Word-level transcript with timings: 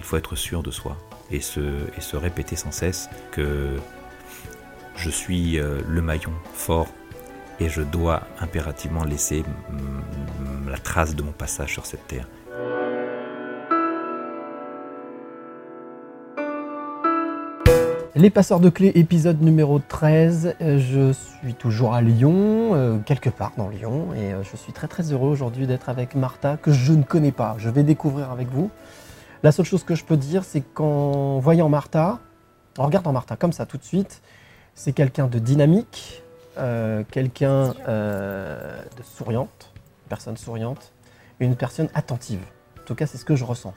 Il 0.00 0.04
faut 0.04 0.16
être 0.16 0.34
sûr 0.34 0.62
de 0.62 0.70
soi 0.70 0.96
et 1.30 1.42
se, 1.42 2.16
répéter 2.16 2.56
sans 2.56 2.72
cesse 2.72 3.10
que 3.32 3.76
je 4.96 5.10
suis 5.10 5.60
euh, 5.60 5.82
le 5.86 6.00
maillon 6.00 6.32
fort 6.54 6.88
et 7.60 7.68
je 7.68 7.82
dois 7.82 8.22
impérativement 8.40 9.04
laisser 9.04 9.44
la 10.66 10.78
trace 10.78 11.14
de 11.14 11.22
mon 11.22 11.32
passage 11.32 11.74
sur 11.74 11.84
cette 11.84 12.08
terre. 12.08 12.26
Les 18.14 18.30
passeurs 18.30 18.60
de 18.60 18.70
clés, 18.70 18.92
épisode 18.94 19.42
numéro 19.42 19.80
13. 19.86 20.54
Euh, 20.62 20.78
Je 20.78 21.12
suis 21.12 21.52
toujours 21.52 21.92
à 21.92 22.00
Lyon, 22.00 22.70
euh, 22.72 22.96
quelque 23.04 23.28
part 23.28 23.52
dans 23.58 23.68
Lyon, 23.68 24.14
et 24.14 24.32
je 24.50 24.56
suis 24.56 24.72
très 24.72 24.88
très 24.88 25.12
heureux 25.12 25.28
aujourd'hui 25.28 25.66
d'être 25.66 25.90
avec 25.90 26.14
Martha, 26.14 26.56
que 26.56 26.72
je 26.72 26.94
ne 26.94 27.02
connais 27.02 27.32
pas. 27.32 27.56
Je 27.58 27.68
vais 27.68 27.82
découvrir 27.82 28.30
avec 28.30 28.48
vous. 28.48 28.70
La 29.42 29.52
seule 29.52 29.64
chose 29.64 29.84
que 29.84 29.94
je 29.94 30.04
peux 30.04 30.18
dire, 30.18 30.44
c'est 30.44 30.60
qu'en 30.60 31.38
voyant 31.38 31.70
Martha, 31.70 32.18
en 32.76 32.84
regardant 32.84 33.12
Martha 33.12 33.36
comme 33.36 33.52
ça 33.52 33.64
tout 33.64 33.78
de 33.78 33.84
suite, 33.84 34.20
c'est 34.74 34.92
quelqu'un 34.92 35.28
de 35.28 35.38
dynamique, 35.38 36.22
euh, 36.58 37.04
quelqu'un 37.10 37.74
euh, 37.88 38.82
de 38.98 39.02
souriante, 39.02 39.72
une 40.04 40.08
personne 40.10 40.36
souriante, 40.36 40.92
une 41.38 41.56
personne 41.56 41.88
attentive. 41.94 42.40
En 42.80 42.84
tout 42.84 42.94
cas, 42.94 43.06
c'est 43.06 43.16
ce 43.16 43.24
que 43.24 43.34
je 43.34 43.44
ressens. 43.44 43.72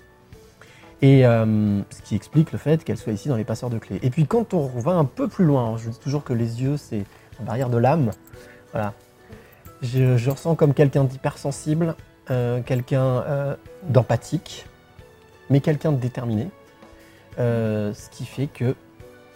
Et 1.01 1.25
euh, 1.25 1.81
ce 1.89 2.01
qui 2.01 2.16
explique 2.16 2.51
le 2.51 2.57
fait 2.57 2.83
qu'elle 2.83 2.97
soit 2.97 3.13
ici 3.13 3.29
dans 3.29 3.38
les 3.38 3.45
passeurs 3.45 3.69
de 3.69 3.77
clés. 3.77 3.99
Et 4.03 4.09
puis 4.09 4.27
quand 4.27 4.53
on 4.53 4.67
va 4.67 4.93
un 4.93 5.05
peu 5.05 5.29
plus 5.29 5.45
loin, 5.45 5.77
je 5.77 5.89
dis 5.89 5.99
toujours 5.99 6.25
que 6.25 6.33
les 6.33 6.61
yeux, 6.61 6.75
c'est 6.75 7.05
la 7.39 7.45
barrière 7.45 7.69
de 7.69 7.77
l'âme. 7.77 8.11
Voilà. 8.73 8.93
Je, 9.81 10.17
je 10.17 10.29
ressens 10.29 10.55
comme 10.55 10.73
quelqu'un 10.73 11.05
d'hypersensible, 11.05 11.95
quelqu'un 12.66 13.57
d'empathique, 13.89 14.66
mais 15.49 15.59
quelqu'un 15.59 15.91
de 15.91 15.97
déterminé. 15.97 16.49
Euh, 17.39 17.94
ce 17.94 18.09
qui 18.09 18.25
fait 18.25 18.47
que 18.47 18.75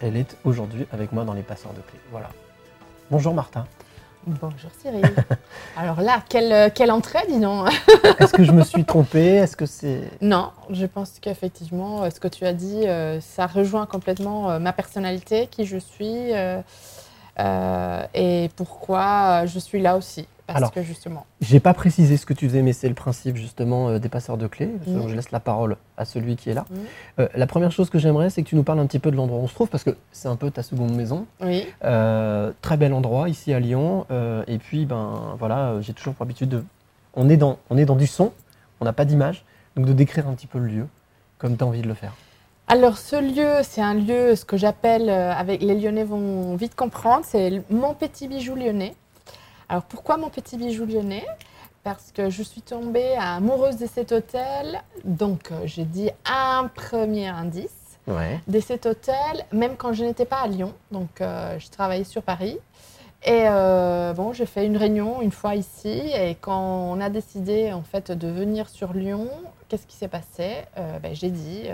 elle 0.00 0.16
est 0.16 0.36
aujourd'hui 0.44 0.86
avec 0.92 1.12
moi 1.12 1.24
dans 1.24 1.32
les 1.32 1.42
passeurs 1.42 1.72
de 1.72 1.80
clés. 1.80 1.98
Voilà. 2.12 2.28
Bonjour 3.10 3.34
Martin. 3.34 3.66
Bonjour 4.26 4.70
Cyril. 4.80 5.02
Alors 5.76 6.00
là, 6.02 6.22
quelle, 6.28 6.52
euh, 6.52 6.68
quelle 6.72 6.90
entrée, 6.90 7.20
dis 7.28 7.40
donc 7.40 7.68
Est-ce 8.20 8.32
que 8.32 8.44
je 8.44 8.52
me 8.52 8.62
suis 8.62 8.84
trompé 8.84 9.20
Est-ce 9.20 9.56
que 9.56 9.64
c'est... 9.64 10.02
Non, 10.20 10.50
je 10.70 10.84
pense 10.86 11.18
qu'effectivement, 11.20 12.02
euh, 12.02 12.10
ce 12.10 12.20
que 12.20 12.28
tu 12.28 12.44
as 12.44 12.52
dit, 12.52 12.86
euh, 12.86 13.20
ça 13.20 13.46
rejoint 13.46 13.86
complètement 13.86 14.50
euh, 14.50 14.58
ma 14.58 14.72
personnalité, 14.72 15.46
qui 15.46 15.64
je 15.64 15.78
suis, 15.78 16.32
euh, 16.34 18.02
et 18.14 18.50
pourquoi 18.56 19.46
je 19.46 19.58
suis 19.58 19.80
là 19.80 19.96
aussi. 19.96 20.26
Parce 20.48 20.56
Alors, 20.56 20.72
que 20.72 20.82
justement, 20.82 21.26
J'ai 21.42 21.60
pas 21.60 21.74
précisé 21.74 22.16
ce 22.16 22.24
que 22.24 22.32
tu 22.32 22.48
faisais, 22.48 22.62
mais 22.62 22.72
c'est 22.72 22.88
le 22.88 22.94
principe 22.94 23.36
justement 23.36 23.90
euh, 23.90 23.98
des 23.98 24.08
passeurs 24.08 24.38
de 24.38 24.46
clés. 24.46 24.70
Mhm. 24.86 25.06
Je 25.06 25.14
laisse 25.14 25.30
la 25.30 25.40
parole 25.40 25.76
à 25.98 26.06
celui 26.06 26.36
qui 26.36 26.48
est 26.48 26.54
là. 26.54 26.64
Mhm. 26.70 26.78
Euh, 27.20 27.28
la 27.34 27.46
première 27.46 27.70
chose 27.70 27.90
que 27.90 27.98
j'aimerais, 27.98 28.30
c'est 28.30 28.42
que 28.42 28.48
tu 28.48 28.56
nous 28.56 28.62
parles 28.62 28.78
un 28.78 28.86
petit 28.86 28.98
peu 28.98 29.10
de 29.10 29.16
l'endroit 29.16 29.38
où 29.40 29.42
on 29.42 29.46
se 29.46 29.52
trouve, 29.52 29.68
parce 29.68 29.84
que 29.84 29.94
c'est 30.10 30.26
un 30.28 30.36
peu 30.36 30.50
ta 30.50 30.62
seconde 30.62 30.94
maison. 30.94 31.26
oui, 31.42 31.66
Euh, 31.84 32.52
très 32.62 32.78
bel 32.78 32.94
endroit 32.94 33.28
ici 33.28 33.52
à 33.52 33.60
Lyon. 33.60 34.06
et 34.46 34.56
puis, 34.56 34.86
ben 34.86 35.36
voilà, 35.38 35.82
j'ai 35.82 35.92
toujours 35.92 36.14
pour 36.14 36.22
habitude 36.24 36.48
de. 36.48 36.64
On 37.12 37.28
est 37.28 37.36
dans, 37.36 37.58
on 37.68 37.76
est 37.76 37.84
dans 37.84 37.96
du 37.96 38.06
son, 38.06 38.32
on 38.80 38.86
n'a 38.86 38.94
pas 38.94 39.04
d'image, 39.04 39.44
donc 39.76 39.84
de 39.84 39.92
décrire 39.92 40.28
un 40.28 40.32
petit 40.32 40.46
peu 40.46 40.58
le 40.58 40.66
lieu, 40.68 40.86
comme 41.36 41.58
tu 41.58 41.62
as 41.62 41.66
envie 41.66 41.82
de 41.82 41.88
le 41.88 41.94
faire. 41.94 42.14
Alors 42.68 42.96
ce 42.96 43.16
lieu, 43.16 43.62
c'est 43.64 43.82
un 43.82 43.94
lieu, 43.94 44.34
ce 44.34 44.46
que 44.46 44.56
j'appelle, 44.56 45.10
avec 45.10 45.60
les 45.62 45.74
Lyonnais 45.74 46.04
vont 46.04 46.56
vite 46.56 46.74
comprendre, 46.74 47.24
c'est 47.26 47.62
mon 47.70 47.92
petit 47.92 48.28
bijou 48.28 48.54
lyonnais. 48.54 48.94
Alors 49.68 49.82
pourquoi 49.84 50.16
mon 50.16 50.30
petit 50.30 50.56
bijou 50.56 50.84
lyonnais 50.86 51.26
Parce 51.84 52.10
que 52.12 52.30
je 52.30 52.42
suis 52.42 52.62
tombée 52.62 53.14
amoureuse 53.18 53.76
de 53.76 53.86
cet 53.86 54.12
hôtel, 54.12 54.82
donc 55.04 55.50
euh, 55.52 55.60
j'ai 55.66 55.84
dit 55.84 56.10
un 56.24 56.68
premier 56.74 57.28
indice. 57.28 57.70
Ouais. 58.06 58.40
de 58.48 58.58
cet 58.58 58.86
hôtel, 58.86 59.44
même 59.52 59.76
quand 59.76 59.92
je 59.92 60.02
n'étais 60.02 60.24
pas 60.24 60.38
à 60.40 60.46
Lyon, 60.46 60.72
donc 60.92 61.20
euh, 61.20 61.58
je 61.58 61.68
travaillais 61.68 62.04
sur 62.04 62.22
Paris. 62.22 62.56
Et 63.22 63.42
euh, 63.46 64.14
bon, 64.14 64.32
j'ai 64.32 64.46
fait 64.46 64.64
une 64.64 64.78
réunion 64.78 65.20
une 65.20 65.30
fois 65.30 65.54
ici, 65.56 65.90
et 66.14 66.34
quand 66.40 66.58
on 66.58 67.02
a 67.02 67.10
décidé 67.10 67.70
en 67.74 67.82
fait 67.82 68.10
de 68.10 68.28
venir 68.28 68.70
sur 68.70 68.94
Lyon, 68.94 69.28
qu'est-ce 69.68 69.86
qui 69.86 69.94
s'est 69.94 70.08
passé? 70.08 70.54
Euh, 70.78 70.98
ben, 71.00 71.14
J'ai 71.14 71.28
dit, 71.28 71.64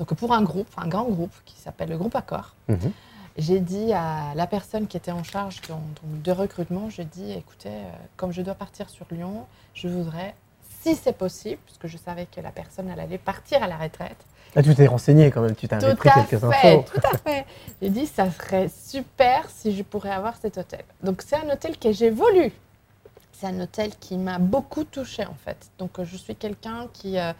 donc 0.00 0.14
pour 0.14 0.32
un 0.32 0.42
groupe, 0.42 0.66
un 0.78 0.88
grand 0.88 1.04
groupe 1.04 1.34
qui 1.44 1.54
s'appelle 1.60 1.90
le 1.90 1.96
groupe 1.98 2.16
Accor, 2.16 2.56
Mhm. 2.66 2.90
J'ai 3.38 3.60
dit 3.60 3.92
à 3.92 4.34
la 4.34 4.46
personne 4.46 4.86
qui 4.86 4.96
était 4.96 5.12
en 5.12 5.22
charge 5.22 5.60
de 6.02 6.32
recrutement, 6.32 6.88
j'ai 6.90 7.04
dit, 7.04 7.32
écoutez, 7.32 7.68
euh, 7.68 7.90
comme 8.16 8.32
je 8.32 8.42
dois 8.42 8.54
partir 8.54 8.88
sur 8.88 9.06
Lyon, 9.10 9.46
je 9.74 9.88
voudrais, 9.88 10.34
si 10.80 10.94
c'est 10.94 11.16
possible, 11.16 11.60
puisque 11.66 11.86
je 11.86 11.96
savais 11.96 12.26
que 12.26 12.40
la 12.40 12.50
personne 12.50 12.88
elle 12.90 13.00
allait 13.00 13.18
partir 13.18 13.62
à 13.62 13.68
la 13.68 13.76
retraite, 13.76 14.16
Là, 14.54 14.62
tu 14.62 14.74
t'es 14.74 14.86
renseigné 14.86 15.30
quand 15.30 15.42
même, 15.42 15.54
tu 15.54 15.68
tout 15.68 15.76
pris 15.96 16.08
quelques 16.14 16.38
fait, 16.40 16.46
infos. 16.46 16.84
tout 16.94 17.00
à 17.12 17.18
fait. 17.18 17.44
J'ai 17.82 17.90
dit, 17.90 18.06
ça 18.06 18.30
serait 18.30 18.70
super 18.70 19.50
si 19.50 19.76
je 19.76 19.82
pourrais 19.82 20.12
avoir 20.12 20.34
cet 20.40 20.56
hôtel. 20.56 20.82
Donc, 21.02 21.20
c'est 21.20 21.36
un 21.36 21.50
hôtel 21.52 21.76
que 21.76 21.92
j'ai 21.92 22.08
voulu. 22.08 22.50
C'est 23.32 23.48
un 23.48 23.60
hôtel 23.60 23.90
qui 24.00 24.16
m'a 24.16 24.38
beaucoup 24.38 24.84
touchée, 24.84 25.26
en 25.26 25.34
fait. 25.44 25.58
Donc, 25.78 26.02
je 26.02 26.16
suis 26.16 26.34
quelqu'un 26.34 26.88
qui, 26.94 27.18
euh, 27.18 27.34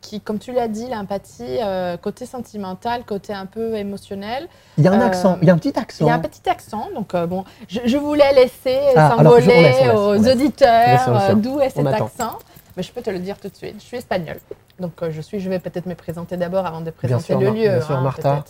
qui, 0.00 0.20
comme 0.20 0.38
tu 0.38 0.52
l'as 0.52 0.68
dit, 0.68 0.86
l'empathie, 0.88 1.58
euh, 1.62 1.96
côté 1.96 2.24
sentimental, 2.24 3.04
côté 3.04 3.32
un 3.32 3.46
peu 3.46 3.74
émotionnel. 3.76 4.48
Il 4.78 4.84
y 4.84 4.88
a 4.88 4.92
un 4.92 5.00
Euh, 5.00 5.06
accent, 5.06 5.38
il 5.42 5.48
y 5.48 5.50
a 5.50 5.54
un 5.54 5.58
petit 5.58 5.76
accent. 5.78 6.04
Il 6.04 6.08
y 6.08 6.10
a 6.10 6.14
un 6.14 6.18
petit 6.20 6.48
accent, 6.48 6.88
donc 6.94 7.14
euh, 7.14 7.26
bon, 7.26 7.44
je, 7.68 7.80
je 7.84 7.96
voulais 7.96 8.32
laisser 8.32 8.78
Ah, 8.96 9.10
s'envoler 9.16 9.46
laisse, 9.46 9.94
aux 9.94 10.14
laisse. 10.14 10.32
auditeurs 10.34 11.36
d'où 11.36 11.60
est 11.60 11.70
cet 11.70 11.86
accent. 11.86 12.38
Mais 12.76 12.82
je 12.84 12.92
peux 12.92 13.02
te 13.02 13.10
le 13.10 13.18
dire 13.18 13.36
tout 13.38 13.48
de 13.48 13.56
suite, 13.56 13.74
je 13.80 13.84
suis 13.84 13.96
espagnole. 13.96 14.38
Donc 14.78 14.92
je 15.10 15.20
suis, 15.20 15.40
je 15.40 15.50
vais 15.50 15.58
peut-être 15.58 15.86
me 15.86 15.96
présenter 15.96 16.36
d'abord 16.36 16.64
avant 16.64 16.80
de 16.80 16.90
présenter 16.92 17.24
sûr, 17.24 17.40
le 17.40 17.50
lieu. 17.50 17.68
bien 17.68 17.80
sûr, 17.80 17.96
hein, 17.96 18.00
Martha. 18.02 18.44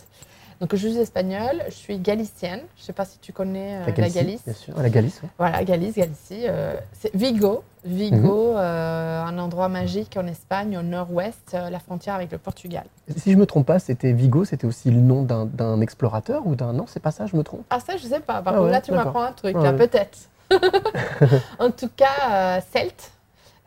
Donc 0.61 0.75
je 0.75 0.87
suis 0.89 0.97
espagnole, 0.97 1.63
je 1.67 1.73
suis 1.73 1.97
galicienne. 1.99 2.59
Je 2.75 2.81
ne 2.81 2.85
sais 2.87 2.93
pas 2.93 3.05
si 3.05 3.17
tu 3.19 3.31
connais 3.31 3.77
euh, 3.77 3.85
la, 3.85 3.91
Galicie, 3.93 4.15
Galice. 4.17 4.41
Bien 4.43 4.53
sûr. 4.53 4.73
Ah, 4.77 4.81
la 4.83 4.89
Galice, 4.89 5.21
ouais. 5.23 5.29
Voilà, 5.37 5.63
Galice, 5.63 5.95
Galicie. 5.95 6.43
euh, 6.47 6.73
c'est 6.91 7.15
Vigo, 7.15 7.63
Vigo, 7.85 8.17
Mhm. 8.51 8.57
euh, 8.57 9.23
un 9.23 9.37
endroit 9.37 9.69
magique 9.69 10.17
en 10.17 10.27
Espagne, 10.27 10.77
au 10.77 10.81
nord-ouest, 10.81 11.53
euh, 11.53 11.69
la 11.69 11.79
frontière 11.79 12.15
avec 12.15 12.29
le 12.33 12.37
Portugal. 12.39 12.83
Si 13.15 13.31
je 13.31 13.37
me 13.37 13.45
trompe 13.45 13.67
pas, 13.67 13.79
c'était 13.79 14.11
Vigo, 14.11 14.43
c'était 14.43 14.67
aussi 14.67 14.91
le 14.91 14.99
nom 14.99 15.23
d'un- 15.23 15.79
explorateur 15.79 16.45
ou 16.45 16.55
d'un. 16.55 16.73
Non, 16.73 16.85
c'est 16.87 16.99
pas 16.99 17.11
ça, 17.11 17.25
je 17.25 17.37
me 17.37 17.43
trompe? 17.43 17.63
Ah 17.69 17.79
ça, 17.79 17.95
je 17.95 18.03
sais 18.05 18.19
pas. 18.19 18.41
Par 18.41 18.53
Ah 18.53 18.57
contre, 18.57 18.63
ouais, 18.65 18.71
là, 18.71 18.81
tu 18.81 18.91
m'apprends 18.91 19.23
un 19.23 19.31
truc, 19.31 19.55
Ah 19.57 19.71
ouais. 19.71 19.77
peut-être. 19.77 20.17
en 21.59 21.71
tout 21.71 21.89
cas, 21.95 22.59
celte. 22.73 23.11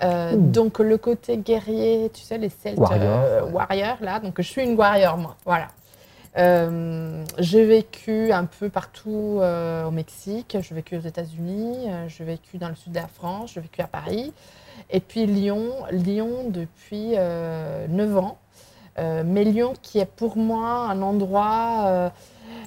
Euh, 0.02 0.34
donc 0.36 0.80
le 0.80 0.98
côté 0.98 1.36
guerrier, 1.38 2.10
tu 2.12 2.22
sais, 2.22 2.36
les 2.36 2.48
Celtes 2.50 2.76
Warrior, 2.78 3.02
euh, 3.24 3.42
ouais. 3.44 3.52
warriors, 3.52 3.98
là. 4.00 4.18
Donc 4.18 4.34
je 4.36 4.42
suis 4.42 4.62
une 4.62 4.74
warrior, 4.76 5.16
moi. 5.16 5.36
Voilà. 5.46 5.68
Euh, 6.38 7.24
j'ai 7.38 7.64
vécu 7.66 8.32
un 8.32 8.46
peu 8.46 8.70
partout 8.70 9.38
euh, 9.40 9.84
au 9.84 9.90
Mexique, 9.90 10.56
j'ai 10.60 10.74
vécu 10.74 10.96
aux 10.96 11.00
États-Unis, 11.00 11.90
euh, 11.90 12.08
j'ai 12.08 12.24
vécu 12.24 12.56
dans 12.56 12.70
le 12.70 12.74
sud 12.74 12.92
de 12.92 12.98
la 12.98 13.06
France, 13.06 13.52
j'ai 13.54 13.60
vécu 13.60 13.82
à 13.82 13.86
Paris. 13.86 14.32
Et 14.88 15.00
puis 15.00 15.26
Lyon, 15.26 15.70
Lyon 15.90 16.48
depuis 16.48 17.12
euh, 17.16 17.86
9 17.88 18.16
ans. 18.16 18.38
Euh, 18.98 19.22
mais 19.24 19.44
Lyon 19.44 19.74
qui 19.82 19.98
est 19.98 20.06
pour 20.06 20.36
moi 20.36 20.86
un 20.90 21.00
endroit 21.02 22.12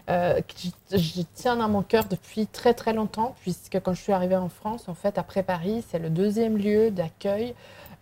que 0.07 0.97
j'y 0.97 1.25
tiens 1.25 1.55
dans 1.55 1.69
mon 1.69 1.81
cœur 1.81 2.05
depuis 2.05 2.45
très 2.47 2.73
très 2.75 2.93
longtemps, 2.93 3.35
puisque 3.41 3.79
quand 3.79 3.93
je 3.93 4.01
suis 4.01 4.13
arrivée 4.13 4.35
en 4.35 4.49
France, 4.49 4.87
en 4.87 4.93
fait, 4.93 5.17
après 5.17 5.41
Paris, 5.41 5.83
c'est 5.89 5.99
le 5.99 6.09
deuxième 6.09 6.57
lieu 6.57 6.91
d'accueil. 6.91 7.55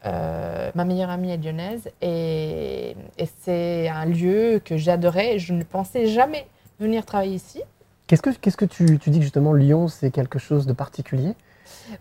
Euh, 0.06 0.70
ma 0.76 0.84
meilleure 0.84 1.10
amie 1.10 1.32
est 1.32 1.38
lyonnaise 1.38 1.90
et, 2.02 2.96
et 3.18 3.30
c'est 3.42 3.88
un 3.88 4.06
lieu 4.06 4.62
que 4.64 4.76
j'adorais. 4.76 5.40
Je 5.40 5.54
ne 5.54 5.64
pensais 5.64 6.08
jamais 6.08 6.46
venir 6.80 7.06
travailler 7.06 7.36
ici. 7.36 7.62
Qu'est-ce 8.08 8.22
que, 8.22 8.32
qu'est-ce 8.32 8.58
que 8.58 8.66
tu, 8.66 9.00
tu 9.00 9.10
dis 9.12 9.20
que 9.20 9.24
justement 9.24 9.54
Lyon, 9.54 9.88
c'est 9.88 10.12
quelque 10.12 10.40
chose 10.40 10.66
de 10.66 10.74
particulier? 10.74 11.36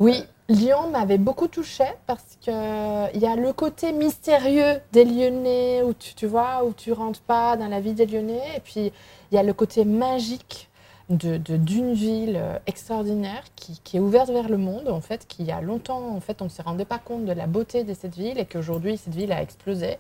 Oui, 0.01 0.25
Lyon 0.49 0.91
m'avait 0.91 1.19
beaucoup 1.19 1.47
touchée 1.47 1.93
parce 2.07 2.37
qu'il 2.41 2.53
y 2.53 3.27
a 3.27 3.37
le 3.37 3.53
côté 3.53 3.93
mystérieux 3.93 4.81
des 4.93 5.05
Lyonnais 5.05 5.83
où 5.83 5.95
tu, 5.95 6.15
tu 6.15 6.27
vois, 6.27 6.65
où 6.65 6.73
tu 6.73 6.93
rentres 6.93 7.21
pas 7.21 7.57
dans 7.57 7.69
la 7.69 7.81
vie 7.81 7.93
des 7.93 8.07
Lyonnais. 8.07 8.43
Et 8.57 8.61
puis, 8.61 8.93
il 9.31 9.35
y 9.35 9.39
a 9.39 9.45
le 9.45 9.53
côté 9.53 9.85
magique 9.85 10.69
de, 11.17 11.37
de- 11.37 11.57
d'une 11.57 11.93
ville 11.95 12.37
euh, 12.37 12.59
extraordinaire 12.67 13.43
qui, 13.57 13.81
qui 13.85 13.97
est 13.97 14.01
ouverte 14.01 14.31
vers 14.31 14.49
le 14.49 14.57
monde, 14.59 14.89
en 14.89 15.01
fait, 15.01 15.27
qui 15.29 15.43
il 15.43 15.47
y 15.49 15.53
a 15.53 15.61
longtemps, 15.61 16.15
en 16.15 16.21
fait, 16.21 16.41
on 16.43 16.47
ne 16.47 16.51
se 16.51 16.63
rendait 16.63 16.85
pas 16.85 16.99
compte 16.99 17.25
de 17.25 17.33
la 17.33 17.47
beauté 17.47 17.85
de 17.85 17.95
cette 17.95 18.15
ville 18.17 18.39
et 18.39 18.45
qu'aujourd'hui, 18.45 18.97
cette 18.97 19.15
ville 19.15 19.33
a 19.33 19.41
explosé. 19.43 19.99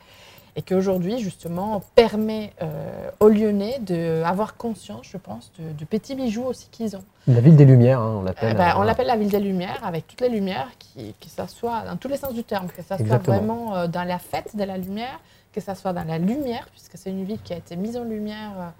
Et 0.55 0.61
qu'aujourd'hui, 0.61 1.19
justement, 1.19 1.83
permet 1.95 2.53
euh, 2.61 3.11
aux 3.21 3.29
Lyonnais 3.31 3.79
d'avoir 3.79 4.57
conscience, 4.59 5.07
je 5.11 5.17
pense, 5.17 5.51
de, 5.59 5.73
du 5.73 5.87
petit 5.87 6.15
bijou 6.15 6.45
aussi 6.45 6.69
qu'ils 6.71 6.95
ont. 6.95 7.03
La 7.27 7.41
ville 7.41 7.57
des 7.57 7.65
Lumières, 7.65 8.01
hein, 8.01 8.17
on 8.19 8.23
Euh, 8.23 8.25
l'appelle. 8.27 8.57
bah, 8.59 8.75
on 8.77 8.83
euh, 8.83 8.85
l'appelle 8.85 9.07
la 9.07 9.17
ville 9.17 9.31
des 9.31 9.41
Lumières, 9.41 9.81
avec 9.83 10.07
toutes 10.07 10.21
les 10.21 10.29
lumières, 10.29 10.69
qui, 10.79 11.15
que 11.21 11.29
ça 11.29 11.49
soit 11.49 11.85
dans 11.87 11.97
tous 11.97 12.09
les 12.09 12.19
sens 12.19 12.35
du 12.35 12.45
terme, 12.45 12.67
que 12.69 12.83
ça 12.83 12.99
soit 12.99 13.17
vraiment 13.19 13.75
euh, 13.77 13.87
dans 13.87 14.05
la 14.05 14.19
fête 14.19 14.55
de 14.55 14.65
la 14.65 14.77
lumière, 14.77 15.21
que 15.55 15.61
ça 15.63 15.75
soit 15.75 15.95
dans 15.95 16.05
la 16.05 16.19
lumière, 16.19 16.69
puisque 16.71 16.99
c'est 16.99 17.09
une 17.11 17.25
ville 17.25 17.41
qui 17.43 17.55
a 17.55 17.57
été 17.57 17.75
mise 17.77 17.97
en 17.97 18.05
lumière 18.05 18.73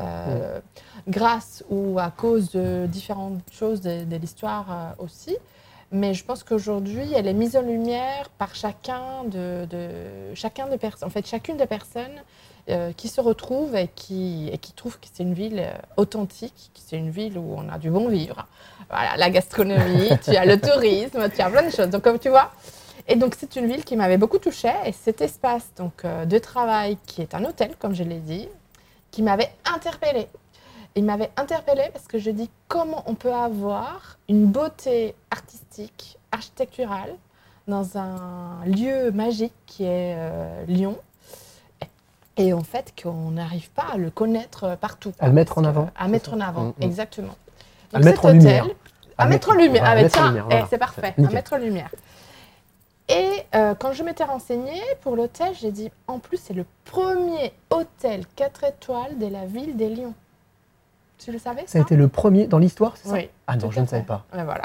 euh, 0.00 0.56
euh, 0.56 0.60
grâce 1.08 1.64
ou 1.70 1.98
à 1.98 2.10
cause 2.10 2.50
de 2.50 2.86
différentes 2.86 3.40
choses 3.52 3.80
de, 3.80 4.04
de 4.04 4.16
l'histoire 4.16 4.66
euh, 4.70 5.04
aussi. 5.04 5.36
Mais 5.92 6.14
je 6.14 6.24
pense 6.24 6.44
qu'aujourd'hui, 6.44 7.12
elle 7.16 7.26
est 7.26 7.32
mise 7.34 7.56
en 7.56 7.62
lumière 7.62 8.28
par 8.38 8.54
chacun 8.54 9.24
de, 9.24 9.66
de- 9.66 10.34
chacun 10.34 10.66
de 10.68 10.78
en 11.04 11.10
fait, 11.10 11.26
chacune 11.26 11.56
des 11.56 11.66
personnes 11.66 12.22
euh, 12.68 12.92
qui 12.96 13.08
se 13.08 13.20
retrouvent 13.20 13.74
et 13.74 13.88
qui, 13.88 14.48
et 14.52 14.58
qui 14.58 14.72
trouvent 14.72 15.00
que 15.00 15.06
c'est 15.12 15.24
une 15.24 15.34
ville 15.34 15.66
authentique, 15.96 16.70
que 16.74 16.80
c'est 16.86 16.96
une 16.96 17.10
ville 17.10 17.36
où 17.38 17.54
on 17.56 17.68
a 17.68 17.78
du 17.78 17.90
bon 17.90 18.06
vivre. 18.08 18.46
Voilà, 18.88 19.16
la 19.16 19.30
gastronomie, 19.30 20.10
tu 20.24 20.36
as 20.36 20.44
le 20.44 20.60
tourisme, 20.60 21.28
tu 21.34 21.40
as 21.40 21.50
plein 21.50 21.64
de 21.66 21.70
choses. 21.70 21.88
Donc, 21.90 22.02
comme 22.02 22.20
tu 22.20 22.28
vois, 22.28 22.52
et 23.08 23.16
donc 23.16 23.34
c'est 23.36 23.56
une 23.56 23.66
ville 23.66 23.84
qui 23.84 23.96
m'avait 23.96 24.18
beaucoup 24.18 24.38
touchée 24.38 24.72
et 24.86 24.92
cet 24.92 25.20
espace 25.20 25.70
donc 25.76 26.04
euh, 26.04 26.24
de 26.26 26.38
travail 26.38 26.96
qui 27.06 27.22
est 27.22 27.34
un 27.34 27.44
hôtel, 27.44 27.74
comme 27.80 27.94
je 27.94 28.04
l'ai 28.04 28.18
dit, 28.20 28.48
qui 29.10 29.22
m'avait 29.22 29.50
interpellée. 29.72 30.28
Il 30.96 31.04
m'avait 31.04 31.30
interpellée 31.36 31.88
parce 31.92 32.06
que 32.06 32.18
je 32.18 32.30
dis 32.30 32.50
comment 32.68 33.04
on 33.06 33.14
peut 33.14 33.32
avoir 33.32 34.18
une 34.28 34.46
beauté 34.46 35.14
artistique, 35.30 36.18
architecturale 36.32 37.14
dans 37.68 37.96
un 37.96 38.64
lieu 38.66 39.10
magique 39.12 39.54
qui 39.66 39.84
est 39.84 40.14
euh, 40.16 40.64
Lyon. 40.66 40.96
Et 42.36 42.52
en 42.52 42.62
fait, 42.62 42.92
qu'on 43.00 43.30
n'arrive 43.32 43.70
pas 43.70 43.86
à 43.92 43.96
le 43.98 44.10
connaître 44.10 44.76
partout. 44.80 45.12
À 45.20 45.26
le 45.28 45.32
mettre 45.32 45.58
en 45.58 45.64
avant, 45.64 45.90
À 45.96 46.08
mettre 46.08 46.30
ça 46.30 46.36
en 46.36 46.40
avant, 46.40 46.62
Mm, 46.64 46.72
mm. 46.78 46.82
exactement. 46.82 47.34
À 47.92 47.98
mettre 47.98 48.22
cet 48.22 48.30
en 48.30 48.32
lumière. 48.32 48.66
À, 49.18 49.26
mettre 49.26 49.50
en 49.50 49.54
lumière. 49.54 49.82
Ah, 49.84 50.04
tiens, 50.08 50.66
c'est 50.70 50.78
parfait. 50.78 51.14
À 51.18 51.30
mettre 51.30 51.52
en 51.52 51.58
lumière. 51.58 51.90
Et 53.10 53.42
euh, 53.54 53.74
quand 53.74 53.92
je 53.92 54.02
m'étais 54.04 54.24
renseignée 54.24 54.80
pour 55.00 55.16
l'hôtel, 55.16 55.52
j'ai 55.60 55.72
dit 55.72 55.90
en 56.06 56.18
plus, 56.18 56.36
c'est 56.36 56.54
le 56.54 56.64
premier 56.84 57.52
hôtel 57.70 58.24
4 58.36 58.64
étoiles 58.64 59.18
de 59.18 59.26
la 59.26 59.46
ville 59.46 59.76
des 59.76 59.88
Lyons. 59.94 60.14
Tu 61.18 61.32
le 61.32 61.38
savais 61.38 61.64
Ça 61.66 61.78
a 61.78 61.82
été 61.82 61.96
le 61.96 62.08
premier 62.08 62.46
dans 62.46 62.58
l'histoire, 62.58 62.96
c'est 62.96 63.08
ça 63.08 63.14
Oui. 63.14 63.28
Ah 63.46 63.56
non, 63.56 63.70
je 63.70 63.80
ne 63.80 63.86
savais 63.86 64.04
pas. 64.04 64.24
Ouais, 64.32 64.44
voilà. 64.44 64.64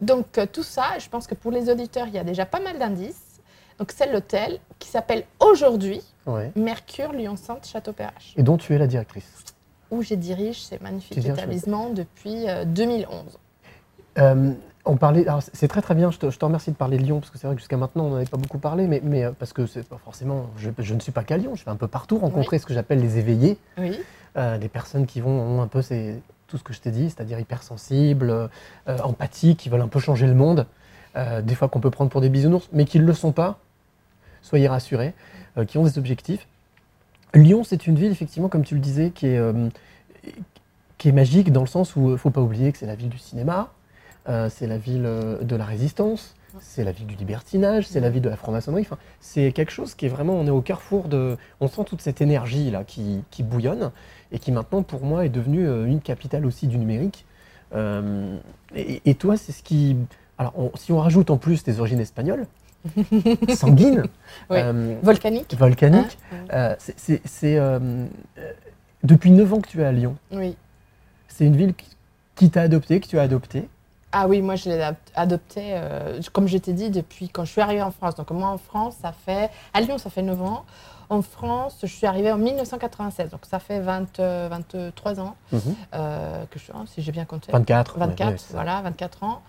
Donc 0.00 0.38
euh, 0.38 0.46
tout 0.50 0.62
ça, 0.64 0.98
je 0.98 1.08
pense 1.08 1.26
que 1.26 1.34
pour 1.34 1.52
les 1.52 1.70
auditeurs, 1.70 2.06
il 2.08 2.14
y 2.14 2.18
a 2.18 2.24
déjà 2.24 2.46
pas 2.46 2.60
mal 2.60 2.78
d'indices. 2.78 3.40
Donc 3.78 3.92
c'est 3.94 4.10
l'hôtel 4.10 4.58
qui 4.78 4.88
s'appelle 4.88 5.24
aujourd'hui 5.40 6.02
Ouais. 6.26 6.50
Mercure 6.56 7.12
Lyon 7.12 7.36
Sainte 7.36 7.66
Château 7.66 7.92
Perrache, 7.92 8.32
Et 8.36 8.42
dont 8.42 8.56
tu 8.56 8.74
es 8.74 8.78
la 8.78 8.86
directrice. 8.86 9.44
où 9.90 10.02
je 10.02 10.14
dirige 10.14 10.62
ces 10.62 10.78
magnifiques 10.78 11.18
établissements 11.24 11.90
depuis 11.90 12.48
euh, 12.48 12.64
2011. 12.64 13.38
On 14.86 14.96
parlait, 14.96 15.26
alors 15.26 15.42
c'est 15.54 15.68
très 15.68 15.80
très 15.80 15.94
bien, 15.94 16.10
je 16.10 16.18
te, 16.18 16.28
je 16.30 16.38
te 16.38 16.44
remercie 16.44 16.70
de 16.70 16.76
parler 16.76 16.98
de 16.98 17.02
Lyon, 17.02 17.20
parce 17.20 17.30
que 17.30 17.38
c'est 17.38 17.46
vrai 17.46 17.56
que 17.56 17.60
jusqu'à 17.60 17.78
maintenant 17.78 18.04
on 18.04 18.10
n'en 18.10 18.16
avait 18.16 18.26
pas 18.26 18.36
beaucoup 18.36 18.58
parlé, 18.58 18.86
mais, 18.86 19.00
mais 19.02 19.24
euh, 19.24 19.30
parce 19.38 19.54
que 19.54 19.64
c'est 19.66 19.82
pas 19.88 19.96
forcément, 19.96 20.50
je, 20.58 20.68
je 20.78 20.94
ne 20.94 21.00
suis 21.00 21.10
pas 21.12 21.24
qu'à 21.24 21.38
Lyon, 21.38 21.54
je 21.54 21.64
vais 21.64 21.70
un 21.70 21.76
peu 21.76 21.88
partout 21.88 22.18
rencontrer 22.18 22.58
ce 22.58 22.66
que 22.66 22.74
j'appelle 22.74 23.00
les 23.00 23.16
éveillés, 23.16 23.56
Oui. 23.78 23.98
euh, 24.36 24.58
des 24.58 24.68
personnes 24.68 25.06
qui 25.06 25.22
vont 25.22 25.30
ont 25.30 25.62
un 25.62 25.68
peu 25.68 25.80
ces- 25.80 26.20
tout 26.48 26.58
ce 26.58 26.62
que 26.62 26.74
je 26.74 26.80
t'ai 26.82 26.90
dit, 26.90 27.08
c'est-à-dire 27.08 27.40
hypersensibles, 27.40 28.30
euh, 28.30 28.98
empathiques, 29.02 29.58
qui 29.60 29.70
veulent 29.70 29.80
un 29.80 29.88
peu 29.88 30.00
changer 30.00 30.26
le 30.26 30.34
monde, 30.34 30.66
euh, 31.16 31.40
des 31.40 31.54
fois 31.54 31.68
qu'on 31.68 31.80
peut 31.80 31.90
prendre 31.90 32.10
pour 32.10 32.20
des 32.20 32.28
bisounours, 32.28 32.68
mais 32.74 32.84
qui 32.84 33.00
ne 33.00 33.06
le 33.06 33.14
sont 33.14 33.32
pas, 33.32 33.58
soyez 34.42 34.68
rassurés, 34.68 35.14
qui 35.66 35.78
ont 35.78 35.84
des 35.84 35.96
objectifs. 35.98 36.46
Lyon, 37.32 37.64
c'est 37.64 37.86
une 37.86 37.94
ville, 37.94 38.12
effectivement, 38.12 38.48
comme 38.50 38.64
tu 38.64 38.74
le 38.74 38.80
disais, 38.80 39.10
qui 39.12 39.28
est, 39.28 39.40
qui 40.98 41.08
est 41.08 41.12
magique 41.12 41.52
dans 41.52 41.62
le 41.62 41.66
sens 41.66 41.96
où 41.96 42.00
il 42.08 42.10
ne 42.12 42.16
faut 42.16 42.30
pas 42.30 42.42
oublier 42.42 42.70
que 42.70 42.76
c'est 42.78 42.86
la 42.86 42.94
ville 42.96 43.08
du 43.08 43.18
cinéma, 43.18 43.72
euh, 44.28 44.48
c'est 44.50 44.66
la 44.66 44.78
ville 44.78 45.04
euh, 45.06 45.42
de 45.42 45.56
la 45.56 45.64
résistance, 45.64 46.34
c'est 46.60 46.84
la 46.84 46.92
ville 46.92 47.06
du 47.06 47.14
libertinage, 47.16 47.86
c'est 47.86 48.00
la 48.00 48.10
ville 48.10 48.22
de 48.22 48.28
la 48.28 48.36
franc-maçonnerie. 48.36 48.82
Enfin, 48.82 48.98
c'est 49.20 49.52
quelque 49.52 49.72
chose 49.72 49.94
qui 49.94 50.06
est 50.06 50.08
vraiment, 50.08 50.34
on 50.34 50.46
est 50.46 50.50
au 50.50 50.60
carrefour 50.60 51.08
de. 51.08 51.36
On 51.60 51.68
sent 51.68 51.82
toute 51.84 52.00
cette 52.00 52.20
énergie 52.20 52.70
là 52.70 52.84
qui, 52.84 53.22
qui 53.30 53.42
bouillonne 53.42 53.90
et 54.32 54.38
qui 54.38 54.52
maintenant, 54.52 54.82
pour 54.82 55.02
moi, 55.02 55.24
est 55.26 55.30
devenue 55.30 55.66
euh, 55.66 55.86
une 55.86 56.00
capitale 56.00 56.46
aussi 56.46 56.66
du 56.68 56.78
numérique. 56.78 57.26
Euh, 57.74 58.36
et, 58.74 59.02
et 59.04 59.14
toi, 59.14 59.36
c'est 59.36 59.52
ce 59.52 59.62
qui. 59.62 59.96
Alors, 60.38 60.52
on- 60.58 60.70
si 60.76 60.92
on 60.92 60.98
rajoute 61.00 61.30
en 61.30 61.36
plus 61.38 61.62
tes 61.64 61.78
origines 61.80 62.00
espagnoles, 62.00 62.46
sanguines, 63.54 64.04
Oui. 64.50 64.56
euh, 64.60 64.96
volcaniques, 65.02 65.56
Hein 65.60 66.06
euh, 66.52 66.74
c'est- 66.78 67.60
depuis 69.02 69.30
9 69.32 69.52
ans 69.52 69.60
que 69.60 69.68
tu 69.68 69.80
es 69.80 69.84
à 69.84 69.92
Lyon, 69.92 70.16
Oui. 70.32 70.56
c'est 71.28 71.46
une 71.46 71.56
ville 71.56 71.74
qui, 71.74 71.86
qui 72.36 72.50
t'a 72.50 72.62
adopté, 72.62 73.00
que 73.00 73.06
tu 73.06 73.18
as 73.18 73.22
adopté. 73.22 73.68
Ah 74.16 74.28
oui, 74.28 74.42
moi 74.42 74.54
je 74.54 74.68
l'ai 74.68 74.78
adop- 74.78 74.94
adopté, 75.16 75.60
euh, 75.72 76.20
comme 76.32 76.46
je 76.46 76.56
t'ai 76.58 76.72
dit, 76.72 76.88
depuis 76.90 77.28
quand 77.28 77.44
je 77.44 77.50
suis 77.50 77.60
arrivée 77.60 77.82
en 77.82 77.90
France. 77.90 78.14
Donc 78.14 78.30
moi 78.30 78.48
en 78.48 78.58
France, 78.58 78.94
ça 79.02 79.10
fait... 79.12 79.50
À 79.72 79.80
Lyon, 79.80 79.98
ça 79.98 80.08
fait 80.08 80.22
9 80.22 80.40
ans. 80.40 80.64
En 81.10 81.20
France, 81.20 81.78
je 81.82 81.88
suis 81.88 82.06
arrivée 82.06 82.30
en 82.30 82.38
1996. 82.38 83.30
Donc 83.30 83.40
ça 83.50 83.58
fait 83.58 83.80
20, 83.80 84.20
euh, 84.20 84.46
23 84.50 85.18
ans 85.20 85.34
Mhm. 85.52 85.60
euh, 85.94 86.44
que 86.48 86.58
je 86.60 86.64
suis, 86.64 86.72
hein, 86.72 86.84
si 86.86 87.02
j'ai 87.02 87.10
bien 87.10 87.24
compté. 87.24 87.50
24. 87.50 87.98
ouais, 87.98 88.06
24, 88.06 88.30
ouais, 88.30 88.36
voilà, 88.52 88.80
24 88.82 89.22
ans. 89.24 89.42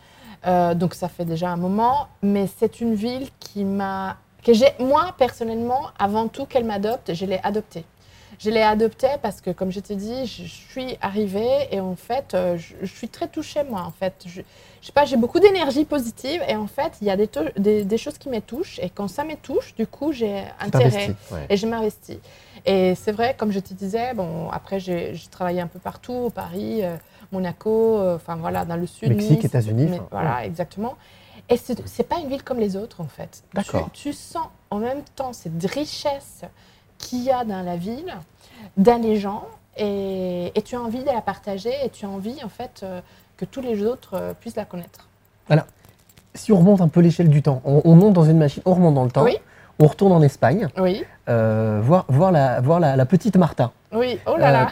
Euh, 0.47 0.73
donc 0.73 0.95
ça 0.95 1.09
fait 1.09 1.25
déjà 1.25 1.49
un 1.51 1.57
moment, 1.57 2.07
mais 2.23 2.47
c'est 2.57 2.81
une 2.81 2.95
ville 2.95 3.27
qui 3.39 3.63
m'a, 3.65 4.17
que 4.43 4.53
j'ai, 4.53 4.73
moi 4.79 5.13
personnellement, 5.17 5.81
avant 5.99 6.27
tout 6.27 6.45
qu'elle 6.45 6.65
m'adopte, 6.65 7.13
je 7.13 7.25
l'ai 7.25 7.39
adoptée. 7.43 7.85
Je 8.39 8.49
l'ai 8.49 8.61
adoptée 8.61 9.15
parce 9.21 9.41
que, 9.41 9.49
comme 9.51 9.71
je 9.71 9.79
t'ai 9.79 9.95
dit, 9.95 10.25
je 10.25 10.43
suis 10.43 10.97
arrivée 11.01 11.67
et 11.71 11.79
en 11.79 11.95
fait, 11.95 12.33
euh, 12.33 12.57
je, 12.57 12.85
suis 12.85 13.09
très 13.09 13.27
touchée 13.27 13.63
moi. 13.63 13.83
En 13.83 13.91
fait, 13.91 14.13
je, 14.25 14.41
je 14.81 14.85
sais 14.85 14.91
pas, 14.91 15.05
j'ai 15.05 15.17
beaucoup 15.17 15.39
d'énergie 15.39 15.85
positive 15.85 16.41
et 16.47 16.55
en 16.55 16.67
fait, 16.67 16.93
il 17.01 17.07
y 17.07 17.11
a 17.11 17.17
des, 17.17 17.27
tou- 17.27 17.49
des, 17.57 17.83
des 17.83 17.97
choses 17.97 18.17
qui 18.17 18.29
me 18.29 18.39
touchent 18.39 18.79
et 18.79 18.89
quand 18.89 19.07
ça 19.07 19.23
me 19.23 19.35
touche, 19.35 19.73
du 19.75 19.87
coup, 19.87 20.11
j'ai 20.11 20.43
intérêt 20.59 21.15
ouais. 21.31 21.45
et 21.49 21.57
je 21.57 21.65
m'investis. 21.67 22.17
Et 22.65 22.95
c'est 22.95 23.11
vrai, 23.11 23.35
comme 23.37 23.51
je 23.51 23.59
te 23.59 23.73
disais, 23.73 24.13
bon, 24.13 24.49
après 24.51 24.79
j'ai 24.79 25.13
travaillé 25.31 25.61
un 25.61 25.67
peu 25.67 25.79
partout, 25.79 26.31
Paris, 26.33 26.83
euh, 26.83 26.95
Monaco, 27.31 27.97
euh, 27.97 28.15
enfin 28.15 28.35
voilà, 28.35 28.65
dans 28.65 28.75
le 28.77 28.87
sud. 28.87 29.09
Mexique, 29.09 29.37
Nice, 29.37 29.45
États-Unis, 29.45 29.89
enfin, 29.93 30.07
Voilà, 30.11 30.45
exactement. 30.45 30.95
Et 31.49 31.57
c'est 31.57 31.87
c'est 31.87 32.07
pas 32.07 32.17
une 32.19 32.29
ville 32.29 32.43
comme 32.43 32.59
les 32.59 32.75
autres 32.75 33.01
en 33.01 33.07
fait. 33.07 33.43
D'accord. 33.53 33.89
Tu, 33.93 34.09
tu 34.09 34.13
sens 34.13 34.47
en 34.71 34.79
même 34.79 35.03
temps 35.15 35.31
cette 35.31 35.63
richesse 35.65 36.41
qu'il 37.07 37.23
y 37.23 37.31
a 37.31 37.43
dans 37.43 37.61
la 37.61 37.77
ville, 37.77 38.13
dans 38.77 39.01
les 39.01 39.17
gens, 39.17 39.43
et, 39.77 40.51
et 40.55 40.61
tu 40.61 40.75
as 40.75 40.81
envie 40.81 41.01
de 41.01 41.05
la 41.05 41.21
partager 41.21 41.73
et 41.83 41.89
tu 41.89 42.05
as 42.05 42.09
envie 42.09 42.37
en 42.43 42.49
fait 42.49 42.81
euh, 42.83 43.01
que 43.37 43.45
tous 43.45 43.61
les 43.61 43.83
autres 43.83 44.11
euh, 44.13 44.33
puissent 44.39 44.55
la 44.55 44.65
connaître. 44.65 45.07
Si 46.37 46.51
on 46.51 46.57
remonte 46.57 46.81
un 46.81 46.89
peu 46.89 46.99
l'échelle 46.99 47.29
du 47.29 47.41
temps, 47.41 47.61
on, 47.63 47.81
on 47.85 47.95
monte 47.95 48.13
dans 48.13 48.25
une 48.25 48.37
machine, 48.37 48.61
on 48.65 48.73
remonte 48.73 48.93
dans 48.95 49.05
le 49.05 49.11
temps, 49.11 49.23
Oui. 49.23 49.37
on 49.79 49.87
retourne 49.87 50.11
en 50.11 50.21
Espagne, 50.21 50.67
Oui, 50.77 51.05
euh, 51.29 51.79
voir, 51.81 52.03
voir, 52.09 52.33
la, 52.33 52.59
voir 52.59 52.81
la, 52.81 52.97
la 52.97 53.05
petite 53.05 53.37
Martha. 53.37 53.71
oui, 53.93 54.19
oh 54.27 54.35
là 54.35 54.51
là. 54.51 54.67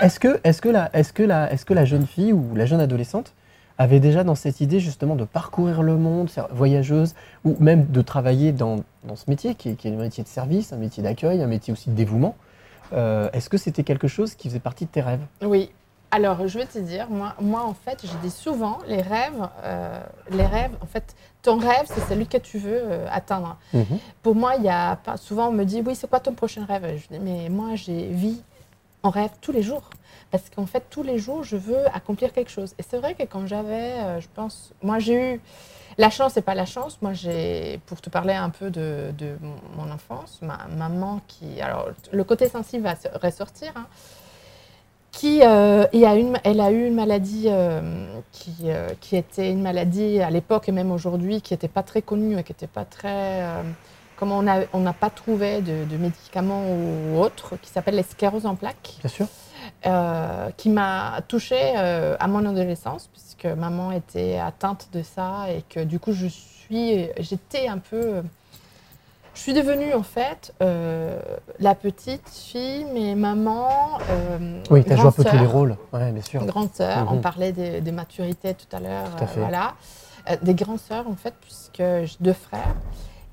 Est-ce 0.00 0.18
que, 0.18 0.40
est 0.42 0.58
que, 0.58 0.70
la, 0.70 0.88
est 0.94 1.12
que, 1.12 1.22
la, 1.22 1.52
est 1.52 1.62
que 1.66 1.74
la 1.74 1.84
jeune 1.84 2.06
fille 2.06 2.32
ou 2.32 2.54
la 2.54 2.64
jeune 2.64 2.80
adolescente 2.80 3.34
avait 3.82 4.00
déjà 4.00 4.24
dans 4.24 4.34
cette 4.34 4.60
idée 4.60 4.80
justement 4.80 5.16
de 5.16 5.24
parcourir 5.24 5.82
le 5.82 5.96
monde, 5.96 6.30
voyageuse, 6.50 7.14
ou 7.44 7.56
même 7.60 7.86
de 7.86 8.02
travailler 8.02 8.52
dans, 8.52 8.76
dans 9.04 9.16
ce 9.16 9.28
métier 9.28 9.54
qui 9.54 9.70
est, 9.70 9.74
qui 9.74 9.88
est 9.88 9.92
un 9.92 9.96
métier 9.96 10.24
de 10.24 10.28
service, 10.28 10.72
un 10.72 10.76
métier 10.76 11.02
d'accueil, 11.02 11.42
un 11.42 11.46
métier 11.46 11.72
aussi 11.72 11.90
de 11.90 11.94
dévouement 11.94 12.34
Euh, 12.94 13.30
Est-ce 13.32 13.48
que 13.48 13.56
c'était 13.56 13.84
quelque 13.84 14.06
chose 14.08 14.34
qui 14.34 14.48
faisait 14.48 14.60
partie 14.60 14.84
de 14.84 14.90
tes 14.90 15.00
rêves? 15.00 15.24
Oui. 15.40 15.70
Alors, 16.10 16.46
je 16.46 16.58
vais 16.58 16.66
te 16.66 16.78
dire, 16.78 17.06
moi, 17.08 17.34
moi 17.40 17.62
en 17.64 17.72
fait, 17.72 17.98
je 18.04 18.14
dis 18.22 18.30
souvent, 18.30 18.76
les 18.86 19.00
rêves, 19.00 19.48
euh, 19.64 19.98
les 20.30 20.44
rêves, 20.44 20.72
en 20.82 20.86
fait, 20.86 21.16
ton 21.40 21.56
rêve, 21.56 21.86
c'est 21.86 22.06
celui 22.06 22.26
que 22.26 22.36
tu 22.36 22.58
veux 22.58 22.82
euh, 22.82 23.06
atteindre. 23.10 23.56
Pour 24.22 24.34
moi, 24.34 24.56
il 24.58 24.64
y 24.64 24.68
a 24.68 24.96
pas, 24.96 25.16
souvent, 25.16 25.48
on 25.48 25.52
me 25.52 25.64
dit, 25.64 25.82
oui, 25.86 25.94
c'est 25.94 26.10
quoi 26.10 26.20
ton 26.20 26.34
prochain 26.34 26.66
rêve? 26.66 26.84
Je 27.02 27.16
dis, 27.16 27.18
mais 27.28 27.48
moi, 27.48 27.68
j'ai 27.76 28.08
vis 28.08 28.42
en 29.02 29.10
rêve 29.10 29.30
tous 29.40 29.52
les 29.52 29.62
jours. 29.62 29.90
Parce 30.30 30.48
qu'en 30.48 30.66
fait, 30.66 30.84
tous 30.88 31.02
les 31.02 31.18
jours, 31.18 31.44
je 31.44 31.56
veux 31.56 31.86
accomplir 31.94 32.32
quelque 32.32 32.50
chose. 32.50 32.74
Et 32.78 32.82
c'est 32.82 32.96
vrai 32.98 33.14
que 33.14 33.24
quand 33.24 33.46
j'avais, 33.46 33.92
euh, 33.98 34.20
je 34.20 34.28
pense, 34.34 34.72
moi, 34.82 34.98
j'ai 34.98 35.34
eu 35.34 35.40
la 35.98 36.08
chance 36.08 36.36
et 36.38 36.42
pas 36.42 36.54
la 36.54 36.64
chance. 36.64 36.98
Moi, 37.02 37.12
j'ai, 37.12 37.80
pour 37.86 38.00
te 38.00 38.08
parler 38.08 38.32
un 38.32 38.48
peu 38.48 38.70
de, 38.70 39.12
mon- 39.76 39.90
enfance, 39.92 40.38
ma 40.40 40.66
maman 40.74 41.20
qui, 41.28 41.60
alors, 41.60 41.88
le 42.12 42.24
côté 42.24 42.48
sensible 42.48 42.84
va 42.84 42.94
ressortir, 43.22 43.72
hein, 43.76 43.86
qui 45.10 45.42
euh, 45.42 45.84
a 45.92 46.14
une, 46.16 46.38
elle 46.44 46.60
a 46.62 46.70
eu 46.70 46.86
une 46.86 46.94
maladie 46.94 47.44
euh, 47.48 48.06
qui, 48.30 48.68
qui 49.02 49.16
était 49.16 49.50
une 49.50 49.60
maladie 49.60 50.20
à 50.20 50.30
l'époque 50.30 50.70
et 50.70 50.72
même 50.72 50.90
aujourd'hui 50.90 51.42
qui 51.42 51.52
n'était 51.52 51.68
pas 51.68 51.82
très 51.82 52.00
connue 52.00 52.38
et 52.38 52.42
qui 52.42 52.52
n'était 52.52 52.66
pas 52.66 52.86
très... 52.86 53.42
comme 54.22 54.30
on 54.30 54.42
n'a 54.42 54.60
on 54.72 54.84
pas 54.92 55.10
trouvé 55.10 55.62
de, 55.62 55.84
de 55.84 55.96
médicaments 55.96 56.62
ou 56.70 57.18
autre, 57.18 57.56
qui 57.60 57.68
s'appelle 57.70 57.96
les 57.96 58.04
scléroses 58.04 58.46
en 58.46 58.54
plaques, 58.54 58.94
Bien 59.00 59.08
sûr. 59.10 59.26
euh, 59.84 60.48
qui 60.56 60.68
m'a 60.68 61.22
touchée 61.26 61.74
euh, 61.76 62.14
à 62.20 62.28
mon 62.28 62.46
adolescence, 62.48 63.08
puisque 63.12 63.46
maman 63.46 63.90
était 63.90 64.38
atteinte 64.38 64.90
de 64.92 65.02
ça 65.02 65.46
et 65.50 65.62
que 65.68 65.80
du 65.82 65.98
coup 65.98 66.12
je 66.12 66.28
suis, 66.28 67.08
j'étais 67.18 67.66
un 67.66 67.78
peu 67.78 68.22
Je 69.34 69.40
suis 69.40 69.54
devenue 69.54 69.92
en 69.92 70.04
fait 70.04 70.54
euh, 70.62 71.18
la 71.58 71.74
petite 71.74 72.28
fille, 72.28 72.86
mais 72.94 73.16
maman. 73.16 73.70
Oui, 74.70 74.84
tu 74.84 74.92
as 74.92 74.96
joué 74.98 75.08
un 75.08 75.10
peu 75.10 75.24
tous 75.24 75.36
les 75.36 75.46
rôles. 75.46 75.76
Ouais, 75.92 76.12
bien 76.12 76.22
sûr. 76.22 76.44
Grande 76.44 76.72
sœur, 76.72 77.08
on 77.10 77.16
Mhm. 77.16 77.22
parlait 77.22 77.50
de, 77.50 77.80
de 77.80 77.90
maturité 77.90 78.54
tout 78.54 78.76
à 78.76 78.78
l'heure. 78.78 79.16
Tout 79.16 79.24
à 79.24 79.26
fait. 79.26 79.40
voilà. 79.40 79.74
Des 80.42 80.54
grandes 80.54 80.78
sœurs 80.78 81.08
en 81.08 81.16
fait, 81.16 81.34
puisque 81.40 81.78
j'ai 81.78 82.16
deux 82.20 82.34
frères. 82.34 82.76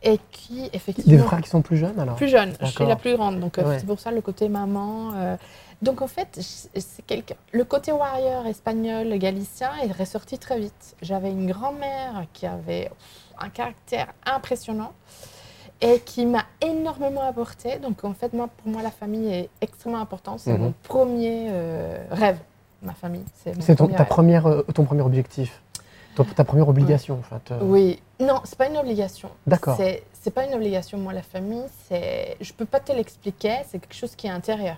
Et 0.03 0.17
qui 0.31 0.61
Des 0.61 0.69
effectivement. 0.73 1.23
frères 1.25 1.41
qui 1.41 1.49
sont 1.49 1.61
plus 1.61 1.75
jeunes 1.77 1.99
alors 1.99 2.15
Plus 2.15 2.29
jeune, 2.29 2.53
je 2.61 2.67
suis 2.67 2.85
la 2.85 2.95
plus 2.95 3.15
grande, 3.17 3.39
donc 3.39 3.57
euh, 3.57 3.63
Ouais. 3.67 3.79
c'est 3.79 3.85
pour 3.85 3.99
ça 3.99 4.11
le 4.11 4.21
côté 4.21 4.47
maman. 4.47 5.11
euh. 5.15 5.35
donc 5.81 6.01
en 6.01 6.07
fait, 6.07 6.39
c'est 6.39 7.05
quelqu'un. 7.05 7.35
Le 7.51 7.65
côté 7.65 7.91
warrior 7.91 8.45
espagnol, 8.47 9.17
galicien 9.17 9.71
est 9.83 9.91
ressorti 9.91 10.37
très 10.39 10.57
vite. 10.59 10.95
J'avais 11.01 11.31
une 11.31 11.51
grand-mère 11.51 12.23
qui 12.31 12.45
avait 12.45 12.89
un 13.39 13.49
caractère 13.49 14.07
impressionnant 14.25 14.93
et 15.81 15.99
qui 15.99 16.25
m'a 16.25 16.43
énormément 16.61 17.21
apporté. 17.23 17.79
Donc 17.79 18.03
en 18.05 18.13
fait, 18.13 18.31
moi, 18.33 18.47
pour 18.57 18.71
moi, 18.71 18.81
la 18.81 18.91
famille 18.91 19.31
est 19.33 19.49
extrêmement 19.61 19.99
importante. 19.99 20.39
C'est 20.39 20.53
Mhm. 20.53 20.61
mon 20.61 20.73
premier 20.83 21.47
euh, 21.51 22.05
rêve, 22.11 22.37
ma 22.81 22.93
famille. 22.93 23.23
C'est 23.35 23.51
ton, 23.75 23.85
premier 23.85 23.93
ta 23.97 24.03
rêve. 24.03 24.07
première, 24.09 24.45
euh, 24.47 24.61
ton 24.73 24.85
premier 24.85 25.01
objectif 25.01 25.61
ton- 26.23 26.33
Ta 26.33 26.43
première 26.43 26.67
obligation 26.69 27.19
en 27.19 27.21
fait. 27.21 27.53
Oui, 27.61 27.99
non, 28.19 28.41
c'est 28.43 28.57
pas 28.57 28.67
une 28.67 28.77
obligation. 28.77 29.29
D'accord. 29.47 29.75
C'est 29.77 30.03
c'est 30.21 30.31
pas 30.31 30.45
une 30.45 30.53
obligation. 30.53 30.97
Moi, 30.97 31.13
la 31.13 31.21
famille, 31.21 31.63
c'est, 31.87 32.35
je 32.41 32.51
peux 32.53 32.65
pas 32.65 32.79
te 32.81 32.91
l'expliquer. 32.91 33.57
C'est 33.69 33.79
quelque 33.79 33.95
chose 33.95 34.15
qui 34.15 34.27
est 34.27 34.31
intérieur. 34.31 34.77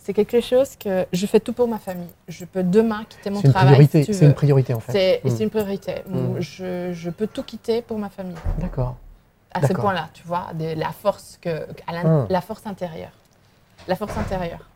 C'est 0.00 0.12
quelque 0.12 0.40
chose 0.40 0.76
que 0.76 1.06
je 1.12 1.26
fais 1.26 1.40
tout 1.40 1.52
pour 1.52 1.66
ma 1.68 1.78
famille. 1.78 2.08
Je 2.28 2.44
peux 2.44 2.62
demain 2.62 3.04
quitter 3.08 3.30
mon 3.30 3.40
C'est 3.40 3.46
une 3.46 3.52
travail. 3.54 3.72
priorité, 3.74 4.00
si 4.02 4.06
tu 4.06 4.12
c'est 4.14 4.20
veux. 4.24 4.28
une 4.30 4.34
priorité 4.34 4.74
en 4.74 4.80
fait. 4.80 4.92
C'est 4.92 5.20
Mm. 5.24 5.30
c'est 5.36 5.42
une 5.44 5.50
priorité. 5.50 5.94
Mm. 6.06 6.40
Je, 6.40 6.92
je 6.92 7.10
peux 7.10 7.26
tout 7.26 7.42
quitter 7.44 7.80
pour 7.82 7.98
ma 7.98 8.10
famille. 8.10 8.34
D'accord. 8.58 8.96
À 9.52 9.66
ce 9.66 9.72
point-là, 9.72 10.08
tu 10.12 10.24
vois, 10.26 10.48
de 10.54 10.78
la 10.78 10.90
force 10.90 11.38
que, 11.40 11.66
à 11.86 12.04
Mm. 12.04 12.26
la 12.28 12.40
force 12.40 12.66
intérieure. 12.66 13.12
La 13.88 13.94
force 13.96 14.16
intérieure. 14.18 14.68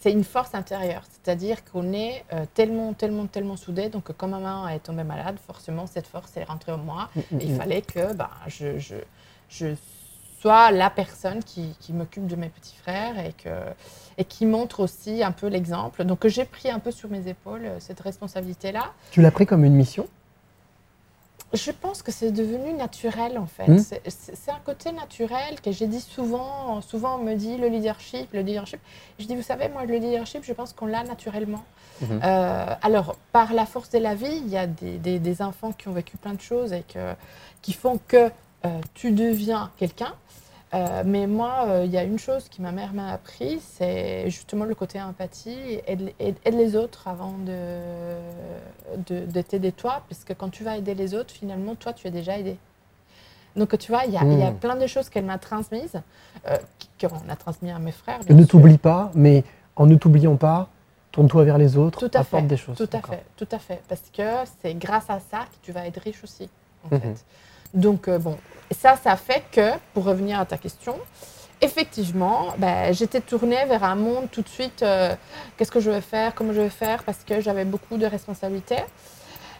C'est 0.00 0.10
une 0.12 0.24
force 0.24 0.54
intérieure, 0.54 1.04
c'est-à-dire 1.10 1.64
qu'on 1.64 1.92
est 1.92 2.24
euh, 2.32 2.44
tellement, 2.54 2.92
tellement, 2.92 3.26
tellement 3.26 3.56
soudés. 3.56 3.88
Donc, 3.88 4.10
quand 4.16 4.26
ma 4.26 4.38
maman 4.38 4.68
est 4.68 4.80
tombée 4.80 5.04
malade, 5.04 5.36
forcément, 5.46 5.86
cette 5.86 6.08
force 6.08 6.36
est 6.36 6.44
rentrée 6.44 6.72
en 6.72 6.78
moi. 6.78 7.08
Mm, 7.14 7.20
mm, 7.20 7.38
Il 7.40 7.52
mm. 7.52 7.56
fallait 7.56 7.82
que 7.82 8.14
bah, 8.14 8.30
je, 8.48 8.78
je, 8.78 8.96
je 9.48 9.74
sois 10.40 10.70
la 10.70 10.90
personne 10.90 11.42
qui, 11.42 11.74
qui 11.80 11.92
m'occupe 11.92 12.26
de 12.26 12.36
mes 12.36 12.48
petits 12.48 12.76
frères 12.76 13.18
et, 13.18 13.32
que, 13.32 13.48
et 14.18 14.24
qui 14.24 14.46
montre 14.46 14.80
aussi 14.80 15.22
un 15.22 15.32
peu 15.32 15.46
l'exemple. 15.46 16.04
Donc 16.04 16.26
j'ai 16.26 16.44
pris 16.44 16.70
un 16.70 16.78
peu 16.78 16.90
sur 16.90 17.08
mes 17.10 17.28
épaules 17.28 17.64
euh, 17.64 17.76
cette 17.80 18.00
responsabilité-là. 18.00 18.92
Tu 19.10 19.22
l'as 19.22 19.30
pris 19.30 19.46
comme 19.46 19.64
une 19.64 19.74
mission? 19.74 20.06
Je 21.52 21.70
pense 21.70 22.02
que 22.02 22.10
c'est 22.12 22.32
devenu 22.32 22.72
naturel 22.72 23.38
en 23.38 23.46
fait. 23.46 23.68
Mm. 23.68 23.78
C'est- 23.78 24.50
un 24.50 24.58
côté 24.64 24.90
naturel 24.92 25.60
que 25.62 25.70
j'ai 25.72 25.86
dit 25.86 26.00
souvent. 26.00 26.80
Souvent 26.82 27.16
on 27.18 27.22
me 27.22 27.34
dit 27.34 27.56
le 27.56 27.68
leadership, 27.68 28.28
le 28.32 28.40
leadership. 28.40 28.80
Je 29.18 29.26
dis 29.26 29.36
vous 29.36 29.42
savez 29.42 29.68
moi 29.68 29.84
le 29.84 29.96
leadership 29.96 30.42
je 30.44 30.52
pense 30.52 30.72
qu'on 30.72 30.86
l'a 30.86 31.04
naturellement. 31.04 31.64
Mhm. 32.02 32.20
Euh, 32.22 32.66
alors, 32.82 33.16
par 33.32 33.54
la 33.54 33.64
force 33.64 33.88
de 33.90 33.98
la 33.98 34.14
vie, 34.14 34.36
il 34.44 34.48
y 34.48 34.58
a 34.58 34.66
des, 34.66 34.98
des- 34.98 35.18
des 35.18 35.40
enfants 35.40 35.72
qui 35.72 35.88
ont 35.88 35.92
vécu 35.92 36.16
plein 36.18 36.34
de 36.34 36.40
choses 36.42 36.72
et 36.74 36.82
que, 36.92 37.14
qui 37.62 37.72
font 37.72 37.98
que 38.06 38.30
euh, 38.66 38.80
tu 38.94 39.12
deviens 39.12 39.70
quelqu'un. 39.78 40.12
Euh, 40.74 41.02
mais 41.06 41.26
moi, 41.28 41.66
euh, 41.68 41.84
il 41.84 41.92
y 41.92 41.96
a 41.96 42.02
une 42.02 42.18
chose 42.18 42.48
que 42.48 42.60
ma 42.60 42.72
mère 42.72 42.92
m'a 42.92 43.12
appris, 43.12 43.60
c'est 43.60 44.28
justement 44.30 44.64
le 44.64 44.74
côté 44.74 45.00
empathie, 45.00 45.80
aide, 45.86 46.12
aide- 46.18 46.36
aide 46.44 46.54
les 46.54 46.74
autres 46.74 47.06
avant 47.06 47.34
de, 47.38 48.16
de, 49.06 49.24
de 49.26 49.40
t'aider 49.42 49.70
toi, 49.72 50.02
parce 50.08 50.24
que 50.24 50.32
quand 50.32 50.48
tu 50.48 50.64
vas 50.64 50.76
aider 50.76 50.94
les 50.94 51.14
autres, 51.14 51.32
finalement, 51.32 51.76
toi, 51.76 51.92
tu 51.92 52.08
es 52.08 52.10
déjà 52.10 52.36
aidé. 52.38 52.56
Donc, 53.54 53.78
tu 53.78 53.92
vois, 53.92 54.04
il 54.06 54.12
y 54.12 54.16
a, 54.16 54.24
il 54.24 54.38
y 54.38 54.42
a 54.42 54.50
Mm. 54.50 54.56
plein 54.56 54.74
de 54.76 54.86
choses 54.88 55.08
qu'elle 55.08 55.24
m'a 55.24 55.38
transmises, 55.38 56.00
euh, 56.50 56.56
qu'on 57.00 57.28
a 57.30 57.36
transmis 57.36 57.70
à 57.70 57.78
mes 57.78 57.92
frères. 57.92 58.20
Ne 58.28 58.44
t'oublie 58.44 58.76
pas, 58.78 59.12
mais 59.14 59.44
en 59.76 59.86
ne 59.86 59.94
t'oubliant 59.94 60.36
pas, 60.36 60.68
tourne-toi 61.12 61.44
vers 61.44 61.58
les 61.58 61.76
autres, 61.76 62.00
Tout 62.00 62.10
à 62.12 62.20
apporte 62.20 62.42
fait, 62.42 62.48
des 62.48 62.56
choses. 62.56 62.76
Tout 62.76 62.88
à 62.92 63.00
fait, 63.00 63.24
tout 63.36 63.48
à 63.52 63.58
fait. 63.58 63.80
Parce 63.88 64.02
que 64.12 64.22
c'est 64.60 64.74
grâce 64.74 65.08
à 65.08 65.20
ça 65.20 65.38
que 65.44 65.56
tu 65.62 65.70
vas 65.72 65.86
être 65.86 66.00
riche 66.02 66.22
aussi, 66.24 66.50
en 66.84 66.94
Mhm. 66.96 67.00
fait. 67.00 67.24
Donc, 67.74 68.08
euh, 68.08 68.18
bon, 68.18 68.36
ça, 68.78 68.96
ça 69.02 69.16
fait 69.16 69.44
que, 69.52 69.70
pour 69.94 70.04
revenir 70.04 70.40
à 70.40 70.44
ta 70.46 70.56
question, 70.58 70.96
effectivement, 71.60 72.48
ben, 72.58 72.92
j'étais 72.92 73.20
tournée 73.20 73.64
vers 73.66 73.84
un 73.84 73.94
monde 73.94 74.28
tout 74.30 74.42
de 74.42 74.48
suite, 74.48 74.82
euh, 74.82 75.14
qu'est-ce 75.56 75.70
que 75.70 75.80
je 75.80 75.90
vais 75.90 76.00
faire, 76.00 76.34
comment 76.34 76.52
je 76.52 76.60
vais 76.60 76.68
faire, 76.70 77.02
parce 77.04 77.18
que 77.26 77.40
j'avais 77.40 77.64
beaucoup 77.64 77.96
de 77.96 78.06
responsabilités. 78.06 78.82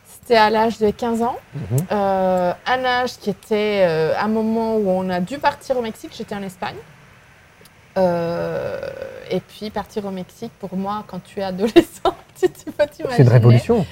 C'était 0.09 0.37
à 0.37 0.51
l'âge 0.51 0.79
de 0.79 0.91
15 0.91 1.23
ans, 1.23 1.37
Mhm. 1.55 1.87
euh, 1.93 2.53
un 2.67 2.85
âge 2.85 3.17
qui 3.19 3.31
était 3.31 3.85
euh, 3.89 4.13
un 4.19 4.29
moment 4.29 4.77
où 4.77 4.89
on 4.91 5.09
a 5.09 5.21
dû 5.21 5.39
partir 5.39 5.77
au 5.79 5.83
Mexique, 5.83 6.13
j'étais 6.17 6.35
en 6.35 6.43
Espagne. 6.43 6.77
Et 9.31 9.41
puis 9.41 9.71
partir 9.71 10.05
au 10.05 10.11
Mexique, 10.11 10.53
pour 10.61 10.75
moi, 10.77 11.03
quand 11.07 11.21
tu 11.25 11.41
es 11.41 11.43
adolescent, 11.43 12.15
tu, 12.39 12.49
tu 12.51 12.71
peux 12.71 12.87
t'imaginer. 12.87 13.17
C'est 13.17 13.23
une 13.23 13.29
révolution. 13.29 13.87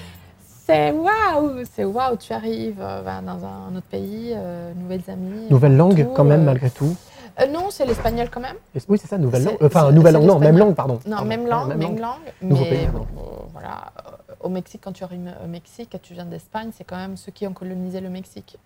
C'est 0.65 0.91
waouh, 0.91 1.63
c'est 1.75 1.83
waouh, 1.83 2.15
tu 2.17 2.33
arrives 2.33 2.79
euh, 2.81 3.01
ben, 3.03 3.21
dans 3.21 3.45
un 3.45 3.75
autre 3.75 3.85
pays, 3.85 4.31
euh, 4.35 4.73
nouvelles 4.73 5.03
amies. 5.07 5.47
Nouvelle 5.49 5.77
langue 5.77 6.07
quand 6.15 6.23
même, 6.23 6.41
euh, 6.41 6.45
malgré 6.45 6.71
tout. 6.71 6.95
euh, 7.39 7.45
non, 7.47 7.69
c'est 7.69 7.85
l'espagnol 7.85 8.29
quand 8.31 8.39
même. 8.39 8.55
Oui, 8.87 8.97
c'est 8.99 9.07
ça, 9.07 9.17
nouvelle 9.19 9.43
langue. 9.43 9.57
Enfin, 9.61 9.91
nouvelle 9.91 10.13
langue, 10.15 10.23
non, 10.25 10.39
même 10.39 10.57
langue, 10.57 10.73
pardon. 10.73 10.99
Non, 11.05 11.17
Pardon. 11.17 11.25
même 11.27 11.47
langue, 11.47 11.75
même 11.75 11.99
langue. 11.99 12.17
Mais 12.41 12.69
pays, 12.69 12.87
bon, 12.87 13.05
pardon. 13.05 13.45
voilà, 13.53 13.91
au 14.39 14.49
Mexique, 14.49 14.81
quand 14.83 14.91
tu 14.91 15.03
arrives 15.03 15.31
au 15.43 15.47
Mexique 15.47 15.93
et 15.93 15.99
tu 15.99 16.13
viens 16.15 16.25
d'Espagne, 16.25 16.71
c'est 16.75 16.83
quand 16.83 16.97
même 16.97 17.15
ceux 17.15 17.31
qui 17.31 17.45
ont 17.45 17.53
colonisé 17.53 18.01
le 18.01 18.09
Mexique. 18.09 18.57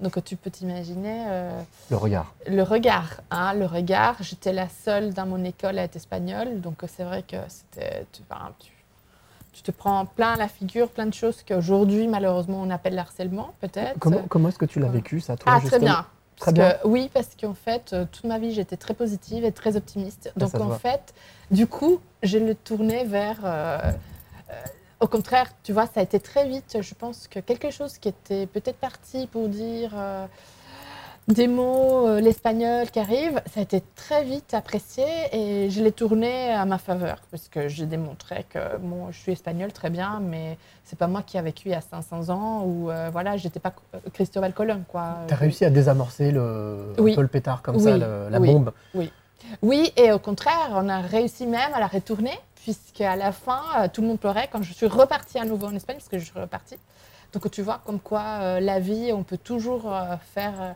Donc 0.00 0.22
tu 0.24 0.34
peux 0.36 0.50
t'imaginer 0.50 1.26
euh, 1.28 1.60
Le 1.90 1.96
regard. 1.96 2.34
le 2.48 2.62
regard. 2.64 3.20
Hein, 3.30 3.54
le 3.54 3.66
regard, 3.66 4.16
j'étais 4.20 4.52
la 4.52 4.68
seule 4.68 5.14
dans 5.14 5.26
mon 5.26 5.42
école 5.44 5.78
à 5.78 5.84
être 5.84 5.94
espagnole, 5.96 6.60
donc 6.60 6.82
c'est 6.88 7.04
vrai 7.04 7.22
que 7.22 7.36
c'était. 7.48 8.04
Tu- 8.12 8.22
tu 9.56 9.62
te 9.62 9.70
prends 9.70 10.04
plein 10.04 10.36
la 10.36 10.48
figure, 10.48 10.90
plein 10.90 11.06
de 11.06 11.14
choses 11.14 11.42
qu'aujourd'hui, 11.42 12.08
malheureusement, 12.08 12.60
on 12.60 12.68
appelle 12.68 12.92
le 12.94 12.98
harcèlement, 13.00 13.52
peut-être. 13.60 13.98
Comment, 13.98 14.22
comment 14.28 14.50
est-ce 14.50 14.58
que 14.58 14.66
tu 14.66 14.80
l'as 14.80 14.88
vécu, 14.88 15.20
ça, 15.20 15.34
toi 15.36 15.50
Ah, 15.56 15.60
très 15.64 15.78
bien. 15.78 16.04
Très 16.36 16.52
Parce 16.52 16.52
bien. 16.52 16.70
que- 16.82 16.86
oui, 16.88 17.10
parce 17.14 17.28
qu'en 17.40 17.54
fait, 17.54 17.94
euh, 17.94 18.04
toute 18.12 18.24
ma 18.24 18.38
vie, 18.38 18.52
j'étais 18.52 18.76
très 18.76 18.92
positive 18.92 19.42
et 19.46 19.52
très 19.52 19.76
optimiste. 19.78 20.30
Donc, 20.36 20.50
ça 20.50 20.58
se 20.58 20.62
en 20.62 20.66
voit. 20.66 20.78
fait, 20.78 21.14
du 21.50 21.66
coup, 21.66 22.00
je 22.22 22.36
le 22.36 22.54
tournais 22.54 23.04
vers. 23.04 23.38
euh, 23.44 23.78
euh, 24.50 24.52
au 25.00 25.06
contraire, 25.06 25.46
tu 25.62 25.72
vois, 25.72 25.86
ça 25.86 26.00
a 26.00 26.02
été 26.02 26.20
très 26.20 26.46
vite. 26.46 26.76
Je 26.82 26.94
pense 26.94 27.26
que 27.28 27.40
quelque 27.40 27.70
chose 27.70 27.96
qui 27.96 28.08
était 28.08 28.46
peut-être 28.46 28.76
parti 28.76 29.26
pour 29.28 29.48
dire 29.48 29.92
euh, 29.94 30.26
des 31.28 31.48
mots, 31.48 32.06
euh, 32.06 32.20
l'espagnol 32.20 32.88
qui 32.90 33.00
arrive, 33.00 33.42
ça 33.52 33.58
a 33.58 33.62
été 33.64 33.82
très 33.96 34.22
vite 34.22 34.54
apprécié 34.54 35.04
et 35.32 35.70
je 35.70 35.82
l'ai 35.82 35.90
tourné 35.90 36.52
à 36.52 36.64
ma 36.66 36.78
faveur. 36.78 37.18
Parce 37.32 37.48
que 37.48 37.68
j'ai 37.68 37.86
démontré 37.86 38.44
que 38.48 38.76
bon, 38.78 39.10
je 39.10 39.18
suis 39.18 39.32
espagnole 39.32 39.72
très 39.72 39.90
bien, 39.90 40.20
mais 40.22 40.56
c'est 40.84 40.96
pas 40.98 41.08
moi 41.08 41.22
qui 41.22 41.36
a 41.36 41.42
vécu 41.42 41.68
il 41.68 41.72
y 41.72 41.74
a 41.74 41.80
500 41.80 42.28
ans 42.30 42.62
ou 42.64 42.90
euh, 42.90 43.08
voilà, 43.10 43.36
j'étais 43.36 43.58
pas 43.58 43.72
euh, 43.94 43.98
Cristobal 44.12 44.52
Colon, 44.52 44.84
quoi. 44.86 45.16
Tu 45.26 45.34
as 45.34 45.36
réussi 45.36 45.64
à 45.64 45.70
désamorcer 45.70 46.30
le, 46.30 46.94
un 46.96 47.02
Oui. 47.02 47.16
peu 47.16 47.22
le 47.22 47.28
pétard 47.28 47.60
comme 47.62 47.76
Oui, 47.76 47.82
ça, 47.82 47.96
le- 47.96 48.28
la 48.30 48.38
oui, 48.38 48.52
bombe. 48.52 48.72
Oui. 48.94 49.10
oui, 49.62 49.92
et 49.96 50.12
au 50.12 50.20
contraire, 50.20 50.70
on 50.74 50.88
a 50.88 51.00
réussi 51.00 51.46
même 51.48 51.74
à 51.74 51.80
la 51.80 51.88
retourner, 51.88 52.38
puisqu'à 52.54 53.16
la 53.16 53.32
fin, 53.32 53.62
euh, 53.80 53.88
tout 53.92 54.00
le 54.00 54.06
monde 54.06 54.20
pleurait 54.20 54.48
quand 54.52 54.62
je 54.62 54.72
suis 54.72 54.86
repartie 54.86 55.40
à 55.40 55.44
nouveau 55.44 55.66
en 55.66 55.74
Espagne, 55.74 55.96
parce 55.96 56.08
que 56.08 56.20
je 56.20 56.24
suis 56.24 56.38
repartie. 56.38 56.76
Donc 57.32 57.50
tu 57.50 57.62
vois, 57.62 57.80
comme 57.84 57.98
quoi 57.98 58.22
euh, 58.40 58.60
la 58.60 58.78
vie, 58.78 59.12
on 59.12 59.24
peut 59.24 59.36
toujours 59.36 59.92
euh, 59.92 60.14
faire 60.34 60.52
euh, 60.60 60.70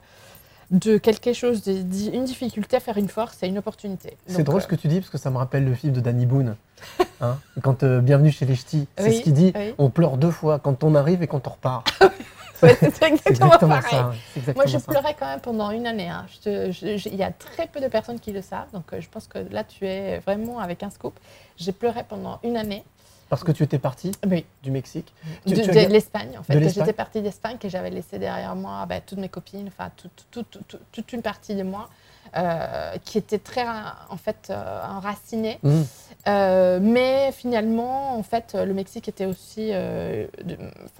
de 0.70 0.98
quelque 0.98 1.32
chose, 1.32 1.62
de- 1.64 2.14
une 2.14 2.24
difficulté, 2.24 2.78
faire 2.80 2.96
une 2.96 3.08
force 3.08 3.42
et 3.42 3.48
une 3.48 3.58
opportunité. 3.58 4.16
C'est 4.26 4.44
drôle 4.44 4.58
euh, 4.58 4.62
ce 4.62 4.68
que 4.68 4.76
tu 4.76 4.88
dis 4.88 5.00
parce 5.00 5.10
que 5.10 5.18
ça 5.18 5.30
me 5.30 5.36
rappelle 5.38 5.64
le 5.64 5.74
film 5.74 5.92
de 5.92 6.00
Danny 6.00 6.26
Boone. 6.26 6.56
Hein 7.22 7.38
quand 7.62 7.82
euh, 7.82 8.00
Bienvenue 8.00 8.30
chez 8.32 8.46
les 8.46 8.54
Ch'tis, 8.56 8.86
c'est 8.96 9.04
Oui, 9.08 9.16
ce 9.18 9.22
qu'il 9.22 9.34
dit. 9.34 9.52
oui. 9.54 9.74
On 9.76 9.90
pleure 9.90 10.16
deux 10.16 10.30
fois 10.30 10.58
quand 10.58 10.82
on 10.84 10.94
arrive 10.94 11.22
et 11.22 11.26
quand 11.26 11.46
on 11.46 11.50
repart. 11.50 11.86
ouais, 12.62 12.74
c'est 12.80 12.86
exactement, 13.02 13.18
exactement 13.28 13.68
pareil. 13.68 13.90
ça. 13.90 14.12
exactement 14.36 14.54
Moi, 14.54 14.66
je 14.66 14.78
ça. 14.78 14.90
pleurais 14.90 15.14
quand 15.18 15.26
même 15.26 15.40
pendant 15.40 15.70
une 15.70 15.86
année. 15.86 16.08
hein. 16.08 16.24
Il 16.46 17.14
y 17.16 17.22
a 17.22 17.30
très 17.32 17.66
peu 17.66 17.80
de 17.80 17.88
personnes 17.88 18.18
qui 18.20 18.32
le 18.32 18.40
savent, 18.40 18.70
donc 18.72 18.84
euh, 18.94 19.00
je 19.02 19.08
pense 19.10 19.26
que 19.26 19.38
là, 19.50 19.64
tu 19.64 19.86
es 19.86 20.18
vraiment 20.20 20.60
avec 20.60 20.82
un 20.82 20.88
scoop. 20.88 21.12
J'ai 21.58 21.72
pleuré 21.72 22.04
pendant 22.08 22.38
une 22.42 22.56
année. 22.56 22.82
Parce 23.30 23.44
que 23.44 23.52
tu 23.52 23.62
étais 23.62 23.78
parti 23.78 24.10
Oui. 24.28 24.44
du 24.62 24.70
Mexique. 24.72 25.14
De, 25.46 25.54
Tu- 25.54 25.62
de 25.62 25.72
l'Espagne, 25.92 26.36
en 26.38 26.42
fait. 26.42 26.68
J'étais 26.68 26.92
partie 26.92 27.22
d'Espagne, 27.22 27.56
que 27.58 27.68
j'avais 27.68 27.88
laissé 27.90 28.18
derrière 28.18 28.54
moi 28.56 28.84
bah, 28.86 29.00
toutes 29.00 29.18
mes 29.18 29.28
copines, 29.28 29.68
enfin, 29.68 29.90
tout- 29.96 30.10
tout- 30.30 30.42
tout- 30.42 30.62
tout- 30.66 30.80
toute 30.90 31.12
une 31.12 31.22
partie 31.22 31.54
de 31.54 31.62
moi, 31.62 31.88
euh, 32.36 32.92
qui 33.04 33.18
était 33.18 33.38
très, 33.38 33.64
en 34.10 34.16
fait, 34.16 34.48
euh, 34.50 34.84
enracinée. 34.84 35.58
Mhm. 35.62 35.86
Euh, 36.26 36.78
mais 36.82 37.30
finalement, 37.32 38.16
en 38.18 38.22
fait, 38.24 38.54
le 38.54 38.74
Mexique 38.74 39.08
était 39.08 39.26
aussi 39.26 39.70
euh, 39.72 40.26
de- 40.44 40.58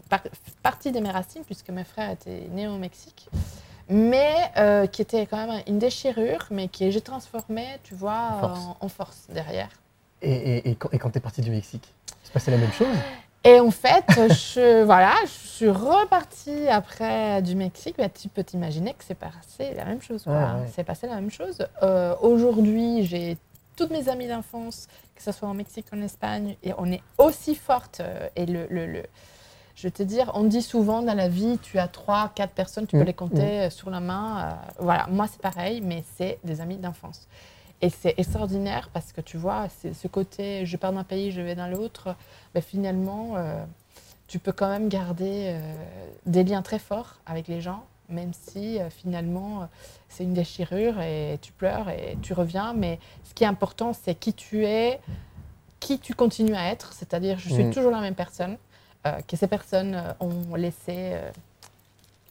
par- 0.09 0.23
partie 0.63 0.93
de 0.93 1.01
mes 1.01 1.11
racines, 1.11 1.43
puisque 1.45 1.71
mes 1.71 1.85
frères 1.85 2.11
étaient 2.11 2.47
nés 2.53 2.69
au 2.69 2.79
Mexique. 2.79 3.29
Mais 3.89 4.53
qui 4.93 5.03
était 5.03 5.27
quand 5.27 5.49
même 5.49 5.63
une 5.67 5.81
déchirure, 5.81 6.47
mais 6.53 6.69
que 6.69 6.91
j'ai 6.93 7.01
transformée, 7.01 7.67
tu 7.83 7.95
vois, 7.97 8.37
Force. 8.39 8.61
en, 8.61 8.77
en 8.81 8.89
force 8.89 9.27
derrière. 9.31 9.69
Et, 10.23 10.31
et- 10.33 10.71
et 10.71 10.75
quand, 10.77 10.91
et 10.93 10.99
quand 10.99 11.11
tu 11.11 11.19
es 11.19 11.21
parti 11.21 11.41
du 11.41 11.51
Mexique, 11.51 11.93
c'est 12.23 12.33
passé 12.33 12.51
la 12.51 12.57
même 12.59 12.73
chose 12.73 12.97
Et 13.45 13.59
en 13.61 13.71
fait, 13.71 14.05
je, 14.29 14.83
voilà, 14.85 15.15
je 15.25 15.31
suis 15.49 15.71
repartie 15.71 16.69
après 16.69 17.41
du 17.43 17.55
Mexique. 17.55 17.97
Bah, 17.99 18.09
tu 18.09 18.29
peux 18.29 18.45
t'imaginer 18.45 18.93
que 18.95 19.05
c'est 19.05 19.15
passé 19.15 19.75
la 19.75 19.85
même 19.85 20.03
chose. 20.03 20.27
Ouais, 20.27 20.35
ouais. 20.35 20.71
C'est 20.75 20.85
passé 20.85 21.07
la 21.07 21.15
même 21.17 21.31
chose. 21.31 21.67
Euh, 21.83 22.15
Aujourd'hui, 22.21 23.05
j'ai 23.07 23.37
toutes 23.77 23.91
mes 23.91 24.09
amies 24.09 24.29
d'enfance, 24.29 24.89
que 25.17 25.23
ce 25.23 25.33
soit 25.33 25.49
en 25.49 25.55
Mexique, 25.55 25.87
en 25.93 26.03
Espagne, 26.03 26.57
et 26.63 26.73
on 26.77 26.87
est 26.93 27.03
aussi 27.19 27.55
fortes. 27.55 28.03
Et 28.37 28.45
le, 28.47 28.67
le, 28.69 28.87
le- 28.87 29.07
je 29.75 29.83
vais 29.87 29.91
te 29.91 30.03
dire, 30.03 30.31
on 30.35 30.43
dit 30.45 30.61
souvent 30.61 31.01
dans 31.01 31.15
la 31.15 31.29
vie, 31.29 31.59
tu 31.63 31.79
as 31.79 31.89
trois, 31.89 32.31
quatre 32.35 32.53
personnes, 32.53 32.87
tu 32.87 32.97
peux 32.97 33.03
Mm, 33.03 33.07
les 33.07 33.15
compter 33.15 33.61
euh, 33.61 33.71
sur 33.71 33.89
la 33.89 34.01
main. 34.01 34.41
euh, 34.41 34.53
voilà, 34.81 35.07
moi 35.09 35.27
c'est 35.31 35.41
pareil, 35.41 35.81
mais 35.81 36.05
c'est 36.19 36.39
des 36.45 36.61
amis 36.61 36.77
d'enfance. 36.77 37.27
Et 37.83 37.89
c'est 37.89 38.15
extraordinaire 38.19 38.91
parce 38.93 39.13
que 39.13 39.21
tu 39.21 39.37
vois, 39.39 39.69
ce 39.71 40.09
côté, 40.09 40.67
je 40.67 40.77
pars 40.77 40.93
d'un 40.93 41.05
pays, 41.05 41.31
je 41.31 41.41
vais 41.41 41.55
dans 41.55 41.67
l'autre, 41.67 42.15
ben, 42.55 42.63
finalement, 42.63 43.37
euh, 43.37 43.65
tu 44.29 44.39
peux 44.39 44.53
quand 44.53 44.69
même 44.69 44.89
garder 44.89 45.53
euh, 45.55 45.75
des 46.27 46.45
liens 46.45 46.61
très 46.63 46.79
forts 46.79 47.17
avec 47.25 47.49
les 47.49 47.61
gens, 47.63 47.83
même 48.11 48.33
si 48.35 48.79
euh, 48.79 48.91
finalement 48.91 49.69
c'est 50.09 50.25
une 50.25 50.35
déchirure 50.35 51.01
et 51.01 51.39
tu 51.41 51.53
pleures 51.53 51.89
et 51.89 52.19
tu 52.21 52.35
reviens. 52.35 52.75
Mais 52.75 52.99
ce 53.25 53.33
qui 53.33 53.45
est 53.45 53.49
important, 53.49 53.93
c'est 53.95 54.15
qui 54.15 54.35
tu 54.35 54.67
es, 54.67 55.01
qui 55.81 55.99
tu 55.99 56.15
continues 56.15 56.55
à 56.57 56.71
être, 56.71 56.93
c'est-à-dire 56.93 57.39
je 57.39 57.49
suis 57.49 57.65
Mm. 57.65 57.73
toujours 57.73 57.91
la 57.93 58.01
même 58.01 58.15
personne 58.15 58.57
que 59.27 59.35
ces 59.35 59.47
personnes 59.47 60.15
ont 60.21 60.55
laissé 60.57 61.15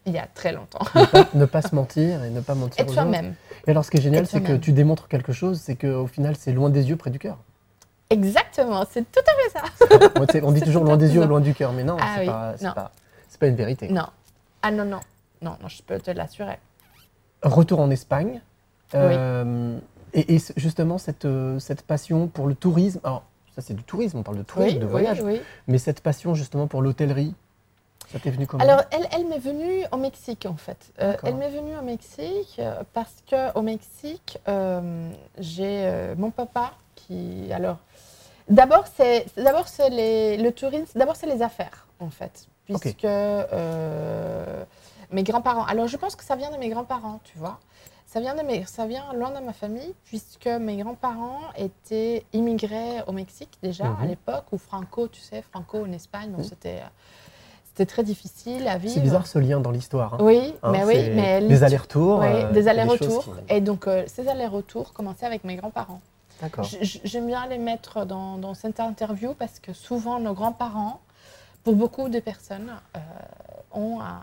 il 0.10 0.16
y 0.16 0.20
a 0.20 0.28
très 0.28 0.51
longtemps. 0.51 0.80
ne, 0.96 1.06
pas, 1.06 1.28
ne 1.34 1.46
pas 1.46 1.62
se 1.62 1.74
mentir 1.74 2.24
et 2.24 2.30
ne 2.30 2.42
pas 2.42 2.56
mentir 2.56 2.84
Être 2.84 2.94
soi-même. 2.94 3.36
Et 3.68 3.72
alors, 3.72 3.86
ce 3.86 3.92
qui 3.92 3.98
est 3.98 4.01
génial, 4.01 4.28
c'est 4.28 4.42
que 4.42 4.54
tu 4.58 4.72
démontres 4.74 5.08
quelque 5.08 5.32
chose, 5.34 5.60
c'est 5.63 5.75
qu'au 5.75 6.08
final, 6.08 6.36
c'est 6.38 6.51
loin 6.51 6.70
des 6.70 6.89
yeux, 6.89 6.96
près 6.96 7.10
du 7.12 7.20
cœur. 7.20 7.38
Exactement, 8.10 8.84
c'est 8.89 9.06
tout 9.12 9.20
à 9.22 9.32
fait 9.38 10.00
ça. 10.00 10.10
Moi, 10.18 10.25
on 10.44 10.51
dit 10.51 10.62
toujours 10.62 10.84
loin 10.84 10.98
des 10.98 11.13
yeux, 11.13 11.25
loin 11.25 11.39
du 11.42 11.54
cœur, 11.54 11.72
mais 11.74 11.84
non, 11.84 11.98
Ah 12.01 12.16
c'est 12.16 12.22
oui, 12.22 12.28
pas, 13.39 13.48
une 13.48 13.56
vérité. 13.56 13.88
Non. 13.89 14.08
Ah 14.62 14.72
non, 14.72 14.84
non. 14.86 15.00
Non, 15.42 15.56
non, 15.62 15.68
je 15.68 15.82
peux 15.84 16.00
te 16.00 16.12
l'assurer. 16.12 16.58
Retour 17.44 17.80
en 17.80 17.89
Espagne. 17.92 18.42
euh, 18.96 19.78
et, 20.13 20.39
justement, 20.58 20.98
cette, 20.98 21.25
euh, 21.25 21.60
cette 21.60 21.84
passion 21.84 22.28
pour 22.28 22.48
le 22.48 22.56
tourisme. 22.56 23.00
Alors, 23.04 23.24
ça, 23.56 23.62
c'est 23.62 23.75
du 23.75 23.84
tourisme, 23.84 24.18
on 24.18 24.24
parle 24.24 24.38
de 24.39 24.44
tourisme, 24.44 24.75
Oui, 24.78 24.82
de 24.82 24.86
voyage. 24.88 25.22
oui. 25.22 25.39
Mais 25.68 25.78
cette 25.78 26.01
passion, 26.01 26.34
justement, 26.34 26.66
pour 26.68 26.82
l'hôtellerie, 26.82 27.36
ça 28.12 28.20
t'est 28.20 28.32
venu 28.32 28.48
comment 28.48 28.63
Alors, 28.63 28.82
elle, 28.92 29.08
elle 29.12 29.28
m'est 29.28 29.39
venue 29.39 29.84
au 29.92 29.98
Mexique, 29.98 30.46
en 30.46 30.58
fait. 30.58 30.92
Euh, 31.01 31.16
elle 31.24 31.36
m'est 31.36 31.50
venue 31.50 31.78
au 31.78 31.82
Mexique 31.82 32.56
euh, 32.60 32.82
parce 32.94 33.24
qu'au 33.30 33.62
Mexique, 33.62 34.38
euh, 34.48 35.12
j'ai 35.38 36.13
mon 36.18 36.32
papa 36.32 36.74
qui. 36.96 37.51
Alors, 37.54 37.78
d'abord, 38.50 38.86
c'est 38.96 39.25
d'abord 39.38 39.68
c'est 39.68 39.89
les- 39.89 40.38
le 40.38 40.51
tourisme, 40.51 40.98
d'abord, 40.98 41.16
c'est 41.16 41.28
les 41.28 41.42
affaires, 41.42 41.88
en 42.00 42.10
fait. 42.10 42.48
Puisque 42.66 43.06
euh, 43.06 44.63
mes 45.12 45.24
grands-parents. 45.24 45.66
Alors, 45.66 45.88
je 45.88 45.98
pense 45.98 46.16
que 46.16 46.24
ça 46.24 46.36
vient 46.36 46.51
de 46.51 46.58
mes 46.58 46.70
grands-parents, 46.70 47.20
tu 47.24 47.38
vois. 47.38 47.60
Ça 48.06 48.20
vient, 48.20 48.34
de 48.36 48.42
mes, 48.42 48.66
ça 48.66 48.88
vient 48.88 49.13
loin 49.13 49.30
de 49.30 49.39
ma 49.46 49.54
famille, 49.54 49.94
puisque 50.06 50.48
mes 50.48 50.78
grands-parents 50.78 51.42
étaient 51.56 52.25
immigrés 52.34 53.04
au 53.06 53.12
Mexique 53.12 53.60
déjà 53.62 53.86
à 53.86 53.89
Mhm. 54.04 54.08
l'époque 54.10 54.46
où 54.51 54.58
Franco, 54.58 55.08
tu 55.08 55.22
sais, 55.22 55.44
Franco 55.44 55.84
en 55.86 55.92
Espagne, 55.92 56.32
bon, 56.32 56.44
c'était, 56.44 56.80
c'était 57.79 57.91
très 57.93 58.03
difficile 58.03 58.67
à 58.67 58.77
vivre. 58.77 58.93
C'est 58.93 59.00
bizarre 59.00 59.25
ce 59.25 59.39
lien 59.39 59.62
dans 59.62 59.71
l'histoire. 59.71 60.15
hein. 60.15 60.17
Oui, 60.19 60.53
Hein, 60.63 60.71
mais 60.74 60.83
oui, 60.83 61.09
mais 61.15 61.39
des 61.48 61.63
allers-retours. 61.63 62.19
oui, 62.19 62.27
euh, 62.29 62.51
des 62.51 62.67
allers-retours. 62.67 63.24
qui- 63.24 63.53
Et 63.55 63.62
donc, 63.62 63.88
euh, 63.88 64.03
ces 64.05 64.27
allers-retours 64.27 64.91
commençaient 64.91 65.25
avec 65.25 65.45
mes 65.45 65.55
grands-parents. 65.55 66.01
D'accord. 66.41 66.65
J'aime 66.81 67.27
bien 67.27 67.48
les 67.48 67.57
mettre 67.57 68.05
dans, 68.05 68.38
dans 68.38 68.53
cette 68.53 68.81
interview 68.81 69.33
parce 69.33 69.59
que 69.59 69.71
souvent, 69.71 70.19
nos 70.19 70.33
grands-parents, 70.33 71.00
pour 71.63 71.75
beaucoup 71.75 72.09
de 72.09 72.19
personnes, 72.19 72.71
euh, 72.98 73.00
ont 73.71 74.01
un, 74.01 74.19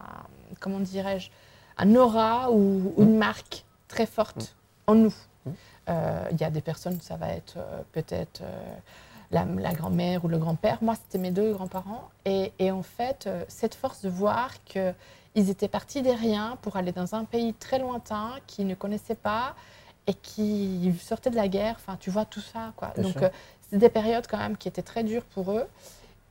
comment 0.61 0.81
dirais-je, 0.81 1.31
un 1.79 1.95
aura 1.95 2.51
ou 2.51 2.93
une 2.99 3.17
marque 3.17 3.65
très 3.89 4.05
forte 4.07 4.55
en 4.87 4.95
nous. 4.97 5.15
Mm. 5.47 5.51
Euh, 5.89 6.29
Il 6.33 6.41
y 6.43 6.45
a 6.45 6.51
des 6.51 6.61
personnes, 6.61 6.99
ça 7.01 7.17
va 7.17 7.29
être 7.31 7.55
euh, 7.57 7.81
peut-être 7.93 8.43
la, 9.31 9.45
la 9.45 9.73
grand-mère 9.73 10.25
ou 10.25 10.29
le 10.29 10.39
grand-père. 10.39 10.79
Moi, 10.83 10.95
c'était 10.95 11.19
mes 11.19 11.31
deux 11.31 11.53
grands-parents. 11.53 12.09
Et, 12.25 12.53
et 12.59 12.71
en 12.71 12.83
fait, 12.83 13.27
euh, 13.27 13.45
cette 13.49 13.75
force 13.75 14.03
de 14.03 14.09
voir 14.09 14.51
qu'ils 14.65 15.51
étaient 15.51 15.69
partis 15.69 16.03
des 16.03 16.15
riens 16.15 16.59
pour 16.63 16.77
aller 16.77 16.93
dans 16.93 17.15
un 17.15 17.25
pays 17.25 17.55
très 17.55 17.79
lointain 17.79 18.35
qu'ils 18.47 18.67
ne 18.67 18.75
connaissaient 18.75 19.15
pas 19.15 19.55
et 20.07 20.15
qui 20.15 20.93
sortaient 21.01 21.31
de 21.31 21.37
la 21.37 21.49
guerre. 21.49 21.75
Enfin, 21.77 21.97
tu 21.99 22.11
vois 22.11 22.25
tout 22.25 22.41
ça. 22.41 22.73
Quoi. 22.77 22.93
Bien 22.97 23.05
Donc, 23.05 23.23
euh, 23.23 23.31
c'est 23.71 23.79
des 23.79 23.89
périodes 23.89 24.27
quand 24.29 24.39
même 24.39 24.57
qui 24.57 24.69
étaient 24.69 24.83
très 24.83 25.03
dures 25.03 25.25
pour 25.25 25.53
eux. 25.53 25.67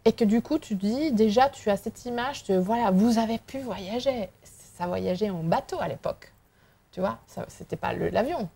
Et 0.05 0.13
que 0.13 0.23
du 0.23 0.41
coup, 0.41 0.59
tu 0.59 0.75
dis, 0.75 1.11
déjà, 1.11 1.49
tu 1.49 1.69
as 1.69 1.77
cette 1.77 2.05
image 2.05 2.43
de, 2.45 2.55
voilà, 2.55 2.91
vous 2.91 3.17
avez 3.17 3.39
pu 3.39 3.59
voyager. 3.59 4.29
Ça 4.77 4.87
voyageait 4.87 5.31
en 5.31 5.43
bateau 5.43 5.77
à 5.79 5.87
l'époque. 5.87 6.31
Tu 6.91 6.99
vois, 6.99 7.17
c'était 7.47 7.75
pas 7.75 7.91
l'avion. 7.91 8.47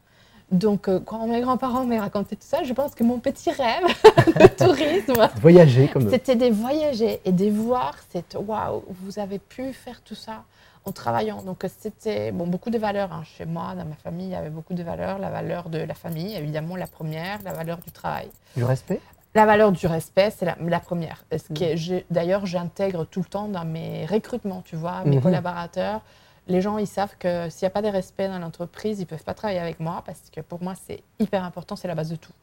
Donc, 0.52 0.88
euh, 0.88 1.00
quand 1.00 1.28
mes 1.28 1.42
grands-parents 1.42 1.86
m'ont 1.86 2.00
raconté 2.00 2.36
tout 2.36 2.46
ça, 2.48 2.64
je 2.64 2.74
pense 2.74 2.96
que 2.96 3.04
mon 3.04 3.20
petit 3.20 3.52
rêve 3.52 3.84
de 4.40 4.48
tourisme, 4.66 5.30
Voyager 5.42 5.88
comme 5.90 6.10
c'était 6.10 6.36
de 6.36 6.48
voyager 6.48 7.20
et 7.26 7.32
de 7.32 7.50
voir 7.50 7.96
cette 8.12 8.36
waouh, 8.40 8.84
vous 9.04 9.20
avez 9.20 9.38
pu 9.40 9.74
faire 9.74 10.02
tout 10.02 10.16
ça 10.16 10.44
en 10.86 10.92
travaillant. 10.92 11.44
Donc 11.44 11.64
euh, 11.64 11.70
c'était 11.80 12.32
bon 12.32 12.48
beaucoup 12.48 12.70
de 12.72 12.78
valeurs 12.80 13.12
hein. 13.14 13.24
chez 13.38 13.46
moi, 13.46 13.74
dans 13.78 13.86
ma 13.86 13.96
famille, 13.96 14.28
il 14.28 14.32
y 14.32 14.36
avait 14.36 14.50
beaucoup 14.50 14.74
de 14.74 14.82
valeurs. 14.84 15.20
La 15.20 15.30
valeur 15.30 15.70
de 15.70 15.78
la 15.80 15.94
famille, 15.94 16.36
évidemment 16.36 16.76
la 16.76 16.88
première, 16.88 17.40
la 17.44 17.54
valeur 17.54 17.78
du 17.78 17.92
travail. 17.92 18.28
Du 18.56 18.64
respect? 18.64 19.00
La 19.36 19.46
valeur 19.46 19.72
du 19.72 19.86
respect, 19.86 20.32
c'est 20.36 20.46
la, 20.46 20.56
la 20.60 20.80
première. 20.80 21.24
Ce 21.32 21.54
Mm. 21.54 22.02
D'ailleurs, 22.10 22.48
j'intègre 22.48 23.06
tout 23.06 23.20
le 23.20 23.26
temps 23.26 23.48
dans 23.48 23.64
mes 23.66 24.08
recrutements, 24.08 24.64
tu 24.66 24.76
vois, 24.76 25.04
mes 25.06 25.18
Mhm. 25.18 25.22
collaborateurs. 25.22 26.02
Les 26.50 26.62
gens, 26.62 26.78
ils 26.80 26.88
savent 26.88 27.16
que 27.20 27.50
s'il 27.50 27.64
n'y 27.66 27.68
a 27.68 27.70
pas 27.70 27.82
de 27.82 27.88
respect 27.88 28.28
dans 28.28 28.40
l'entreprise, 28.40 28.98
ils 28.98 29.04
ne 29.04 29.06
peuvent 29.06 29.24
pas 29.24 29.36
travailler 29.36 29.60
avec 29.60 29.80
moi 29.80 30.02
parce 30.06 30.24
que 30.36 30.42
pour 30.42 30.62
moi, 30.62 30.74
c'est 30.88 31.04
hyper 31.20 31.44
important, 31.44 31.76
c'est 31.76 31.88
la 31.88 31.96
base 31.96 32.10
de 32.10 32.16
tout. 32.16 32.34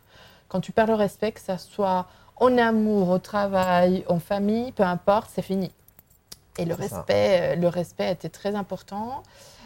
Quand 0.49 0.61
tu 0.61 0.73
perds 0.73 0.87
le 0.87 0.95
respect, 0.95 1.33
que 1.33 1.40
ce 1.40 1.57
soit 1.57 2.07
en 2.37 2.57
amour, 2.57 3.11
au 3.11 3.19
travail, 3.19 4.05
en 4.09 4.21
famille, 4.21 4.71
peu 4.73 4.85
importe, 4.85 5.31
c'est 5.35 5.42
fini. 5.42 5.73
Et 6.59 6.64
le 6.64 6.75
ça. 6.77 6.83
respect, 6.83 7.40
euh, 7.40 7.57
le 7.57 7.69
respect 7.69 8.12
était 8.12 8.29
très 8.29 8.55
important. 8.55 9.23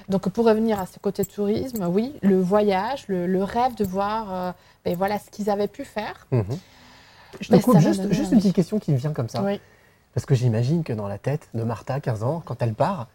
Donc 0.09 0.29
pour 0.31 0.47
revenir 0.47 0.81
à 0.81 0.87
ce 0.87 0.99
côté 0.99 1.25
tourisme, 1.25 1.87
oui, 1.87 2.15
le 2.23 2.41
voyage, 2.41 3.07
le, 3.09 3.27
le 3.27 3.45
rêve 3.45 3.75
de 3.77 3.85
voir 3.85 4.35
euh, 4.35 4.53
ben 4.85 4.97
voilà 4.97 5.19
ce 5.19 5.31
qu'ils 5.31 5.51
avaient 5.51 5.69
pu 5.69 5.85
faire. 5.85 6.27
Mhm. 6.33 6.45
Je 7.41 7.49
ça 7.49 7.73
m'a 7.73 7.79
juste, 7.79 8.03
une 8.03 8.39
petite 8.39 8.57
question 8.57 8.79
qui 8.81 8.91
me 8.91 8.97
vient 8.97 9.13
comme 9.13 9.29
ça. 9.29 9.43
Oui. 9.43 9.61
Parce 10.15 10.27
que 10.27 10.35
j'imagine 10.35 10.83
que 10.83 10.93
dans 10.93 11.07
la 11.07 11.19
tête 11.19 11.49
de 11.55 11.63
Martha, 11.63 12.01
15 12.01 12.25
ans, 12.25 12.43
quand 12.45 12.61
elle 12.61 12.75
part, 12.75 13.07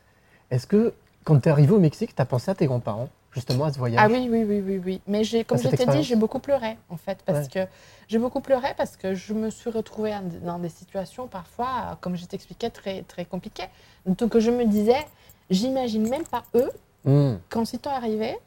est-ce 0.52 0.68
que 0.68 0.94
quand 1.26 1.40
tu 1.42 1.50
es 1.50 1.52
arrivée 1.52 1.74
au 1.74 1.80
Mexique, 1.80 2.16
tu 2.16 2.22
as 2.22 2.26
pensé 2.26 2.50
à 2.52 2.56
tes 2.56 2.68
grands-parents, 2.68 3.10
justement 3.34 3.66
à 3.66 3.74
ce 3.74 3.78
voyage 3.80 4.00
Ah 4.02 4.08
oui, 4.10 4.30
oui, 4.32 4.46
oui, 4.48 4.62
oui, 4.66 4.82
oui. 4.86 5.02
Mais 5.08 5.24
j'ai, 5.26 5.44
comme 5.44 5.58
je 5.58 5.68
t'ai 5.70 5.86
dit, 5.88 6.04
j'ai 6.04 6.16
beaucoup 6.16 6.40
pleuré, 6.40 6.78
en 6.90 6.96
fait, 6.98 7.18
parce 7.26 7.48
Ouais. 7.48 7.66
que 7.66 7.72
j'ai 8.08 8.20
beaucoup 8.20 8.40
pleuré 8.42 8.70
parce 8.78 8.96
que 8.96 9.14
je 9.16 9.34
me 9.34 9.50
suis 9.50 9.70
retrouvée 9.72 10.14
dans 10.44 10.60
des 10.60 10.70
situations 10.70 11.28
parfois, 11.28 11.98
comme 12.00 12.16
je 12.16 12.26
t'expliquais, 12.26 12.70
très, 12.70 13.02
très 13.02 13.26
compliquées. 13.26 13.68
Donc 14.06 14.38
je 14.38 14.52
me 14.52 14.66
disais, 14.66 15.04
j'imagine 15.50 16.08
même 16.08 16.24
pas 16.26 16.44
eux 16.56 16.72
Hmm. 17.04 17.36
quand 17.50 17.72
ils 17.74 17.80
sont 17.84 17.90
arrivés. 17.90 18.38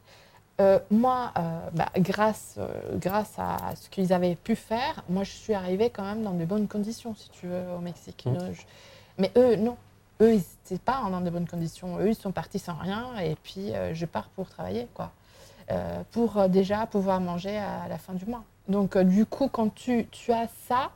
euh, 0.60 0.80
moi, 0.90 1.30
euh, 1.38 1.40
bah, 1.72 1.88
grâce, 1.98 2.56
euh, 2.58 2.66
grâce 2.96 3.34
à 3.38 3.76
ce 3.76 3.88
qu'ils 3.88 4.12
avaient 4.12 4.34
pu 4.34 4.56
faire, 4.56 5.04
moi 5.08 5.22
je 5.22 5.30
suis 5.30 5.54
arrivée 5.54 5.88
quand 5.90 6.02
même 6.02 6.24
dans 6.24 6.32
de 6.32 6.44
bonnes 6.44 6.66
conditions, 6.66 7.14
si 7.14 7.30
tu 7.30 7.46
veux, 7.46 7.62
au 7.76 7.78
Mexique. 7.80 8.24
Je- 8.26 8.62
Mais 9.18 9.30
eux, 9.36 9.54
non. 9.54 9.76
Eux, 10.20 10.34
ils 10.34 10.36
n'étaient 10.70 10.82
pas 10.84 11.00
dans 11.10 11.20
de 11.20 11.30
bonnes 11.30 11.46
conditions. 11.48 11.98
Eux, 12.00 12.08
ils 12.08 12.14
sont 12.16 12.32
partis 12.32 12.58
sans 12.58 12.74
rien 12.74 13.16
et 13.18 13.36
puis 13.36 13.72
euh, 13.74 13.94
je 13.94 14.04
pars 14.06 14.28
pour 14.30 14.48
travailler, 14.48 14.88
quoi. 14.94 15.12
Euh, 15.70 16.02
pour 16.12 16.38
euh, 16.38 16.48
déjà 16.48 16.86
pouvoir 16.86 17.20
manger 17.20 17.56
à 17.58 17.86
la 17.88 17.98
fin 17.98 18.14
du 18.14 18.24
mois. 18.26 18.42
Donc, 18.68 18.96
euh, 18.96 19.04
du 19.04 19.26
coup, 19.26 19.48
quand 19.48 19.72
tu, 19.74 20.06
tu 20.10 20.32
as 20.32 20.48
ça, 20.66 20.90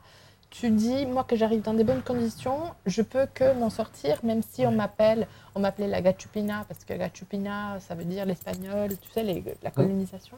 tu 0.49 0.69
dis, 0.71 1.05
moi 1.05 1.23
que 1.23 1.35
j'arrive 1.35 1.61
dans 1.61 1.73
des 1.73 1.83
bonnes 1.83 2.01
conditions, 2.01 2.59
je 2.85 3.01
peux 3.01 3.27
que 3.33 3.53
m'en 3.53 3.69
sortir, 3.69 4.19
même 4.23 4.41
si 4.51 4.65
on 4.65 4.71
m'appelle, 4.71 5.27
on 5.55 5.59
m'appelait 5.59 5.87
la 5.87 6.01
gachupina, 6.01 6.65
parce 6.67 6.83
que 6.85 6.93
gachupina, 6.93 7.79
ça 7.79 7.95
veut 7.95 8.03
dire 8.03 8.25
l'espagnol, 8.25 8.89
tu 8.99 9.09
sais, 9.11 9.23
les- 9.23 9.43
la 9.63 9.71
colonisation. 9.71 10.37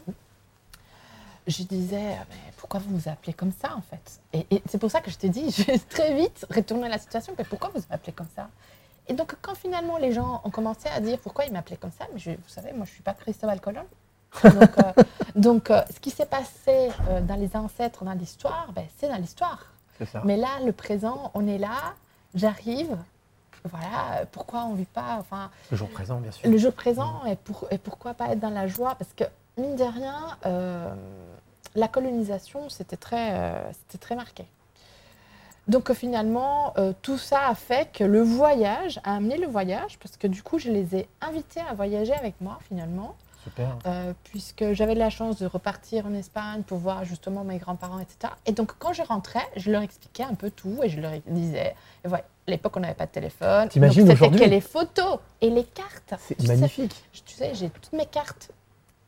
Je 1.47 1.63
disais, 1.63 2.17
Ah, 2.19 2.25
mais 2.29 2.51
pourquoi 2.57 2.79
vous 2.79 2.97
vous 2.97 3.09
appelez 3.09 3.33
comme 3.33 3.51
ça, 3.51 3.75
en 3.75 3.81
fait? 3.81 4.19
Et, 4.33 4.47
et 4.55 4.63
c'est 4.67 4.79
pour 4.79 4.89
ça 4.89 4.99
que 5.01 5.11
je 5.11 5.17
t'ai 5.17 5.29
dit, 5.29 5.51
je 5.57 5.63
vais 5.63 5.77
très 5.79 6.13
vite 6.15 6.45
retourner 6.49 6.85
à 6.87 6.89
la 6.89 6.97
situation, 6.97 7.33
mais 7.37 7.43
pourquoi 7.43 7.69
vous 7.73 7.81
m'appelez 7.89 8.13
comme 8.13 8.27
ça? 8.35 8.49
Et 9.07 9.13
donc, 9.13 9.35
quand 9.41 9.55
finalement 9.55 9.97
les 9.97 10.11
gens 10.13 10.41
ont 10.43 10.49
commencé 10.49 10.87
à 10.89 10.99
dire 10.99 11.19
pourquoi 11.19 11.45
ils 11.45 11.51
m'appelaient 11.53 11.77
comme 11.77 11.91
ça, 11.97 12.05
mais 12.13 12.19
je- 12.19 12.31
vous 12.31 12.37
savez, 12.49 12.69
moi, 12.73 12.85
je 12.85 12.91
ne 12.91 12.93
suis 12.95 13.03
pas 13.03 13.13
Cristobal 13.13 13.59
Colon. 13.61 13.85
Donc, 14.43 14.53
euh, 14.79 15.03
donc, 15.35 15.71
euh, 15.71 15.81
ce 15.93 15.99
qui 15.99 16.09
s'est 16.09 16.25
passé 16.25 16.89
euh, 17.09 17.21
dans 17.21 17.35
les 17.35 17.55
ancêtres, 17.55 18.03
dans 18.03 18.13
l'histoire, 18.13 18.67
ben, 18.73 18.85
c'est 18.97 19.07
dans 19.07 19.15
l'histoire. 19.17 19.65
Mais 20.25 20.35
là, 20.37 20.49
le 20.65 20.71
présent, 20.73 21.31
on 21.35 21.47
est 21.47 21.57
là, 21.57 21.93
j'arrive. 22.33 22.97
Voilà, 23.63 24.25
pourquoi 24.31 24.65
on 24.65 24.73
ne 24.73 24.77
vit 24.77 24.85
pas 24.85 25.17
enfin, 25.19 25.49
Le 25.71 25.77
jour 25.77 25.89
présent, 25.89 26.17
bien 26.19 26.31
sûr. 26.31 26.49
le 26.49 26.57
jour 26.57 26.73
présent 26.73 27.23
et, 27.25 27.35
pour- 27.35 27.67
et 27.71 27.77
pourquoi 27.79 28.13
pas 28.13 28.27
être 28.29 28.39
dans 28.39 28.49
la 28.51 28.67
joie 28.67 28.95
Parce 28.95 29.11
que, 29.13 29.23
mine 29.57 29.75
de 29.75 29.83
rien, 29.83 30.37
la 31.75 31.87
colonisation, 31.87 32.69
c'était 32.69 32.97
très, 32.97 33.63
c'était 33.73 33.97
très 33.97 34.15
marqué. 34.15 34.45
Donc 35.67 35.89
euh, 35.89 35.93
finalement, 35.93 36.73
euh, 36.78 36.93
tout 37.01 37.17
ça 37.17 37.47
a 37.47 37.56
fait 37.56 37.91
que 37.91 38.04
le 38.04 38.21
voyage 38.21 38.99
a 39.04 39.15
amené 39.15 39.38
le 39.38 39.47
voyage, 39.47 39.97
parce 39.99 40.15
que 40.17 40.28
du 40.28 40.43
coup, 40.43 40.60
je 40.60 40.69
les 40.69 40.95
ai 40.95 41.08
invités 41.21 41.62
à 41.62 41.73
voyager 41.73 42.13
avec 42.13 42.36
moi 42.39 42.60
finalement, 42.67 43.15
Super. 43.43 43.75
euh, 43.88 44.13
puisque 44.25 44.73
j'avais 44.73 44.93
la 44.95 45.10
chance 45.10 45.38
de 45.38 45.47
repartir 45.47 46.06
en 46.06 46.13
Espagne 46.13 46.62
pour 46.63 46.78
voir 46.78 47.04
justement 47.04 47.43
mes 47.43 47.58
grands-parents, 47.58 47.99
etc. 47.99 48.34
Et 48.45 48.51
donc 48.51 48.73
quand 48.78 48.93
je 48.93 49.01
rentrais, 49.01 49.45
je 49.56 49.71
leur 49.71 49.82
expliquais 49.82 50.23
un 50.23 50.36
peu 50.36 50.51
tout 50.51 50.80
et 50.84 50.89
je 50.89 50.99
leur 51.01 51.12
disais, 51.28 51.75
et 52.04 52.08
voilà, 52.08 52.23
à 52.47 52.51
l'époque 52.51 52.78
on 52.78 52.82
n'avait 52.82 52.93
pas 52.93 53.06
de 53.08 53.12
téléphone, 53.12 53.63
donc 53.63 53.71
T'imagines 53.71 54.04
c'était 54.08 54.13
aujourd'hui 54.13 54.39
que 54.39 54.45
les 54.49 54.62
photos 54.62 55.17
et 55.41 55.49
les 55.49 55.63
cartes. 55.63 56.13
C'est 56.19 56.39
sais, 56.39 56.47
magnifique. 56.47 57.04
tu 57.12 57.34
sais, 57.34 57.56
j'ai 57.56 57.69
toutes 57.71 57.93
mes 57.93 58.06
cartes, 58.06 58.51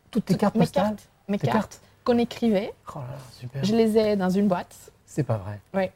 Toutes 0.10 0.26
tes 0.26 0.36
cartes 0.36 0.56
mes 0.56 0.62
postales. 0.62 0.86
cartes, 0.96 1.10
mes 1.28 1.38
Tes 1.38 1.46
cartes 1.48 1.58
cartes. 1.58 1.82
qu'on 2.04 2.18
écrivait. 2.18 2.74
Oh 2.96 3.00
là 3.00 3.06
là, 3.12 3.18
super. 3.40 3.64
Je 3.64 3.76
les 3.76 3.96
ai 3.98 4.16
dans 4.16 4.30
une 4.32 4.48
boîte. 4.48 4.76
C'est 5.06 5.24
pas 5.24 5.38
vrai. 5.38 5.92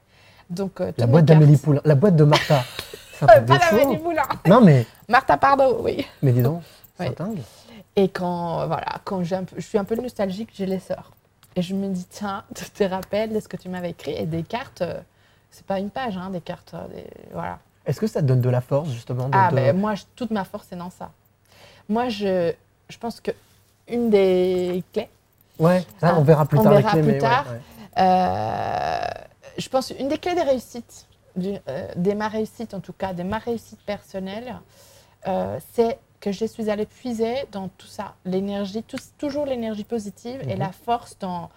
Donc, 0.52 0.82
euh, 0.82 0.92
La 0.98 1.08
boîte 1.08 1.26
d'Amélie 1.26 1.58
Poulain, 1.58 1.82
la 1.86 1.96
boîte 1.96 2.16
de 2.16 2.24
Martha. 2.24 2.64
Euh, 3.24 3.40
de 3.40 3.46
pas 3.46 3.60
d'Amélie 3.60 4.00
Poulain. 4.00 4.24
Non 4.48 4.62
mais, 4.62 4.84
Martha 5.08 5.38
Pardo, 5.38 5.78
oui. 5.84 6.08
mais 6.24 6.32
dis 6.32 6.42
donc, 6.42 6.64
c'est 6.98 7.10
Oui. 7.10 7.16
dingue. 7.16 7.38
Et 7.96 8.10
quand, 8.10 8.66
voilà, 8.66 8.88
quand 9.04 9.22
j'ai 9.24 9.36
un 9.36 9.44
peu- 9.44 9.58
je 9.58 9.62
suis 9.62 9.78
un 9.78 9.84
peu 9.84 9.96
nostalgique, 9.96 10.50
je 10.56 10.66
les 10.66 10.80
sors. 10.80 11.12
Et 11.56 11.62
je 11.62 11.76
me 11.76 11.88
dis, 11.90 12.04
tiens, 12.10 12.44
tu 12.56 12.68
te 12.68 12.84
rappelles 12.84 13.32
de 13.32 13.40
ce 13.40 13.48
que 13.48 13.58
tu 13.58 13.70
m'avais 13.70 13.92
écrit 13.92 14.14
Et 14.18 14.26
des 14.26 14.42
cartes, 14.42 14.82
euh, 14.82 15.00
c'est 15.52 15.64
pas 15.68 15.78
une 15.78 15.92
page, 15.92 16.18
hein, 16.18 16.32
des 16.32 16.42
cartes, 16.42 16.74
euh, 16.74 16.88
des- 16.96 17.06
voilà. 17.32 17.60
Est-ce 17.86 18.00
que 18.00 18.08
ça 18.08 18.22
te 18.22 18.26
donne 18.26 18.42
de 18.42 18.50
la 18.50 18.62
force 18.62 18.90
justement 18.90 19.30
de, 19.30 19.38
Ah, 19.38 19.52
de- 19.52 19.56
ben 19.56 19.78
moi, 19.78 19.94
je- 19.94 20.02
toute 20.16 20.32
ma 20.32 20.44
force 20.44 20.72
est 20.72 20.76
dans 20.76 20.90
ça. 20.90 21.12
Moi, 21.90 22.10
je, 22.10 22.52
je 22.90 22.98
pense 22.98 23.22
que 23.22 23.30
une 23.88 24.10
des 24.10 24.84
clés, 24.94 25.10
Ouais, 25.60 25.82
ça, 26.00 26.14
Ah, 26.14 26.16
on 26.18 26.24
verra 26.24 26.48
plus 26.48 26.58
on 26.58 26.64
tard 26.64 26.72
les 26.72 26.78
verra 26.80 26.92
clés, 26.94 27.02
plus 27.04 27.08
mais 27.12 27.14
ouais, 27.18 27.20
tard. 27.20 27.46
ouais. 27.52 27.62
Euh, 28.04 29.08
je 29.58 29.70
pense 29.70 29.92
une 29.92 30.08
des 30.08 30.18
clés 30.18 30.36
des 30.36 30.42
réussites, 30.42 31.08
du- 31.36 31.58
euh, 31.70 31.94
de 31.96 32.12
ma 32.14 32.28
réussite 32.28 32.74
en 32.74 32.80
tout 32.80 32.94
cas, 32.94 33.14
de 33.14 33.24
ma 33.24 33.38
réussite 33.38 33.80
personnelle, 33.86 34.56
euh, 35.28 35.60
c'est 35.74 35.98
que 36.20 36.32
je 36.32 36.46
suis 36.46 36.70
allée 36.70 36.86
puiser 36.86 37.34
dans 37.52 37.68
tout 37.68 37.88
ça, 37.88 38.14
l'énergie, 38.26 38.84
toujours 39.18 39.46
l'énergie 39.46 39.84
positive 39.84 40.42
et 40.48 40.54
Mhm. 40.54 40.60
la 40.60 40.72
force 40.72 41.18
dans, 41.20 41.50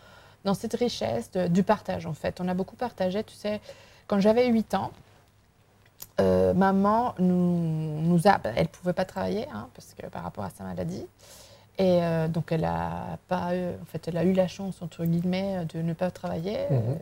dans 0.45 0.55
cette 0.55 0.75
richesse 0.75 1.31
de- 1.33 1.49
du 1.49 1.63
partage 1.63 2.07
en 2.07 2.15
fait. 2.15 2.41
On 2.41 2.49
a 2.49 2.55
beaucoup 2.55 2.77
partagé, 2.77 3.23
tu 3.25 3.35
sais, 3.35 3.61
quand 4.07 4.21
j'avais 4.21 4.47
8 4.47 4.75
ans, 4.75 4.91
euh, 6.21 6.55
maman 6.55 7.15
nous, 7.19 8.01
nous 8.03 8.27
a, 8.29 8.39
elle 8.57 8.69
pouvait 8.69 8.93
pas 8.93 9.05
travailler 9.05 9.47
hein, 9.53 9.69
parce 9.75 9.95
que 9.95 10.07
par 10.07 10.23
rapport 10.23 10.45
à 10.45 10.51
sa 10.51 10.65
maladie. 10.65 11.07
Et 11.77 12.01
donc 12.29 12.53
elle 12.53 12.65
a 12.65 13.19
pas, 13.27 13.57
eu- 13.57 13.71
en 13.83 13.85
fait, 13.87 14.07
elle 14.07 14.17
a 14.17 14.23
eu 14.23 14.33
la 14.33 14.47
chance 14.47 14.81
entre 14.81 15.05
guillemets 15.05 15.65
de 15.75 15.83
ne 15.83 15.93
pas 15.93 16.11
travailler. 16.13 16.59
Mhm. 16.71 16.99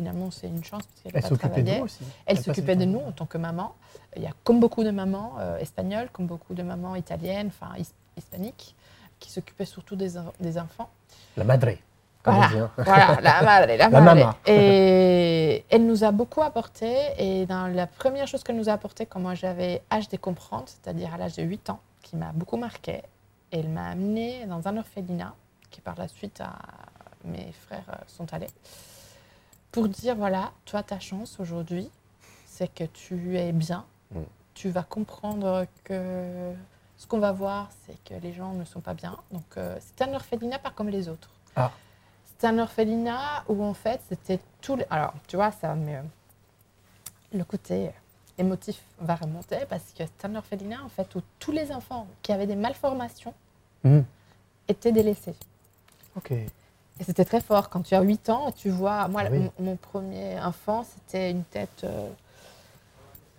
Finalement, 0.00 0.30
c'est 0.30 0.46
une 0.48 0.64
chance 0.64 0.82
parce 0.86 1.12
qu'elle 1.12 1.22
s'occupait 1.26 1.62
de 1.62 1.82
aussi. 1.82 2.02
Elle 2.26 2.38
s'occupait 2.40 2.76
de 2.76 2.86
nous 2.86 3.00
en 3.00 3.12
tant 3.12 3.26
que 3.26 3.36
maman. 3.38 3.74
Il 4.16 4.22
y 4.22 4.26
a 4.26 4.32
comme 4.44 4.58
beaucoup 4.60 4.82
de 4.82 4.90
mamans 4.90 5.34
euh, 5.38 5.58
espagnoles, 5.58 6.08
comme 6.10 6.26
beaucoup 6.26 6.54
de 6.54 6.62
mamans 6.62 6.96
italiennes, 6.96 7.48
enfin 7.48 7.72
his- 7.78 7.92
hispaniques, 8.16 8.74
qui 9.18 9.30
s'occupaient 9.30 9.66
surtout 9.66 9.96
des, 9.96 10.16
en- 10.16 10.32
des 10.40 10.56
enfants. 10.58 10.88
La 11.36 11.44
madre, 11.44 11.68
comme 12.22 12.34
Voilà. 12.34 12.48
on 12.48 12.54
dit. 12.54 12.58
hein. 12.60 12.70
Voilà, 12.78 13.20
la 13.20 13.42
madre, 13.42 13.66
la, 13.76 13.88
La 13.90 14.00
madre. 14.00 14.36
Et 14.46 15.64
elle 15.68 15.84
nous 15.86 16.02
a 16.02 16.10
beaucoup 16.12 16.40
apporté. 16.42 16.90
Et 17.18 17.44
dans 17.46 17.66
la 17.66 17.86
première 17.86 18.26
chose 18.26 18.42
qu'elle 18.42 18.56
nous 18.56 18.70
a 18.70 18.72
apporté 18.72 19.04
quand 19.04 19.20
moi 19.20 19.34
j'avais 19.34 19.82
âge 19.92 20.08
de 20.08 20.16
comprendre, 20.16 20.64
c'est-à-dire 20.66 21.12
à 21.14 21.18
l'âge 21.18 21.36
de 21.36 21.42
8 21.42 21.68
ans, 21.70 21.80
qui 22.02 22.16
m'a 22.16 22.32
beaucoup 22.32 22.56
marqué, 22.56 23.02
elle 23.52 23.68
m'a 23.68 23.88
amenée 23.90 24.46
dans 24.46 24.66
un 24.66 24.76
orphelinat, 24.78 25.34
qui 25.70 25.82
par 25.82 25.96
la 25.98 26.08
suite, 26.08 26.40
à- 26.40 26.56
mes 27.22 27.52
frères 27.66 27.84
euh, 27.90 27.96
sont 28.06 28.32
allés, 28.32 28.46
pour 29.72 29.88
dire 29.88 30.16
voilà, 30.16 30.52
toi, 30.64 30.82
ta 30.82 30.98
chance 30.98 31.38
aujourd'hui, 31.40 31.90
c'est 32.46 32.72
que 32.74 32.84
tu 32.84 33.36
es 33.38 33.52
bien. 33.52 33.84
Mm. 34.12 34.20
Tu 34.54 34.70
vas 34.70 34.82
comprendre 34.82 35.66
que 35.84 36.52
ce 36.96 37.06
qu'on 37.06 37.18
va 37.18 37.32
voir, 37.32 37.70
c'est 37.86 38.02
que 38.04 38.14
les 38.20 38.32
gens 38.32 38.52
ne 38.52 38.64
sont 38.64 38.80
pas 38.80 38.94
bien. 38.94 39.16
Donc, 39.30 39.44
euh, 39.56 39.78
c'est 39.80 40.02
un 40.04 40.12
orphelinat 40.14 40.58
pas 40.58 40.70
comme 40.70 40.88
les 40.88 41.08
autres. 41.08 41.30
Ah. 41.56 41.70
C'est 42.38 42.46
un 42.46 42.58
orphelinat 42.58 43.44
où, 43.48 43.62
en 43.64 43.74
fait, 43.74 44.00
c'était 44.08 44.40
tout. 44.60 44.76
les- 44.76 44.86
Alors, 44.90 45.14
tu 45.26 45.36
vois, 45.36 45.50
ça 45.52 45.74
me. 45.74 46.00
Le 47.32 47.44
côté 47.44 47.90
émotif 48.38 48.82
va 48.98 49.14
remonter 49.14 49.58
parce 49.68 49.92
que 49.96 50.02
c'est 50.04 50.24
un 50.26 50.34
orphelinat, 50.34 50.82
en 50.84 50.88
fait, 50.88 51.14
où 51.14 51.22
tous 51.38 51.52
les 51.52 51.70
enfants 51.70 52.06
qui 52.22 52.32
avaient 52.32 52.46
des 52.46 52.56
malformations 52.56 53.34
Mhm. 53.84 54.04
étaient 54.68 54.92
délaissés. 54.92 55.34
Ok. 56.16 56.32
Et 57.00 57.04
c'était 57.04 57.24
très 57.24 57.40
fort. 57.40 57.70
Quand 57.70 57.80
tu 57.80 57.94
as 57.94 58.02
8 58.02 58.28
ans, 58.28 58.52
tu 58.52 58.68
vois, 58.70 59.08
moi, 59.08 59.22
Ah 59.26 59.28
oui. 59.32 59.50
mon, 59.58 59.76
premier 59.76 60.38
enfant, 60.40 60.84
c'était 60.84 61.30
une 61.30 61.44
tête 61.44 61.82
euh, 61.84 62.08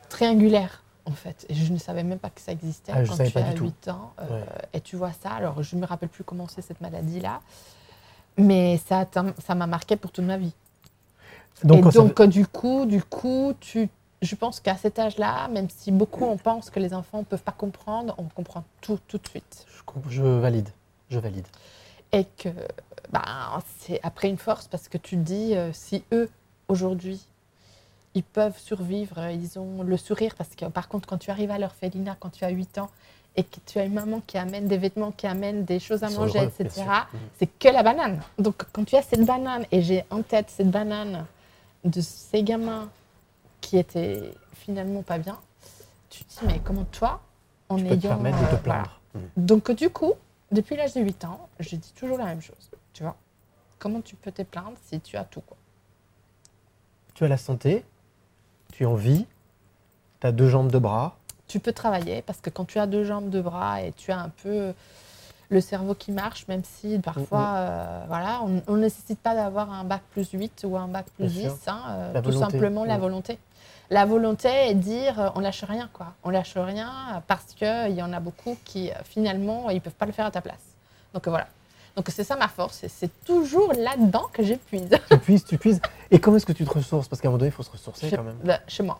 triangulaire, 0.09 0.83
en 1.05 1.11
fait. 1.11 1.45
Et 1.49 1.53
je 1.53 1.71
ne 1.71 1.77
savais 1.77 2.03
même 2.03 2.19
pas 2.19 2.29
que 2.29 2.41
ça 2.41 2.51
existait 2.51 2.91
Ah, 2.95 3.03
quand 3.05 3.15
tu 3.23 3.37
as 3.37 3.41
du 3.43 3.53
tout. 3.55 3.63
8 3.65 3.87
ans. 3.89 4.13
euh, 4.19 4.39
Ouais. 4.41 4.45
Et 4.73 4.81
tu 4.81 4.95
vois 4.95 5.11
ça. 5.13 5.31
Alors, 5.31 5.61
je 5.61 5.75
ne 5.75 5.81
me 5.81 5.85
rappelle 5.85 6.09
plus 6.09 6.23
comment 6.23 6.47
c'est 6.47 6.61
cette 6.61 6.81
maladie-là. 6.81 7.41
Mais 8.37 8.79
ça 8.87 9.05
ça 9.45 9.55
m'a 9.55 9.67
marqué 9.67 9.95
pour 9.97 10.11
toute 10.11 10.25
ma 10.25 10.37
vie. 10.37 10.53
Donc, 11.63 11.79
et 11.79 11.81
quand 11.81 11.91
ça 11.91 11.99
donc, 11.99 12.21
du 12.23 12.47
coup, 12.47 12.85
du 12.85 13.03
coup, 13.03 13.53
tu, 13.59 13.89
je 14.21 14.35
pense 14.35 14.59
qu'à 14.59 14.77
cet 14.77 14.97
âge-là, 14.97 15.47
même 15.49 15.67
si 15.69 15.91
beaucoup 15.91 16.23
on 16.25 16.37
pense 16.37 16.69
que 16.69 16.79
les 16.79 16.93
enfants 16.93 17.19
ne 17.19 17.23
peuvent 17.25 17.43
pas 17.43 17.51
comprendre, 17.51 18.15
on 18.17 18.23
comprend 18.23 18.63
tout 18.79 18.97
tout 19.07 19.17
de 19.19 19.27
suite. 19.27 19.65
je, 20.07 20.15
je 20.15 20.23
valide. 20.23 20.69
Je 21.09 21.19
valide. 21.19 21.45
et 22.13 22.23
que 22.25 22.49
bah, 23.11 23.59
c'est 23.79 23.99
après 24.03 24.29
une 24.29 24.37
force 24.37 24.67
parce 24.67 24.87
que 24.87 24.97
tu 24.97 25.17
te 25.17 25.21
dis 25.21 25.55
euh, 25.55 25.71
si 25.73 26.03
eux 26.11 26.29
aujourd'hui 26.67 27.25
ils 28.13 28.23
peuvent 28.23 28.57
survivre, 28.57 29.19
euh, 29.19 29.31
ils 29.31 29.57
ont 29.57 29.83
le 29.83 29.97
sourire 29.97 30.35
parce 30.35 30.55
que 30.55 30.65
par 30.65 30.87
contre 30.87 31.07
quand 31.07 31.17
tu 31.17 31.31
arrives 31.31 31.51
à 31.51 31.59
l'orphelinat 31.59 32.15
quand 32.19 32.29
tu 32.29 32.45
as 32.45 32.49
8 32.49 32.77
ans 32.77 32.89
et 33.35 33.43
que 33.43 33.57
tu 33.65 33.79
as 33.79 33.85
une 33.85 33.93
maman 33.93 34.21
qui 34.27 34.37
amène 34.37 34.67
des 34.67 34.77
vêtements, 34.77 35.11
qui 35.11 35.25
amène 35.25 35.63
des 35.63 35.79
choses 35.79 36.03
à 36.03 36.09
Ils 36.09 36.17
manger, 36.17 36.39
heureux, 36.39 36.51
etc. 36.59 36.85
C'est 37.37 37.47
que 37.47 37.69
la 37.69 37.81
banane. 37.83 38.21
Donc 38.37 38.65
quand 38.73 38.83
tu 38.83 38.95
as 38.95 39.01
cette 39.01 39.25
banane 39.25 39.65
et 39.71 39.81
j'ai 39.81 40.03
en 40.09 40.21
tête 40.21 40.49
cette 40.49 40.69
banane 40.69 41.25
de 41.83 42.01
ces 42.01 42.43
gamins 42.43 42.89
qui 43.61 43.77
étaient 43.77 44.33
finalement 44.53 45.01
pas 45.01 45.17
bien, 45.17 45.39
tu 46.09 46.23
te 46.25 46.39
dis 46.39 46.45
mais 46.45 46.59
comment 46.63 46.85
toi 46.85 47.21
en 47.69 47.77
Tu 47.77 47.83
peux 47.83 47.89
te 47.89 48.05
ayant 48.05 48.15
permettre 48.15 48.39
de 48.39 48.45
te 48.45 48.55
euh, 48.55 48.57
voilà, 48.63 48.83
plaindre. 48.83 49.01
Donc, 49.37 49.71
du 49.71 49.89
coup, 49.89 50.13
depuis 50.51 50.75
l'âge 50.75 50.93
de 50.93 51.01
8 51.01 51.25
ans, 51.25 51.49
je 51.59 51.75
dis 51.75 51.93
toujours 51.93 52.17
la 52.17 52.25
même 52.25 52.41
chose. 52.41 52.69
Tu 52.93 53.03
vois 53.03 53.15
Comment 53.79 54.01
tu 54.01 54.15
peux 54.15 54.31
te 54.31 54.41
plaindre 54.43 54.77
si 54.83 54.99
tu 54.99 55.17
as 55.17 55.23
tout 55.23 55.41
quoi? 55.41 55.57
Tu 57.13 57.23
as 57.23 57.27
la 57.27 57.37
santé, 57.37 57.83
tu 58.71 58.83
es 58.83 58.85
en 58.85 58.95
vie, 58.95 59.25
tu 60.19 60.27
as 60.27 60.31
deux 60.31 60.47
jambes, 60.49 60.71
deux 60.71 60.79
bras. 60.79 61.15
Tu 61.47 61.59
peux 61.59 61.73
travailler 61.73 62.21
parce 62.21 62.39
que 62.39 62.49
quand 62.49 62.65
tu 62.65 62.79
as 62.79 62.87
deux 62.87 63.03
jambes, 63.03 63.29
deux 63.29 63.41
bras 63.41 63.81
et 63.81 63.91
tu 63.93 64.11
as 64.11 64.19
un 64.19 64.29
peu 64.29 64.73
le 65.49 65.61
cerveau 65.61 65.93
qui 65.95 66.11
marche, 66.13 66.47
même 66.47 66.63
si 66.63 66.97
parfois, 66.99 67.39
Mhm. 67.39 67.55
euh, 67.57 68.03
voilà, 68.07 68.41
on 68.67 68.73
ne 68.75 68.81
nécessite 68.81 69.19
pas 69.19 69.35
d'avoir 69.35 69.71
un 69.73 69.83
bac 69.83 70.01
plus 70.11 70.29
8 70.31 70.63
ou 70.65 70.77
un 70.77 70.87
bac 70.87 71.07
plus 71.17 71.25
Bien 71.25 71.49
10, 71.49 71.63
sûr. 71.63 71.73
hein, 71.73 71.81
euh, 71.89 72.13
tout 72.21 72.31
volonté. 72.31 72.39
simplement 72.51 72.85
la 72.85 72.97
volonté. 72.97 73.37
La 73.89 74.05
volonté 74.05 74.47
est 74.47 74.75
dire 74.75 75.19
euh, 75.19 75.29
on 75.35 75.41
lâche 75.41 75.65
rien, 75.65 75.89
quoi. 75.91 76.13
On 76.23 76.29
lâche 76.29 76.55
rien 76.55 77.21
parce 77.27 77.53
qu'il 77.53 77.91
y 77.93 78.01
en 78.01 78.13
a 78.13 78.21
beaucoup 78.21 78.57
qui, 78.63 78.89
finalement, 79.03 79.69
ils 79.69 79.81
peuvent 79.81 79.91
pas 79.95 80.05
le 80.05 80.13
faire 80.13 80.25
à 80.27 80.31
ta 80.31 80.39
place. 80.41 80.63
Donc 81.13 81.27
voilà. 81.27 81.47
Donc 81.95 82.07
c'est 82.09 82.23
ça 82.23 82.35
ma 82.37 82.47
force 82.47 82.85
c'est 82.87 83.09
toujours 83.25 83.73
là-dedans 83.73 84.27
que 84.31 84.43
j'épuise. 84.43 84.89
Tu 85.09 85.17
puises, 85.17 85.45
tu 85.45 85.57
puises. 85.57 85.81
Et 86.09 86.19
comment 86.19 86.37
est-ce 86.37 86.45
que 86.45 86.53
tu 86.53 86.63
te 86.65 86.69
ressources? 86.73 87.07
Parce 87.07 87.21
qu'à 87.21 87.27
un 87.27 87.31
moment 87.31 87.39
donné, 87.39 87.49
il 87.49 87.53
faut 87.53 87.63
se 87.63 87.71
ressourcer 87.71 88.09
Chez- 88.09 88.15
quand 88.15 88.23
même. 88.23 88.37
bah, 88.43 88.59
chez 88.67 88.83
moi, 88.83 88.99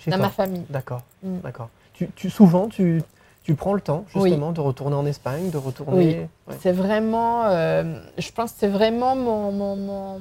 Chez 0.00 0.10
dans 0.10 0.16
toi. 0.16 0.26
ma 0.26 0.32
famille. 0.32 0.64
D'accord, 0.68 1.02
Mm. 1.22 1.38
d'accord. 1.40 1.68
Tu, 1.94 2.08
tu- 2.16 2.28
souvent, 2.30 2.68
tu, 2.68 3.02
tu 3.44 3.54
prends 3.54 3.74
le 3.74 3.80
temps 3.80 4.04
Oui. 4.14 4.30
justement 4.30 4.50
de 4.52 4.60
retourner 4.60 4.96
en 4.96 5.06
Espagne, 5.06 5.50
de 5.50 5.56
retourner. 5.58 6.28
Ouais. 6.48 6.56
C'est 6.60 6.72
vraiment, 6.72 7.44
euh, 7.46 8.00
je 8.18 8.30
pense 8.32 8.52
que 8.52 8.58
c'est 8.60 8.68
vraiment 8.68 9.14
mon, 9.16 9.52
mon, 9.52 9.76
mon- 9.76 10.20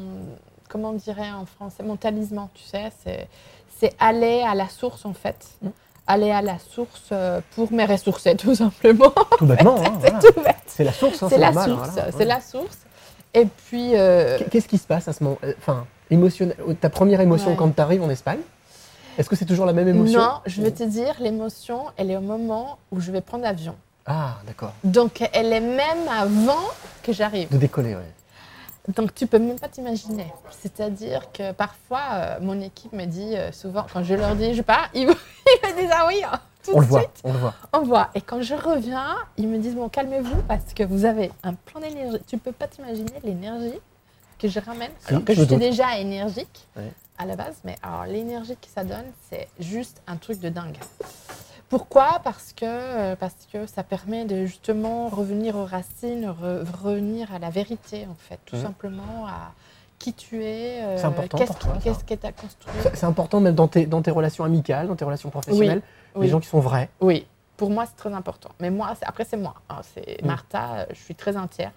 comment 0.70 0.92
on 0.92 0.94
dirait 0.94 1.32
en 1.32 1.46
français, 1.46 1.82
mon 1.84 1.96
talisman, 1.98 2.48
tu 2.54 2.64
sais, 2.64 2.92
c'est, 3.04 3.28
c'est 3.80 3.94
aller 4.00 4.42
à 4.42 4.54
la 4.56 4.70
source 4.70 5.06
en 5.06 5.14
fait. 5.14 5.48
Mm. 5.62 5.68
Aller 6.08 6.32
à 6.32 6.42
la 6.42 6.58
source 6.60 7.10
euh, 7.12 7.42
pour 7.56 7.72
me 7.74 7.86
ressourcer 7.88 8.36
tout 8.38 8.54
simplement. 8.56 9.12
Tout 9.38 9.46
bêtement, 9.46 9.78
hein, 9.84 9.94
c'est 10.02 10.12
voilà. 10.12 10.20
tout 10.20 10.42
bête. 10.42 10.56
c'est 10.68 10.84
la 10.84 10.94
source. 10.94 11.24
hein, 11.24 11.28
c'est 11.30 11.38
la 11.38 11.48
normal, 11.52 11.70
source, 11.70 11.90
voilà, 11.94 12.18
ouais. 12.18 12.26
la 12.26 12.42
source. 12.42 12.78
Et 13.34 13.46
puis, 13.46 13.92
euh, 13.96 14.38
Qu- 14.38 14.50
Qu'est-ce 14.50 14.68
qui 14.68 14.78
se 14.78 14.86
passe 14.88 15.08
à 15.08 15.14
ce 15.14 15.24
moment 15.24 15.38
euh, 15.44 15.54
Enfin, 15.58 15.86
émotionnel. 16.12 16.56
Ta 16.80 16.90
première 16.90 17.22
émotion 17.22 17.52
Ouais. 17.52 17.56
quand 17.58 17.70
tu 17.76 17.82
arrives 17.82 18.04
en 18.04 18.10
Espagne? 18.10 18.40
Est-ce 19.18 19.30
que 19.30 19.36
c'est 19.36 19.46
toujours 19.46 19.66
la 19.66 19.74
même 19.74 19.88
émotion? 19.88 20.20
Non, 20.20 20.32
je 20.46 20.62
vais 20.62 20.72
te 20.72 20.84
dire, 20.84 21.16
l'émotion, 21.20 21.86
elle 21.98 22.12
est 22.12 22.18
au 22.18 22.22
moment 22.22 22.78
où 22.92 23.00
je 23.00 23.12
vais 23.12 23.22
prendre 23.22 23.44
l'avion. 23.44 23.76
Ah, 24.06 24.36
d'accord. 24.46 24.74
Donc, 24.84 25.28
elle 25.34 25.52
est 25.54 25.60
même 25.62 26.08
avant 26.10 26.60
que 27.02 27.14
j'arrive. 27.14 27.50
De 27.50 27.58
décoller, 27.58 27.96
ouais. 27.96 28.02
Donc 28.90 29.16
tu 29.16 29.26
peux 29.28 29.40
même 29.40 29.60
pas 29.60 29.68
t'imaginer. 29.68 30.32
C'est-à-dire 30.52 31.32
que 31.32 31.52
parfois, 31.54 32.02
euh, 32.14 32.38
mon 32.42 32.60
équipe 32.62 32.94
me 32.94 33.06
dit 33.06 33.36
euh, 33.36 33.52
souvent, 33.52 33.86
quand 33.92 34.04
je 34.04 34.14
leur 34.14 34.36
dis 34.36 34.54
je 34.54 34.62
pars, 34.62 34.90
ils, 34.94 35.08
me- 35.08 35.14
ils 35.14 35.68
me 35.76 35.82
disent 35.82 35.92
ah 35.94 36.06
oui, 36.08 36.22
hein, 36.24 36.40
tout 36.64 36.72
On 36.74 36.78
de 36.78 36.82
le 36.82 36.88
voit, 36.88 37.00
suite, 37.02 37.22
on 37.24 37.34
le 37.34 37.40
voit. 37.40 37.54
on 37.74 37.82
voit. 37.82 38.10
Et 38.16 38.22
quand 38.22 38.42
je 38.42 38.54
reviens, 38.54 39.16
ils 39.38 39.48
me 39.48 39.58
disent 39.58 39.76
bon 39.76 39.90
calmez-vous 39.90 40.42
parce 40.48 40.74
que 40.74 40.84
vous 40.84 41.06
avez 41.06 41.32
un 41.44 41.54
plan 41.56 41.80
d'énergie. 41.80 42.20
Tu 42.28 42.38
peux 42.38 42.52
pas 42.52 42.68
t'imaginer 42.68 43.14
l'énergie 43.24 43.80
que 44.38 44.48
je 44.48 44.60
ramène. 44.60 44.92
Alors 45.08 45.24
que 45.26 45.34
je 45.34 45.44
suis 45.44 45.56
déjà 45.58 45.98
énergique, 45.98 46.68
Ouais. 46.76 46.92
à 47.18 47.26
la 47.26 47.36
base, 47.36 47.56
mais 47.64 47.76
alors 47.82 48.06
l'énergie 48.06 48.56
que 48.56 48.68
ça 48.74 48.84
donne, 48.84 49.06
c'est 49.30 49.48
juste 49.60 50.02
un 50.06 50.18
truc 50.18 50.40
de 50.40 50.50
dingue. 50.50 50.78
Pourquoi? 51.70 52.20
Parce 52.24 52.54
que, 52.54 52.66
euh, 52.66 53.16
parce 53.16 53.36
que 53.52 53.66
ça 53.66 53.84
permet 53.84 54.26
de 54.26 54.46
justement 54.46 55.10
revenir 55.10 55.56
aux 55.56 55.66
racines, 55.66 56.26
re- 56.28 56.64
revenir 56.84 57.34
à 57.34 57.40
la 57.40 57.50
vérité, 57.50 58.08
en 58.10 58.16
fait, 58.16 58.40
tout 58.46 58.56
Mhm. 58.56 58.62
simplement 58.64 59.26
à 59.28 59.52
qui 59.98 60.14
tu 60.14 60.44
es, 60.44 60.84
euh, 60.84 60.98
C'est 60.98 61.06
important 61.06 61.38
qu'est-ce 61.40 61.52
pour 61.54 61.60
toi, 61.60 61.74
ça. 61.76 61.80
qu'est-ce 61.82 62.04
que 62.04 62.14
tu 62.14 62.28
as 62.28 62.32
construit. 62.32 62.74
C'est 62.94 63.06
important 63.06 63.40
même 63.40 63.56
dans 63.56 63.68
tes, 63.68 63.86
dans 63.88 64.02
tes 64.02 64.12
relations 64.12 64.44
amicales, 64.44 64.88
dans 64.88 64.96
tes 64.96 65.06
relations 65.06 65.30
professionnelles, 65.32 65.82
les 66.16 66.22
Oui. 66.22 66.28
gens 66.28 66.40
qui 66.40 66.48
sont 66.48 66.60
vrais. 66.60 66.90
Oui, 67.02 67.26
pour 67.58 67.72
moi, 67.72 67.86
c'est 67.88 67.96
très 67.96 68.14
important. 68.14 68.50
Mais 68.60 68.70
moi, 68.70 68.94
après, 69.02 69.26
c'est 69.26 69.38
moi. 69.38 69.56
hein, 69.70 69.82
c'est 69.94 70.22
Mm. 70.22 70.28
Martha, 70.28 70.74
euh, 70.76 70.86
je 70.92 71.00
suis 71.00 71.16
très 71.16 71.36
entière. 71.36 71.72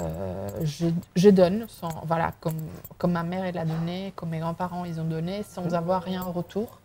Euh, 0.00 0.48
je, 0.62 0.88
je 1.14 1.30
donne, 1.30 1.66
sans, 1.68 1.88
voilà, 2.04 2.32
comme, 2.40 2.58
comme 2.98 3.12
ma 3.12 3.22
mère 3.22 3.44
elle 3.44 3.56
a 3.58 3.64
donné, 3.64 4.12
comme 4.16 4.30
mes 4.30 4.40
grands-parents 4.40 4.84
ils 4.84 5.00
ont 5.00 5.04
donné, 5.04 5.44
sans 5.44 5.70
Mm. 5.70 5.74
avoir 5.74 6.02
rien 6.02 6.22
en 6.22 6.32
retour. 6.32 6.80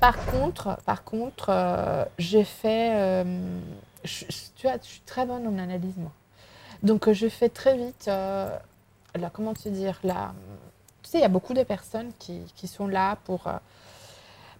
Par 0.00 0.16
contre, 0.26 0.78
par 0.84 1.04
contre, 1.04 1.46
euh, 1.50 2.04
j'ai 2.18 2.44
fait, 2.44 2.92
euh, 2.94 3.24
je, 4.04 4.24
tu 4.56 4.66
vois, 4.66 4.76
je 4.82 4.86
suis 4.86 5.00
très 5.00 5.26
bonne 5.26 5.46
en 5.46 5.58
analyse 5.58 5.96
moi. 5.96 6.12
Donc 6.82 7.08
euh, 7.08 7.12
je 7.12 7.28
fais 7.28 7.48
très 7.48 7.76
vite, 7.76 8.06
euh, 8.08 8.48
là, 9.16 9.30
comment 9.32 9.54
te 9.54 9.68
dire, 9.68 9.98
là, 10.04 10.32
tu 11.02 11.10
sais, 11.10 11.18
il 11.18 11.22
y 11.22 11.24
a 11.24 11.28
beaucoup 11.28 11.54
de 11.54 11.62
personnes 11.64 12.12
qui, 12.18 12.40
qui 12.54 12.68
sont 12.68 12.86
là 12.86 13.16
pour 13.24 13.48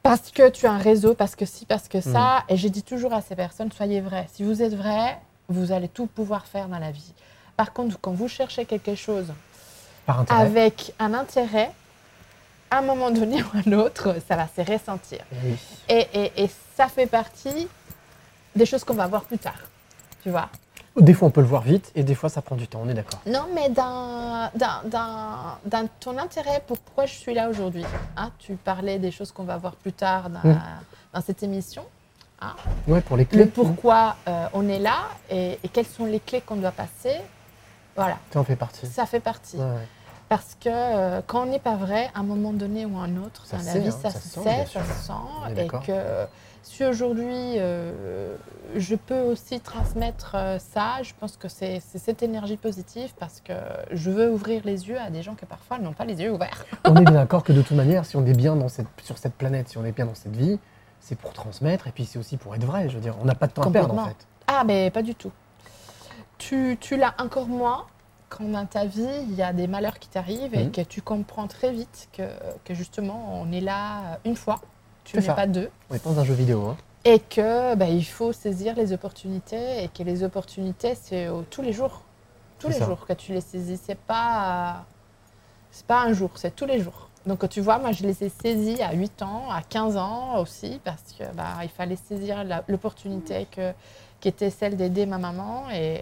parce 0.03 0.31
que 0.31 0.49
tu 0.49 0.67
as 0.67 0.73
un 0.73 0.79
réseau, 0.79 1.15
parce 1.15 1.37
que 1.37 1.45
si, 1.45 1.67
parce 1.67 1.89
que 1.89 2.01
ça. 2.01 2.45
Et 2.49 2.57
je 2.57 2.69
dis 2.69 2.83
toujours 2.83 3.13
à 3.13 3.21
ces 3.21 3.37
personnes, 3.37 3.71
soyez 3.73 4.01
vrais. 4.01 4.27
Si 4.33 4.43
vous 4.43 4.63
êtes 4.63 4.75
vrai, 4.75 5.19
vous 5.49 5.73
allez 5.73 5.89
tout 5.89 6.07
pouvoir 6.07 6.47
faire 6.47 6.69
dans 6.69 6.79
la 6.79 6.91
vie. 6.91 7.13
Par 7.57 7.73
contre, 7.73 7.99
quand 8.01 8.13
vous 8.13 8.29
cherchez 8.29 8.65
quelque 8.65 8.95
chose 8.95 9.33
Par 10.07 10.25
avec 10.29 10.95
un 10.99 11.13
intérêt, 11.15 11.73
à 12.71 12.79
un 12.79 12.83
moment 12.83 13.11
donné 13.11 13.43
ou 13.43 13.47
à 13.55 13.61
un 13.69 13.73
autre, 13.73 14.17
ça 14.29 14.37
va 14.37 14.47
se 14.49 14.61
ressentir. 14.71 15.21
Oui. 15.45 15.57
Et, 15.89 16.07
et- 16.13 16.45
et 16.45 16.51
ça 16.77 16.89
fait 16.89 17.07
partie 17.07 17.69
des 18.55 18.67
choses 18.67 18.85
qu'on 18.85 18.95
va 18.95 19.07
voir 19.07 19.23
plus 19.25 19.39
tard. 19.39 19.59
Tu 20.23 20.31
vois 20.31 20.49
Des 20.97 21.15
fois, 21.15 21.29
on 21.29 21.31
peut 21.31 21.41
le 21.41 21.47
voir 21.47 21.63
vite 21.63 21.91
et 21.95 22.03
des 22.03 22.15
fois, 22.15 22.29
ça 22.29 22.43
prend 22.43 22.57
du 22.57 22.67
temps, 22.67 22.81
on 22.85 22.89
est 22.89 22.95
d'accord. 22.95 23.21
Non, 23.27 23.47
mais 23.55 23.69
dans, 23.69 24.51
dans, 24.55 24.89
dans- 24.89 25.59
dans 25.65 25.89
ton 26.01 26.19
intérêt 26.19 26.63
pour 26.67 26.79
pourquoi 26.79 27.07
je 27.07 27.15
suis 27.15 27.35
là 27.35 27.49
aujourd'hui. 27.49 27.85
hein, 28.17 28.31
tu 28.39 28.55
parlais 28.57 28.99
des 28.99 29.11
choses 29.13 29.31
qu'on 29.33 29.45
va 29.45 29.57
voir 29.59 29.75
plus 29.77 29.93
tard 29.93 30.29
dans, 30.31 30.41
Mm. 30.51 30.61
dans 31.15 31.21
cette 31.23 31.43
émission. 31.43 31.85
Ouais, 32.87 33.01
pour 33.01 33.17
les 33.17 33.25
Le 33.25 33.29
clés. 33.29 33.47
pourquoi 33.47 34.15
euh, 34.29 34.47
on 34.53 34.69
est 34.69 34.79
là 34.79 35.09
et, 35.29 35.59
et 35.63 35.69
quelles 35.69 35.87
sont 35.87 36.05
les 36.05 36.21
clés 36.21 36.41
qu'on 36.41 36.55
doit 36.57 36.71
passer. 36.71 37.17
Voilà, 37.97 38.17
Tu 38.31 38.39
en 38.39 38.45
fais 38.45 38.55
partie. 38.55 38.87
ça 38.87 39.07
fait 39.07 39.19
partie. 39.19 39.57
Ouais, 39.57 39.65
ouais. 39.65 39.89
Parce 40.29 40.57
que 40.61 40.69
euh, 40.69 41.21
quand 41.27 41.43
on 41.43 41.47
n'est 41.47 41.59
pas 41.59 41.77
vrai, 41.77 42.11
à 42.15 42.21
un 42.21 42.23
moment 42.23 42.53
donné 42.53 42.85
ou 42.85 42.99
à 42.99 43.03
un 43.03 43.17
autre, 43.17 43.47
Ça 43.47 43.57
dans 43.57 43.65
la 43.65 43.73
sait, 43.73 43.81
vie, 43.81 43.89
hein, 43.89 43.99
ça, 44.03 44.11
ça 44.11 44.21
se 44.21 44.29
se 44.29 44.35
sent, 44.35 44.43
sait, 44.43 44.67
ça 44.67 44.85
se 44.85 45.07
sent. 45.07 45.63
Et 45.63 45.67
que 45.69 46.27
si 46.63 46.85
aujourd'hui, 46.85 47.55
euh, 47.57 48.37
je 48.77 48.95
peux 48.95 49.21
aussi 49.21 49.59
transmettre 49.61 50.33
euh, 50.35 50.59
ça, 50.59 51.03
je 51.03 51.13
pense 51.19 51.37
que 51.37 51.49
c'est 51.49 51.81
cette 51.81 52.23
énergie 52.23 52.59
positive 52.59 53.11
parce 53.19 53.41
que 53.41 53.55
je 53.91 54.11
veux 54.11 54.31
ouvrir 54.31 54.63
les 54.65 54.89
yeux 54.89 54.99
à 55.01 55.09
des 55.09 55.23
gens 55.23 55.35
qui 55.35 55.47
parfois 55.47 55.79
n'ont 55.79 55.95
pas 55.95 56.05
les 56.05 56.21
yeux 56.21 56.31
ouverts. 56.31 56.67
on 56.85 56.95
est 56.97 57.05
bien 57.05 57.13
d'accord 57.13 57.43
que 57.43 57.53
de 57.53 57.63
toute 57.63 57.77
manière, 57.77 58.05
si 58.05 58.17
on 58.17 58.27
est 58.27 58.37
bien 58.37 58.55
dans 58.55 58.69
cette, 58.69 58.87
sur 59.03 59.17
cette 59.17 59.35
planète, 59.35 59.71
si 59.71 59.79
on 59.79 59.85
est 59.85 59.93
bien 59.93 60.05
dans 60.07 60.15
cette 60.15 60.37
vie, 60.37 60.59
c'est 61.01 61.17
pour 61.17 61.33
transmettre 61.33 61.87
et 61.87 61.91
puis 61.91 62.05
c'est 62.05 62.19
aussi 62.19 62.37
pour 62.37 62.55
être 62.55 62.65
vrai. 62.65 62.89
Je 62.91 62.97
veux 62.97 63.03
dire, 63.03 63.17
on 63.21 63.25
n'a 63.25 63.35
pas 63.35 63.47
de 63.47 63.53
temps 63.53 63.63
à 63.63 63.71
perdre 63.71 63.99
en 63.99 64.07
fait. 64.07 64.27
Ah, 64.47 64.63
mais 64.67 64.91
pas 64.91 65.03
du 65.03 65.15
tout. 65.15 65.33
Tu, 66.37 66.77
tu 66.81 66.97
l'as 66.97 67.15
encore 67.19 67.49
moins 67.49 67.87
quand 68.29 68.45
dans 68.45 68.67
ta 68.67 68.85
vie, 68.85 69.07
il 69.29 69.35
y 69.35 69.43
a 69.43 69.53
des 69.53 69.67
malheurs 69.67 69.99
qui 69.99 70.09
t'arrivent 70.09 70.55
et 70.55 70.65
Mhm. 70.65 70.73
que 70.73 70.81
tu 70.83 71.03
comprends 71.03 71.47
très 71.47 71.73
vite 71.73 72.09
que, 72.13 72.23
que 72.65 72.75
justement, 72.75 73.41
on 73.43 73.51
est 73.53 73.61
là 73.61 74.19
une 74.25 74.37
fois, 74.37 74.61
tu 75.05 75.17
n'es 75.19 75.23
pas 75.27 75.47
deux. 75.47 75.71
On 75.91 75.95
est 75.95 76.05
dans 76.05 76.19
un 76.19 76.25
jeu 76.25 76.35
vidéo. 76.35 76.67
Hein. 76.67 76.77
Et 77.05 77.21
que 77.21 77.75
bah, 77.75 77.87
il 77.89 78.05
faut 78.05 78.33
saisir 78.33 78.75
les 78.75 78.93
opportunités 78.93 79.83
et 79.85 79.89
que 79.89 80.03
les 80.03 80.23
opportunités, 80.25 80.95
c'est 80.95 81.29
tous 81.51 81.63
les 81.63 81.73
jours. 81.73 82.03
Tous 82.59 82.69
les 82.69 82.75
ça. 82.75 82.87
jours 82.87 83.07
que 83.07 83.13
tu 83.13 83.33
les 83.33 83.41
saisis. 83.41 83.81
C'est 83.83 83.99
pas, 83.99 84.85
c'est 85.71 85.87
pas 85.87 86.01
un 86.03 86.13
jour, 86.13 86.31
c'est 86.35 86.55
tous 86.55 86.67
les 86.67 86.81
jours. 86.83 87.09
Donc 87.25 87.49
tu 87.49 87.61
vois, 87.61 87.79
moi 87.79 87.93
je 87.93 88.03
les 88.03 88.25
ai 88.25 88.29
saisis 88.31 88.83
à 88.83 88.93
8 88.93 89.23
ans, 89.23 89.45
à 89.51 89.63
15 89.63 89.97
ans 89.97 90.39
aussi, 90.41 90.81
parce 90.85 91.15
que 91.19 91.25
bah, 91.35 91.55
il 91.63 91.69
fallait 91.69 91.97
saisir 91.97 92.45
l'opportunité 92.69 93.47
que, 93.51 93.73
qui 94.21 94.29
était 94.29 94.51
celle 94.51 94.77
d'aider 94.77 95.07
ma 95.07 95.19
maman 95.19 95.65
et, 95.73 96.01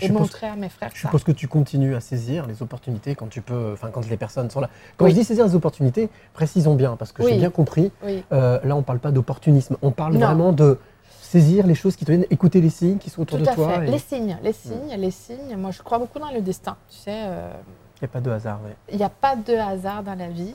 et 0.00 0.08
montrer 0.10 0.48
à 0.48 0.56
mes 0.56 0.68
frères 0.68 0.90
Je 0.94 1.00
ça. 1.00 1.08
suppose 1.08 1.22
que 1.22 1.32
tu 1.32 1.46
continues 1.48 1.94
à 1.94 2.00
saisir 2.00 2.46
les 2.46 2.62
opportunités 2.62 3.14
quand 3.14 3.28
tu 3.28 3.40
peux, 3.42 3.70
enfin 3.72 3.90
quand 3.92 4.08
les 4.08 4.16
personnes 4.16 4.50
sont 4.50 4.60
là. 4.60 4.68
Quand 4.96 5.04
Oui. 5.04 5.12
je 5.12 5.16
dis 5.16 5.24
saisir 5.24 5.46
les 5.46 5.54
opportunités, 5.54 6.08
précisons 6.34 6.74
bien 6.74 6.96
parce 6.96 7.12
que 7.12 7.22
j'ai 7.28 7.36
bien 7.36 7.50
compris. 7.50 7.92
Oui. 8.04 8.24
euh, 8.32 8.58
là, 8.64 8.74
on 8.74 8.82
parle 8.82 8.98
pas 8.98 9.12
d'opportunisme, 9.12 9.76
on 9.82 9.90
parle 9.92 10.14
Non. 10.14 10.26
vraiment 10.26 10.52
de 10.52 10.78
saisir 11.20 11.66
les 11.66 11.74
choses 11.76 11.94
qui 11.96 12.04
te 12.04 12.10
viennent, 12.10 12.26
écouter 12.30 12.60
les 12.60 12.68
signes 12.70 12.98
qui 12.98 13.10
sont 13.10 13.22
autour 13.22 13.38
Tout 13.38 13.44
de 13.44 13.50
à 13.50 13.54
toi. 13.54 13.68
fait. 13.80 13.86
et- 13.86 13.90
Les 13.90 13.98
signes, 13.98 14.36
les 14.42 14.52
signes, 14.52 14.94
les 14.98 15.10
signes. 15.10 15.56
Moi, 15.56 15.70
je 15.70 15.82
crois 15.82 15.98
beaucoup 15.98 16.18
dans 16.18 16.30
le 16.32 16.40
destin. 16.40 16.76
Tu 16.90 16.96
sais, 16.96 17.10
euh, 17.24 17.52
Il 18.00 18.04
n'y 18.04 18.06
a 18.06 18.08
pas 18.08 18.20
de 18.20 18.30
hasard. 18.30 18.60
ouais. 18.64 18.74
il 18.90 18.98
n'y 18.98 19.04
a 19.04 19.08
pas 19.08 19.36
de 19.36 19.54
hasard 19.54 20.02
dans 20.02 20.14
la 20.18 20.28
vie. 20.28 20.54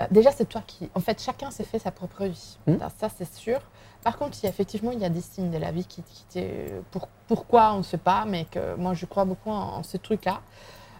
Euh, 0.00 0.04
déjà, 0.10 0.32
c'est 0.32 0.46
toi 0.46 0.62
qui. 0.66 0.90
En 0.94 1.00
fait, 1.00 1.22
chacun 1.22 1.50
s'est 1.50 1.64
fait 1.64 1.78
sa 1.78 1.90
propre 1.92 2.24
vie. 2.24 2.58
Hmm. 2.66 2.74
Alors, 2.74 2.90
Ça, 2.98 3.08
c'est 3.16 3.32
sûr. 3.32 3.60
Par 4.02 4.16
contre, 4.16 4.38
il 4.40 4.44
y 4.44 4.46
a, 4.46 4.50
effectivement, 4.50 4.92
il 4.92 4.98
y 5.00 5.04
a 5.04 5.10
des 5.10 5.20
signes 5.20 5.50
de 5.50 5.58
la 5.58 5.70
vie 5.72 5.84
qui, 5.84 6.02
qui 6.30 6.42
pour, 6.90 7.08
pourquoi 7.28 7.74
on 7.74 7.78
ne 7.78 7.82
sait 7.82 7.98
pas, 7.98 8.24
mais 8.26 8.46
que 8.50 8.74
moi, 8.76 8.94
je 8.94 9.04
crois 9.06 9.24
beaucoup 9.24 9.50
en, 9.50 9.76
en 9.78 9.82
ce 9.82 9.96
truc-là. 9.98 10.40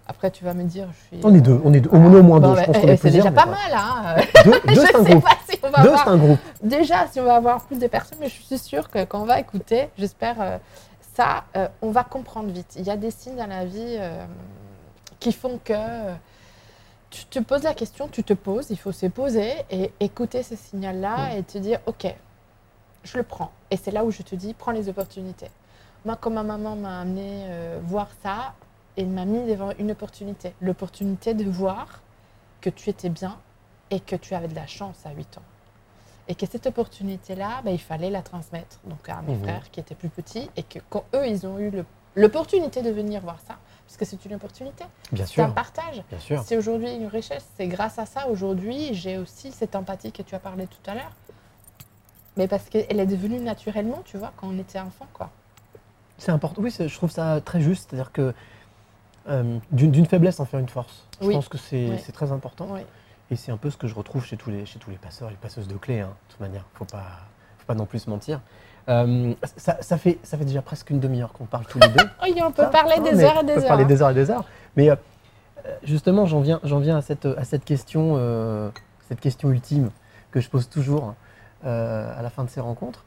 Après, 0.06 0.30
tu 0.32 0.42
vas 0.44 0.54
me 0.54 0.64
dire, 0.64 0.88
je 0.92 1.16
suis. 1.16 1.24
On 1.24 1.32
est 1.34 1.40
deux, 1.40 1.60
on 1.64 1.72
est 1.72 1.80
deux. 1.80 1.90
Au 1.90 1.96
moins, 1.98 2.18
au 2.18 2.22
moins 2.22 2.40
deux. 2.40 2.48
Bon, 2.48 2.56
je 2.56 2.64
pense 2.64 2.76
eh, 2.76 2.80
qu'on 2.80 2.88
est 2.88 2.96
c'est 2.96 3.10
déjà 3.10 3.30
pas 3.30 3.44
ouais. 3.44 3.52
mal, 3.52 3.72
hein. 3.74 4.16
Deux, 4.44 4.60
je 4.66 4.74
deux, 4.74 4.86
c'est 4.86 4.96
un 4.96 5.04
sais 5.04 5.10
groupe. 5.12 5.24
pas 5.24 5.36
si 5.48 5.58
on 5.62 5.70
va 5.70 5.82
Deux, 5.82 5.88
avoir 5.88 6.04
c'est 6.04 6.10
un 6.10 6.16
groupe. 6.16 6.38
déjà, 6.62 7.06
si 7.06 7.20
on 7.20 7.24
va 7.24 7.36
avoir 7.36 7.60
plus 7.62 7.78
de 7.78 7.86
personnes, 7.86 8.18
mais 8.20 8.28
je 8.28 8.42
suis 8.42 8.58
sûre 8.58 8.90
que 8.90 9.04
quand 9.04 9.22
on 9.22 9.26
va 9.26 9.38
écouter, 9.38 9.88
j'espère 9.96 10.40
euh, 10.40 10.58
ça, 11.14 11.44
euh, 11.56 11.68
on 11.80 11.90
va 11.92 12.02
comprendre 12.02 12.50
vite. 12.50 12.74
Il 12.76 12.84
y 12.84 12.90
a 12.90 12.96
des 12.96 13.12
signes 13.12 13.36
dans 13.36 13.46
la 13.46 13.64
vie 13.64 13.78
euh, 14.00 14.24
qui 15.20 15.32
font 15.32 15.60
que 15.64 15.74
tu 17.10 17.24
te 17.26 17.38
poses 17.38 17.62
la 17.62 17.74
question, 17.74 18.08
tu 18.08 18.24
te 18.24 18.32
poses, 18.34 18.66
il 18.70 18.78
faut 18.78 18.92
se 18.92 19.06
poser 19.06 19.52
et 19.70 19.92
écouter 20.00 20.42
ce 20.42 20.56
signal-là 20.56 21.36
et 21.36 21.42
te 21.44 21.58
dire, 21.58 21.78
OK, 21.86 22.12
je 23.04 23.16
le 23.18 23.22
prends. 23.24 23.50
Et 23.70 23.76
c'est 23.76 23.90
là 23.90 24.04
où 24.04 24.10
je 24.10 24.22
te 24.22 24.34
dis, 24.34 24.54
prends 24.54 24.72
les 24.72 24.88
opportunités. 24.88 25.50
Moi, 26.04 26.16
quand 26.20 26.30
ma 26.30 26.42
maman 26.42 26.76
m'a 26.76 27.00
amené 27.00 27.44
euh, 27.48 27.78
voir 27.84 28.08
ça, 28.22 28.54
elle 28.96 29.08
m'a 29.08 29.24
mis 29.24 29.46
devant 29.46 29.70
une 29.78 29.90
opportunité. 29.92 30.54
L'opportunité 30.60 31.34
de 31.34 31.44
voir 31.48 32.00
que 32.60 32.70
tu 32.70 32.90
étais 32.90 33.08
bien 33.08 33.38
et 33.90 34.00
que 34.00 34.16
tu 34.16 34.34
avais 34.34 34.48
de 34.48 34.54
la 34.54 34.66
chance 34.66 35.04
à 35.04 35.12
8 35.12 35.38
ans. 35.38 35.42
Et 36.28 36.34
que 36.34 36.46
cette 36.46 36.66
opportunité-là, 36.66 37.60
ben, 37.64 37.70
il 37.72 37.80
fallait 37.80 38.10
la 38.10 38.22
transmettre 38.22 38.78
donc 38.84 39.08
à 39.08 39.20
mes 39.22 39.34
Mhm. 39.34 39.42
frères 39.42 39.70
qui 39.70 39.80
étaient 39.80 39.94
plus 39.94 40.08
petits 40.10 40.48
et 40.56 40.62
que 40.62 40.78
quand 40.88 41.04
eux, 41.14 41.26
ils 41.26 41.46
ont 41.46 41.58
eu 41.58 41.72
l'opportunité 42.16 42.82
de 42.82 42.90
venir 42.90 43.20
voir 43.22 43.38
ça, 43.46 43.56
parce 43.86 43.96
que 43.96 44.04
c'est 44.04 44.24
une 44.24 44.34
opportunité, 44.34 44.84
c'est 45.26 45.40
un 45.40 45.50
partage. 45.50 46.02
Bien 46.08 46.18
sûr. 46.20 46.42
C'est 46.44 46.56
aujourd'hui 46.56 46.94
une 46.94 47.06
richesse. 47.06 47.46
C'est 47.56 47.66
grâce 47.66 47.98
à 47.98 48.06
ça, 48.06 48.28
aujourd'hui, 48.28 48.94
j'ai 48.94 49.18
aussi 49.18 49.50
cette 49.52 49.74
empathie 49.74 50.12
que 50.12 50.22
tu 50.22 50.34
as 50.34 50.38
parlé 50.40 50.66
tout 50.66 50.90
à 50.90 50.94
l'heure. 50.94 51.12
Mais 52.36 52.48
parce 52.48 52.64
qu'elle 52.68 53.00
est 53.00 53.06
devenue 53.06 53.40
naturellement, 53.40 54.02
tu 54.04 54.16
vois, 54.16 54.32
quand 54.36 54.46
on 54.48 54.58
était 54.58 54.78
enfant, 54.80 55.06
quoi. 55.12 55.30
C'est 56.18 56.30
important. 56.32 56.60
Oui, 56.62 56.70
je 56.78 56.94
trouve 56.94 57.10
ça 57.10 57.40
très 57.44 57.60
juste. 57.60 57.88
C'est-à-dire 57.90 58.12
que 58.12 58.32
euh, 59.28 59.58
d'une 59.72 60.06
faiblesse 60.06 60.38
en 60.40 60.44
faire 60.44 60.60
une 60.60 60.68
force. 60.68 61.06
Je 61.20 61.26
Oui. 61.26 61.34
pense 61.34 61.48
que 61.48 61.58
c'est 61.58 61.88
Oui. 61.90 62.12
très 62.12 62.32
important. 62.32 62.66
Oui. 62.70 62.80
Et 63.30 63.36
c'est 63.36 63.52
un 63.52 63.56
peu 63.56 63.70
ce 63.70 63.76
que 63.76 63.86
je 63.86 63.94
retrouve 63.94 64.24
chez 64.24 64.36
tous 64.36 64.50
les, 64.50 64.66
chez 64.66 64.78
tous 64.78 64.90
les 64.90 64.96
passeurs 64.96 65.28
et 65.28 65.32
les 65.32 65.36
passeuses 65.36 65.68
de 65.68 65.76
clés, 65.76 66.00
hein, 66.00 66.08
de 66.08 66.32
toute 66.32 66.40
manière. 66.40 66.64
Faut 66.74 66.84
pas, 66.84 67.04
faut 67.58 67.66
pas 67.66 67.74
non 67.74 67.86
plus 67.86 68.00
se 68.00 68.10
mentir. 68.10 68.40
Euh, 68.88 69.34
ça, 69.56 69.76
ça 69.80 69.98
fait, 69.98 70.18
ça 70.22 70.36
fait 70.36 70.44
déjà 70.44 70.62
presque 70.62 70.90
une 70.90 71.00
demi-heure 71.00 71.32
qu'on 71.32 71.44
parle 71.44 71.64
tous 71.66 71.78
les 71.78 71.88
deux. 71.88 72.04
Oui, 72.22 72.34
on 72.42 72.50
peut 72.50 72.68
parler 72.70 72.98
des 73.00 73.22
heures 73.22 73.36
et 73.36 73.38
on 73.38 73.42
des 73.44 73.54
peut 73.54 73.60
heures. 73.60 73.68
parler 73.68 73.84
des 73.84 74.02
heures 74.02 74.10
et 74.10 74.14
des 74.14 74.30
heures. 74.30 74.44
Mais 74.76 74.90
euh, 74.90 74.96
justement, 75.84 76.26
j'en 76.26 76.40
viens, 76.40 76.60
viens 76.64 76.96
à 76.96 77.02
cette, 77.02 77.26
à 77.26 77.44
cette 77.44 77.64
question, 77.64 78.72
cette 79.08 79.20
question 79.20 79.50
ultime 79.50 79.90
que 80.32 80.40
je 80.40 80.48
pose 80.48 80.68
toujours 80.68 81.14
euh, 81.64 82.18
à 82.18 82.22
la 82.22 82.30
fin 82.30 82.44
de 82.44 82.50
ces 82.50 82.60
rencontres. 82.60 83.04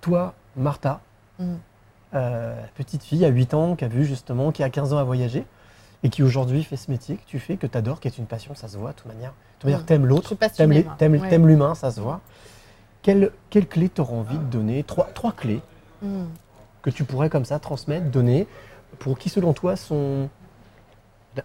Toi, 0.00 0.34
Martha, 0.56 1.00
Mhm. 1.38 1.58
euh, 2.14 2.60
petite 2.76 3.02
fille 3.02 3.24
à 3.24 3.28
8 3.28 3.54
ans 3.54 3.74
qui 3.76 3.84
a 3.84 3.88
vu 3.88 4.04
justement, 4.04 4.52
qui 4.52 4.62
a 4.62 4.70
15 4.70 4.92
ans 4.92 4.98
à 4.98 5.04
voyager 5.04 5.44
et 6.02 6.10
qui 6.10 6.22
aujourd'hui 6.22 6.62
fait 6.64 6.76
ce 6.76 6.90
métier 6.90 7.16
que 7.16 7.24
tu 7.26 7.38
fais, 7.38 7.56
que 7.56 7.66
tu 7.66 7.76
adores, 7.78 8.00
qui 8.00 8.08
est 8.08 8.18
une 8.18 8.26
passion, 8.26 8.54
ça 8.54 8.68
se 8.68 8.76
voit 8.76 8.90
de 8.90 8.96
toute 8.96 9.06
manière. 9.06 9.30
De 9.30 9.34
toute 9.58 9.64
manière, 9.64 9.80
Mhm. 9.80 9.86
t'aimes 9.86 10.06
l'autre, 10.06 10.34
t'aimes 10.98 11.12
Ouais. 11.14 11.38
l'humain, 11.38 11.74
ça 11.74 11.90
se 11.90 12.00
voit. 12.00 12.20
Quelle, 13.02 13.30
quelle 13.50 13.66
clé 13.66 13.88
t'auras 13.88 14.14
envie 14.14 14.38
de 14.38 14.44
donner 14.44 14.82
trois, 14.84 15.06
trois 15.14 15.32
clés 15.32 15.60
Mm. 16.02 16.24
que 16.82 16.90
tu 16.90 17.04
pourrais 17.04 17.30
comme 17.30 17.44
ça 17.46 17.58
transmettre, 17.58 18.06
donner, 18.10 18.46
pour 18.98 19.18
qui 19.18 19.28
selon 19.30 19.52
toi 19.54 19.76
sont 19.76 20.28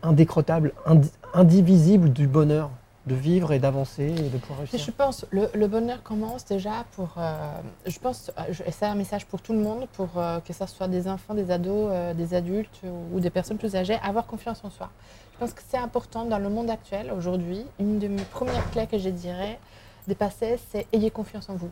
indécrottables, 0.04 0.74
indi- 0.86 1.12
indivisibles 1.34 2.12
du 2.12 2.28
bonheur 2.28 2.70
de 3.06 3.16
vivre 3.16 3.54
et 3.54 3.60
d'avancer 3.60 4.04
et 4.04 4.30
de 4.30 4.38
pouvoir 4.38 4.60
réussir 4.60 4.80
je 4.80 4.92
pense 4.92 5.26
le, 5.32 5.50
le 5.54 5.68
bonheur 5.68 6.04
commence 6.04 6.46
déjà 6.46 6.86
pour. 6.96 7.16
euh, 7.18 7.52
je 7.86 7.98
pense, 8.00 8.32
euh, 8.38 8.54
et 8.66 8.72
c'est 8.72 8.86
un 8.86 8.96
message 8.96 9.26
pour 9.26 9.42
tout 9.42 9.54
le 9.54 9.60
monde, 9.60 9.88
pour 9.94 10.10
euh, 10.18 10.40
que 10.42 10.54
ce 10.54 10.66
soit 10.66 10.88
des 10.88 11.08
enfants, 11.08 11.34
des 11.34 11.50
ados, 11.52 11.90
euh, 11.92 12.14
des 12.14 12.34
adultes 12.34 12.82
ou, 13.14 13.20
des 13.20 13.30
personnes 13.30 13.58
plus 13.58 13.76
âgées, 13.76 13.98
avoir 14.04 14.26
confiance 14.26 14.64
en 14.64 14.70
soi. 14.70 14.90
Je 15.34 15.40
pense 15.40 15.54
que 15.54 15.62
c'est 15.68 15.78
important 15.78 16.26
dans 16.26 16.40
le 16.40 16.50
monde 16.50 16.70
actuel, 16.70 17.12
aujourd'hui. 17.12 17.66
Une 17.80 18.00
de 18.00 18.08
mes 18.08 18.24
premières 18.24 18.70
clés 18.72 18.88
que 18.88 18.98
je 18.98 19.10
dirais 19.10 19.60
dépasser, 20.08 20.60
c'est 20.72 20.88
ayez 20.92 21.12
confiance 21.12 21.50
en 21.50 21.56
vous. 21.56 21.72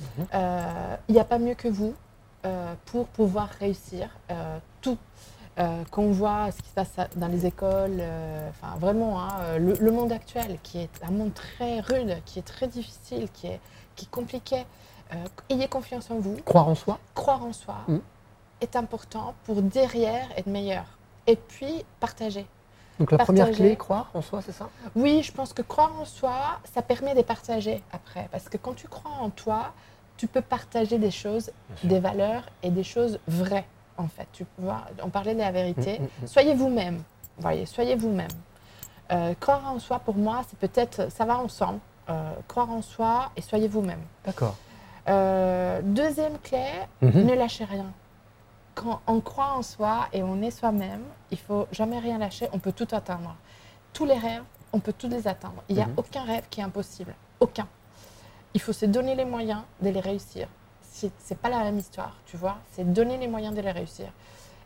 Mhm. 0.00 0.26
Il 1.08 1.14
n'y 1.14 1.20
a 1.20 1.24
pas 1.24 1.38
mieux 1.38 1.54
que 1.54 1.68
vous 1.68 1.94
pour 2.84 3.08
pouvoir 3.08 3.48
réussir 3.58 4.08
tout. 4.80 4.98
Euh, 5.58 5.82
quand 5.90 6.02
on 6.02 6.12
voit 6.12 6.50
ce 6.52 6.62
qui 6.62 6.68
se 6.68 6.74
passe 6.74 6.92
dans 7.16 7.26
les 7.26 7.44
écoles, 7.44 7.96
euh, 7.98 8.48
enfin 8.50 8.76
vraiment, 8.78 9.20
hein, 9.20 9.28
euh, 9.40 9.58
le, 9.58 9.72
le 9.74 9.90
monde 9.90 10.12
actuel 10.12 10.58
qui 10.62 10.78
est 10.78 10.90
un 11.02 11.10
monde 11.10 11.34
très 11.34 11.80
rude, 11.80 12.16
qui 12.24 12.38
est 12.38 12.42
très 12.46 12.68
difficile, 12.68 13.28
qui 13.32 13.48
est, 13.48 13.60
qui 13.96 14.04
est 14.04 14.10
compliqué, 14.10 14.64
euh, 15.12 15.16
ayez 15.48 15.66
confiance 15.66 16.10
en 16.12 16.18
vous, 16.20 16.36
Croire 16.44 16.68
en 16.68 16.74
soi 16.76 16.98
croire 17.14 17.42
en 17.42 17.52
soi 17.52 17.76
Mm. 17.88 17.96
est 18.60 18.76
important 18.76 19.34
pour 19.44 19.62
derrière 19.62 20.28
être 20.36 20.46
meilleur. 20.46 20.84
Et 21.26 21.34
puis 21.36 21.84
partager. 21.98 22.46
Donc 23.00 23.10
la 23.10 23.18
première 23.18 23.46
Partager. 23.46 23.64
clé, 23.68 23.76
croire 23.76 24.10
en 24.14 24.22
soi, 24.22 24.40
c'est 24.42 24.52
ça? 24.52 24.68
Oui, 24.94 25.22
je 25.22 25.32
pense 25.32 25.52
que 25.52 25.62
croire 25.62 25.92
en 26.00 26.04
soi, 26.04 26.60
ça 26.72 26.82
permet 26.82 27.14
de 27.14 27.22
partager 27.22 27.82
après. 27.92 28.28
Parce 28.30 28.48
que 28.48 28.56
quand 28.56 28.74
tu 28.74 28.86
crois 28.88 29.10
en 29.20 29.30
toi, 29.30 29.72
tu 30.16 30.26
peux 30.28 30.40
partager 30.42 30.98
des 30.98 31.10
choses, 31.12 31.50
des 31.84 32.00
valeurs 32.00 32.44
et 32.62 32.70
des 32.70 32.82
choses 32.84 33.18
vraies, 33.28 33.66
en 33.98 34.08
fait. 34.08 34.26
Tu 34.32 34.46
vois, 34.58 34.82
on 35.02 35.10
parlait 35.10 35.34
de 35.34 35.40
la 35.40 35.50
vérité. 35.52 35.98
Mm, 35.98 36.02
mm, 36.02 36.08
mm. 36.22 36.26
Soyez 36.26 36.54
vous-même. 36.54 37.02
Voyez, 37.38 37.66
soyez 37.66 37.94
vous-même. 37.94 38.28
Euh, 39.12 39.34
croire 39.38 39.70
en 39.72 39.78
soi, 39.78 39.98
pour 40.00 40.16
moi, 40.16 40.42
c'est 40.48 40.58
peut-être, 40.58 41.10
ça 41.12 41.24
va 41.24 41.38
ensemble. 41.38 41.80
Euh, 42.10 42.32
croire 42.46 42.70
en 42.70 42.80
soi 42.82 43.30
et 43.36 43.42
soyez 43.42 43.68
vous-même. 43.68 44.00
D'accord. 44.24 44.56
Euh, 45.08 45.80
deuxième 45.82 46.38
clé, 46.38 46.64
Mhm. 47.02 47.24
ne 47.26 47.34
lâchez 47.34 47.64
rien. 47.64 47.92
Quand 48.74 49.00
on 49.06 49.20
croit 49.20 49.52
en 49.56 49.62
soi 49.62 50.06
et 50.12 50.22
on 50.22 50.40
est 50.42 50.50
soi-même, 50.50 51.02
il 51.30 51.38
faut 51.38 51.66
jamais 51.72 51.98
rien 51.98 52.18
lâcher, 52.18 52.48
on 52.52 52.58
peut 52.58 52.72
tout 52.72 52.88
atteindre. 52.92 53.34
Tous 53.92 54.04
les 54.04 54.14
rêves, 54.18 54.42
on 54.72 54.80
peut 54.80 54.92
tous 54.92 55.08
les 55.08 55.26
atteindre. 55.26 55.62
Il 55.68 55.76
n'y 55.76 55.82
a 55.82 55.86
Mhm. 55.86 55.94
aucun 55.96 56.22
rêve 56.24 56.44
qui 56.50 56.60
est 56.60 56.64
impossible. 56.64 57.14
Aucun. 57.40 57.66
Il 58.54 58.60
faut 58.60 58.72
se 58.72 58.86
donner 58.86 59.14
les 59.14 59.24
moyens 59.24 59.62
de 59.82 59.90
les 59.90 60.00
réussir. 60.00 60.48
C'est 61.18 61.38
pas 61.38 61.48
la 61.48 61.58
même 61.58 61.78
histoire, 61.78 62.16
tu 62.26 62.36
vois. 62.36 62.58
C'est 62.72 62.92
donner 62.92 63.18
les 63.18 63.28
moyens 63.28 63.54
de 63.54 63.60
les 63.60 63.70
réussir. 63.70 64.06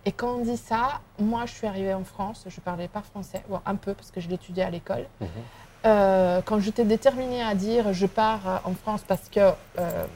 Et 0.04 0.12
quand 0.12 0.36
on 0.36 0.38
dit 0.38 0.56
ça, 0.56 1.00
moi 1.18 1.42
je 1.46 1.52
suis 1.52 1.66
arrivée 1.66 1.94
en 1.94 2.04
France, 2.04 2.44
je 2.48 2.60
parlais 2.60 2.88
pas 2.88 3.02
français, 3.02 3.42
un 3.64 3.76
peu 3.76 3.94
parce 3.94 4.10
que 4.10 4.20
je 4.20 4.28
l'étudiais 4.28 4.64
à 4.64 4.70
l'école. 4.70 5.06
Mhm. 5.20 5.28
Euh, 5.84 6.40
quand 6.44 6.60
j'étais 6.60 6.84
déterminée 6.84 7.42
à 7.42 7.56
dire 7.56 7.92
je 7.92 8.06
pars 8.06 8.40
euh, 8.46 8.70
en 8.70 8.74
France 8.74 9.02
parce 9.06 9.28
que, 9.28 9.40
euh, 9.40 10.06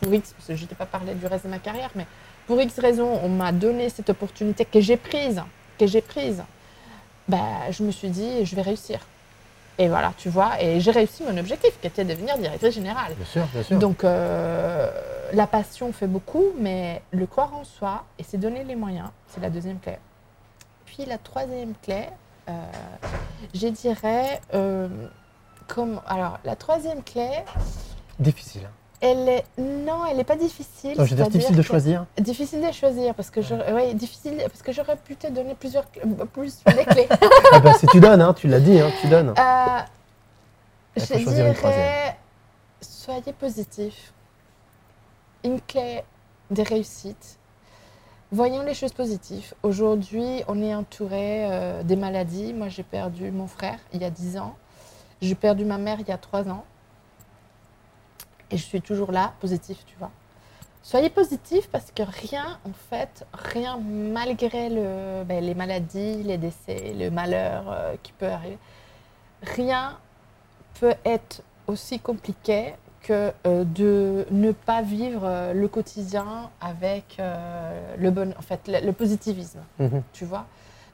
pour 0.00 0.12
X, 0.12 0.32
parce 0.32 0.48
que 0.48 0.56
je 0.56 0.62
n'étais 0.62 0.74
pas 0.74 0.86
parlé 0.86 1.14
du 1.14 1.26
reste 1.26 1.44
de 1.44 1.50
ma 1.50 1.58
carrière, 1.58 1.90
mais 1.94 2.06
pour 2.46 2.60
X 2.60 2.78
raisons, 2.78 3.20
on 3.22 3.28
m'a 3.28 3.52
donné 3.52 3.88
cette 3.88 4.10
opportunité 4.10 4.64
que 4.64 4.80
j'ai 4.80 4.96
prise, 4.96 5.42
que 5.78 5.86
j'ai 5.86 6.00
prise, 6.00 6.42
bah, 7.28 7.70
je 7.70 7.82
me 7.82 7.90
suis 7.90 8.10
dit 8.10 8.44
je 8.44 8.54
vais 8.54 8.62
réussir. 8.62 9.00
Et 9.78 9.88
voilà, 9.88 10.12
tu 10.16 10.28
vois, 10.28 10.62
et 10.62 10.78
j'ai 10.80 10.92
réussi 10.92 11.24
mon 11.24 11.36
objectif 11.36 11.72
qui 11.80 11.88
était 11.88 12.04
de 12.04 12.10
devenir 12.10 12.38
directrice 12.38 12.74
générale. 12.74 13.14
Bien 13.16 13.26
sûr, 13.26 13.46
bien 13.52 13.62
sûr. 13.64 13.78
Donc 13.78 14.04
euh, 14.04 14.88
la 15.34 15.46
passion 15.46 15.92
fait 15.92 16.06
beaucoup, 16.06 16.44
mais 16.58 17.02
le 17.10 17.26
croire 17.26 17.54
en 17.54 17.64
soi 17.64 18.04
et 18.18 18.22
se 18.22 18.36
donner 18.36 18.64
les 18.64 18.76
moyens, 18.76 19.08
c'est 19.28 19.40
la 19.40 19.50
deuxième 19.50 19.78
clé. 19.78 19.96
Puis 20.86 21.04
la 21.06 21.18
troisième 21.18 21.74
clé, 21.82 22.04
euh, 22.48 22.52
je 23.54 23.68
dirais, 23.68 24.40
euh, 24.54 24.88
comme, 25.66 26.00
alors 26.06 26.38
la 26.44 26.56
troisième 26.56 27.02
clé, 27.02 27.28
Difficile. 28.18 28.62
hein. 28.66 28.70
elle 29.00 29.28
est, 29.28 29.44
non, 29.58 30.04
elle 30.08 30.18
n'est 30.18 30.24
pas 30.24 30.36
difficile. 30.36 30.96
Non, 30.96 31.04
je 31.04 31.10
veux 31.10 31.16
dire, 31.16 31.28
difficile 31.28 31.56
de 31.56 31.62
choisir. 31.62 32.06
Difficile 32.18 32.60
de 32.64 32.70
choisir 32.72 33.14
parce 33.14 33.30
que 33.30 33.42
j'aurais, 33.42 33.72
ouais, 33.72 33.94
difficile 33.94 34.36
parce 34.46 34.62
que 34.62 34.72
j'aurais 34.72 34.96
pu 34.96 35.16
te 35.16 35.26
donner 35.26 35.54
plusieurs, 35.54 35.90
clés- 35.90 36.02
plus 36.32 36.62
des 36.66 36.84
clés. 36.84 37.08
ah 37.52 37.60
bah, 37.60 37.72
si 37.78 37.86
tu 37.86 37.98
donnes, 38.00 38.20
hein, 38.22 38.34
tu 38.34 38.46
l'as 38.46 38.60
dit, 38.60 38.78
hein, 38.78 38.90
tu 39.00 39.08
donnes. 39.08 39.34
Euh, 39.36 39.78
je 40.96 41.14
dirais, 41.16 42.16
soyez 42.80 43.32
positif. 43.32 44.12
Une 45.44 45.60
clé 45.60 46.02
des 46.50 46.62
réussites. 46.62 47.38
Voyons 48.32 48.62
les 48.62 48.74
choses 48.74 48.92
positives. 48.92 49.54
Aujourd'hui, 49.62 50.42
on 50.48 50.60
est 50.62 50.74
entouré 50.74 51.44
euh, 51.44 51.82
des 51.82 51.96
maladies. 51.96 52.52
Moi, 52.52 52.68
j'ai 52.68 52.82
perdu 52.82 53.30
mon 53.30 53.46
frère 53.46 53.78
il 53.92 54.00
y 54.00 54.04
a 54.04 54.10
10 54.10 54.38
ans. 54.38 54.56
J'ai 55.20 55.34
perdu 55.34 55.64
ma 55.64 55.78
mère 55.78 56.00
il 56.00 56.08
y 56.08 56.12
a 56.12 56.18
3 56.18 56.48
ans. 56.48 56.64
Et 58.50 58.56
je 58.56 58.64
suis 58.64 58.80
toujours 58.80 59.12
là, 59.12 59.34
positif, 59.40 59.84
tu 59.86 59.94
vois. 59.98 60.10
Soyez 60.82 61.10
positif 61.10 61.68
parce 61.68 61.90
que 61.90 62.02
rien, 62.02 62.58
en 62.66 62.72
fait, 62.90 63.24
rien, 63.32 63.78
malgré 63.78 64.68
ben, 65.24 65.44
les 65.44 65.54
maladies, 65.54 66.22
les 66.22 66.36
décès, 66.36 66.92
le 66.94 67.10
malheur 67.10 67.64
euh, 67.68 67.94
qui 68.02 68.12
peut 68.12 68.28
arriver, 68.28 68.58
rien 69.42 69.98
peut 70.80 70.94
être 71.04 71.42
aussi 71.66 71.98
compliqué 71.98 72.74
que 73.04 73.32
euh, 73.46 73.64
de 73.64 74.26
ne 74.30 74.50
pas 74.52 74.82
vivre 74.82 75.20
euh, 75.24 75.52
le 75.52 75.68
quotidien 75.68 76.24
avec 76.60 77.16
euh, 77.20 77.94
le 77.98 78.10
bon, 78.10 78.34
en 78.38 78.42
fait, 78.42 78.60
le, 78.66 78.84
le 78.84 78.92
positivisme, 78.92 79.60
Mhm. 79.78 80.02
tu 80.12 80.24
vois. 80.24 80.46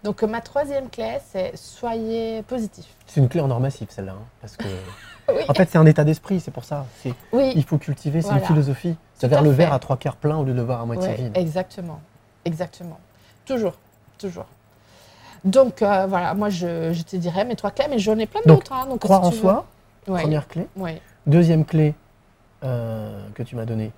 Donc 0.02 0.22
ma 0.22 0.40
troisième 0.40 0.88
clé, 0.88 1.18
c'est 1.30 1.56
soyez 1.56 2.42
positif. 2.42 2.86
C'est 3.06 3.20
une 3.20 3.28
clé 3.28 3.40
en 3.40 3.50
or 3.50 3.60
massif, 3.60 3.88
celle-là. 3.90 4.12
hein, 4.12 4.24
parce 4.40 4.56
que, 4.56 4.64
Oui, 5.28 5.42
en 5.48 5.54
fait, 5.54 5.68
c'est 5.70 5.78
un 5.78 5.86
état 5.86 6.02
d'esprit, 6.04 6.40
c'est 6.40 6.50
pour 6.50 6.64
ça. 6.64 6.86
Oui, 7.32 7.52
Il 7.54 7.62
faut 7.64 7.78
cultiver, 7.78 8.20
c'est 8.20 8.28
Voilà. 8.28 8.40
une 8.42 8.46
philosophie. 8.46 8.96
C'est 9.14 9.28
vers 9.28 9.42
le 9.42 9.50
verre 9.50 9.72
à 9.72 9.78
trois 9.78 9.96
quarts 9.96 10.16
plein 10.16 10.36
au 10.38 10.44
lieu 10.44 10.52
de 10.52 10.56
le 10.58 10.64
voir 10.64 10.80
à 10.80 10.86
moitié 10.86 11.14
vide. 11.14 11.32
exactement, 11.36 12.00
exactement. 12.44 12.98
Toujours, 13.44 13.74
toujours. 14.18 14.46
Donc 15.44 15.82
euh, 15.82 16.06
voilà, 16.06 16.34
moi 16.34 16.48
je, 16.50 16.92
je 16.92 17.02
te 17.02 17.16
dirais 17.16 17.44
mes 17.44 17.54
trois 17.56 17.70
clés, 17.70 17.86
mais 17.88 17.98
j'en 17.98 18.18
ai 18.18 18.26
plein 18.26 18.40
d'autres. 18.46 18.72
hein, 18.72 18.86
donc, 18.86 19.00
Croire 19.00 19.20
si 19.22 19.26
en 19.28 19.30
veux- 19.30 19.36
soi, 19.36 19.66
Ouais, 20.08 20.20
première 20.22 20.48
clé. 20.48 20.66
ouais. 20.76 21.00
Deuxième 21.26 21.64
clé 21.64 21.94
euh, 22.64 23.20
que 23.34 23.42
tu 23.42 23.56
m'as 23.56 23.64
donnée. 23.64 23.92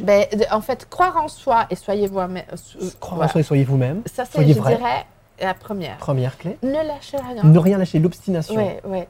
Ben, 0.00 0.24
en 0.50 0.60
fait, 0.62 0.88
croire 0.88 1.16
en 1.16 1.28
soi 1.28 1.66
et 1.70 1.76
soyez 1.76 2.06
vous-même. 2.06 2.38
euh, 2.38 2.90
Croire 3.00 3.16
voilà. 3.16 3.28
en 3.28 3.32
soi 3.32 3.40
et 3.40 3.44
soyez 3.44 3.64
vous-même. 3.64 4.02
Ça, 4.06 4.24
c'est, 4.24 4.46
je 4.46 4.52
vrai. 4.58 4.76
dirais, 4.76 5.06
la 5.40 5.52
première. 5.54 5.98
Première 5.98 6.38
clé. 6.38 6.56
Ne 6.62 6.72
lâchez 6.72 7.18
rien. 7.18 7.42
Ne 7.44 7.58
rien 7.58 7.76
lâcher, 7.78 7.98
l'obstination. 7.98 8.54
Ouais, 8.56 8.80
ouais. 8.84 9.08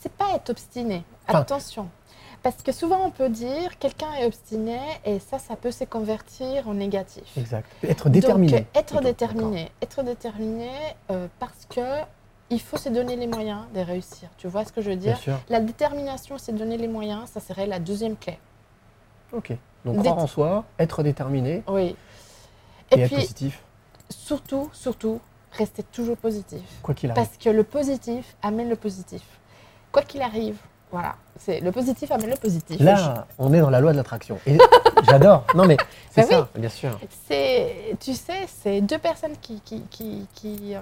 C'est 0.00 0.12
pas 0.12 0.34
être 0.34 0.50
obstiné. 0.50 1.04
Enfin- 1.28 1.40
Attention. 1.40 1.88
Parce 2.42 2.62
que 2.62 2.70
souvent, 2.70 3.00
on 3.04 3.10
peut 3.10 3.28
dire 3.28 3.76
quelqu'un 3.78 4.12
est 4.20 4.26
obstiné 4.26 4.78
et 5.04 5.18
ça, 5.18 5.38
ça 5.40 5.56
peut 5.56 5.72
se 5.72 5.82
convertir 5.84 6.68
en 6.68 6.74
négatif. 6.74 7.24
Exact. 7.36 7.66
Être 7.82 8.08
déterminé. 8.08 8.52
Donc, 8.60 8.66
être 8.74 9.00
déterminé. 9.00 9.68
Être 9.82 10.02
déterminé 10.04 10.70
euh, 11.10 11.26
parce 11.40 11.66
que 11.68 11.80
il 12.50 12.60
faut 12.60 12.76
se 12.76 12.88
donner 12.88 13.16
les 13.16 13.26
moyens 13.26 13.60
de 13.74 13.80
réussir. 13.80 14.28
Tu 14.38 14.46
vois 14.48 14.64
ce 14.64 14.72
que 14.72 14.80
je 14.80 14.90
veux 14.90 14.96
dire? 14.96 15.18
La 15.48 15.60
détermination, 15.60 16.38
c'est 16.38 16.52
donner 16.52 16.76
les 16.76 16.88
moyens. 16.88 17.28
Ça 17.30 17.40
serait 17.40 17.66
la 17.66 17.78
deuxième 17.78 18.16
clé. 18.16 18.38
Ok. 19.32 19.52
Donc 19.84 19.98
croire 19.98 20.16
Dét- 20.16 20.22
en 20.22 20.26
soi, 20.26 20.64
être 20.78 21.02
déterminé 21.02 21.62
Oui. 21.68 21.96
et, 22.90 22.96
Et, 22.96 23.00
être 23.02 23.06
puis, 23.08 23.16
positif, 23.16 23.62
surtout, 24.10 24.68
surtout, 24.72 25.20
rester 25.52 25.82
toujours 25.82 26.16
positif. 26.16 26.60
quoi 26.82 26.94
qu'il 26.94 27.10
arrive. 27.10 27.24
Parce 27.24 27.36
que 27.36 27.50
le 27.50 27.64
positif 27.64 28.36
amène 28.42 28.68
le 28.68 28.76
positif. 28.76 29.22
Quoi 29.92 30.02
qu'il 30.02 30.22
arrive, 30.22 30.56
voilà. 30.90 31.16
C'est 31.38 31.60
le 31.60 31.72
positif 31.72 32.10
amène 32.10 32.30
le 32.30 32.36
positif. 32.36 32.80
Là, 32.80 33.26
on 33.38 33.52
est 33.52 33.60
dans 33.60 33.70
la 33.70 33.80
loi 33.80 33.92
de 33.92 33.96
l'attraction. 33.96 34.38
Et 34.46 34.58
j'adore. 35.08 35.44
Non 35.54 35.64
mais 35.66 35.76
c'est 36.10 36.22
Bah 36.22 36.28
ça, 36.28 36.48
bien 36.56 36.68
sûr. 36.68 36.98
C'est, 37.26 37.96
tu 38.00 38.14
sais, 38.14 38.46
c'est 38.46 38.80
deux 38.80 38.98
personnes 38.98 39.36
qui, 39.40 39.60
qui, 39.60 39.82
qui, 39.90 40.26
qui, 40.34 40.74
euh, 40.74 40.80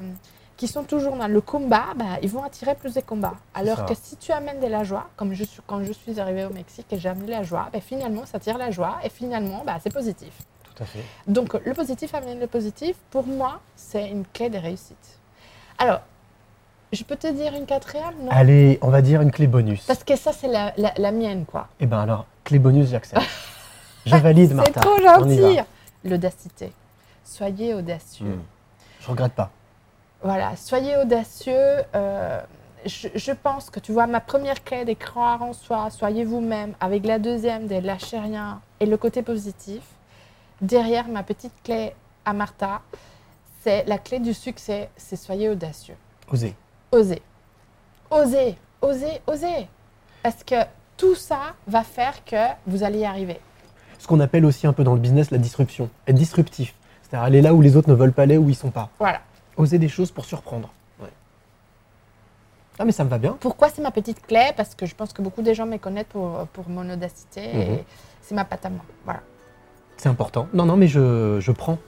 qui 0.57 0.69
sont 0.69 0.85
toujours 0.85 1.17
dans 1.17 1.27
le 1.27 1.41
combat, 1.41 1.87
bah, 1.97 2.19
ils 2.23 2.29
vont 2.31 2.45
attirer 2.45 2.75
plus 2.75 2.95
de 2.95 3.01
combats. 3.01 3.35
Alors 3.55 3.85
que 3.87 3.95
si 3.95 4.17
tu 4.17 4.31
amènes 4.33 4.61
de 4.61 4.67
la 4.69 4.85
joie, 4.85 5.09
comme 5.17 5.35
je 5.35 5.43
suis, 5.45 5.61
quand 5.67 5.83
je 5.85 5.93
suis 5.93 6.21
arrivée 6.21 6.45
au 6.45 6.51
Mexique 6.51 6.87
et 6.93 6.99
j'ai 6.99 7.09
amené 7.09 7.31
la 7.33 7.43
joie, 7.43 7.69
bah, 7.73 7.81
finalement, 7.81 8.25
ça 8.27 8.39
tire 8.39 8.57
la 8.59 8.71
joie 8.71 8.99
et 9.03 9.09
finalement, 9.09 9.63
bah, 9.67 9.79
c'est 9.83 9.93
positif. 9.93 10.33
Tout 10.63 10.83
à 10.83 10.87
fait. 10.87 11.05
Donc, 11.27 11.55
le 11.55 11.73
positif 11.75 12.15
amène 12.15 12.39
le 12.39 12.47
positif. 12.47 12.97
Pour 13.11 13.27
moi, 13.27 13.61
c'est 13.77 14.09
une 14.09 14.25
clé 14.33 14.49
de 14.49 14.59
réussite. 14.59 15.19
Alors, 15.79 16.01
je 16.93 17.03
peux 17.03 17.17
te 17.17 17.27
dire 17.27 17.55
une 17.55 17.67
quatrième, 17.67 18.15
non? 18.23 18.31
Allez, 18.31 18.79
on 18.81 18.89
va 18.91 19.03
dire 19.03 19.21
une 19.23 19.33
clé 19.33 19.49
bonus. 19.49 19.83
Parce 19.87 20.05
que 20.05 20.15
ça, 20.17 20.33
c'est 20.33 20.47
la, 20.49 20.73
la, 20.77 20.93
la 20.97 21.11
mienne, 21.11 21.45
quoi. 21.47 21.67
Eh 21.81 21.87
ben 21.87 21.99
alors, 21.99 22.27
clé 22.45 22.59
bonus, 22.61 22.91
j'accepte. 22.91 23.23
Je 24.07 24.15
valide, 24.17 24.51
C'est 24.51 24.55
Martha. 24.55 24.81
trop 24.81 24.99
y 24.99 25.03
va. 25.03 25.19
gentil. 25.19 25.59
L'audacité. 26.05 26.73
Soyez 27.25 27.73
audacieux. 27.75 28.27
Hmm. 28.27 28.43
Je 29.01 29.09
regrette 29.11 29.33
pas. 29.33 29.51
Voilà, 30.25 30.57
soyez 30.57 30.97
audacieux. 30.97 31.55
euh, 31.95 32.41
je, 32.87 33.09
je 33.15 33.33
pense 33.33 33.71
que 33.71 33.79
tu 33.79 33.93
vois, 33.93 34.07
ma 34.07 34.21
première 34.21 34.65
clé 34.65 34.85
de 34.85 34.95
croire 34.95 35.43
en 35.43 35.53
soi, 35.53 35.91
soyez 35.91 36.25
vous-même, 36.25 36.73
avec 36.81 37.07
la 37.07 37.19
deuxième 37.19 37.67
de 37.67 37.77
lâcher 37.77 38.19
rien 38.19 38.61
et 38.81 38.87
le 38.87 38.97
côté 38.97 39.23
positif. 39.23 39.83
Derrière 40.61 41.09
ma 41.09 41.23
petite 41.23 41.53
clé 41.63 41.95
à 42.25 42.33
Martha, 42.33 42.81
c'est 43.63 43.85
la 43.87 43.99
clé 43.99 44.19
du 44.19 44.35
succès, 44.35 44.89
c'est 44.97 45.17
soyez 45.17 45.49
audacieux. 45.51 45.97
Osez. 46.33 46.55
Osez. 46.91 47.23
Osez. 48.11 48.57
osez, 48.83 49.21
osez. 49.27 49.69
Parce 50.23 50.43
que 50.45 50.57
tout 50.97 51.15
ça 51.15 51.55
va 51.67 51.83
faire 51.83 52.25
que 52.25 52.37
vous 52.67 52.83
allez 52.83 53.01
y 53.01 53.05
arriver. 53.05 53.41
Ce 53.99 54.07
qu'on 54.07 54.21
appelle 54.21 54.45
aussi 54.45 54.67
un 54.67 54.73
peu 54.73 54.85
dans 54.85 54.95
le 54.95 55.01
business 55.01 55.31
la 55.31 55.39
disruption. 55.39 55.91
Être 56.07 56.17
disruptif. 56.17 56.75
C'est-à-dire 57.03 57.25
aller 57.25 57.43
là 57.43 57.53
où 57.55 57.61
les 57.61 57.77
autres 57.77 57.89
ne 57.89 57.95
veulent 57.95 58.13
pas 58.13 58.23
aller, 58.23 58.39
où 58.39 58.49
ils 58.49 58.55
sont 58.55 58.71
pas. 58.71 58.91
Voilà. 58.99 59.21
Oser 59.57 59.79
des 59.79 59.89
choses 59.89 60.11
pour 60.11 60.25
surprendre. 60.25 60.71
Ouais. 61.01 61.09
Ah 62.79 62.85
mais 62.85 62.93
ça 62.93 63.05
me 63.05 63.09
va 63.11 63.19
bien. 63.19 63.37
Pourquoi 63.41 63.69
c'est 63.71 63.83
ma 63.83 63.91
petite 63.91 64.25
clé? 64.27 64.53
Parce 64.57 64.75
que 64.75 64.87
je 64.87 64.95
pense 64.95 65.13
que 65.13 65.23
beaucoup 65.23 65.43
de 65.43 65.53
gens 65.53 65.67
me 65.67 65.77
connaissent 65.79 66.07
pour, 66.09 66.47
pour 66.53 66.69
mon 66.69 66.89
audacité. 66.91 67.53
Mhm. 67.53 67.61
Et 67.61 67.85
c'est 68.23 68.35
ma 68.35 68.45
patte 68.45 68.67
à 68.67 68.71
moi. 68.71 68.85
Voilà. 69.05 69.21
C'est 69.97 70.09
important. 70.09 70.49
Non, 70.53 70.67
non, 70.67 70.77
mais 70.77 70.89
je, 70.89 71.39
je 71.41 71.53
prends. 71.53 71.79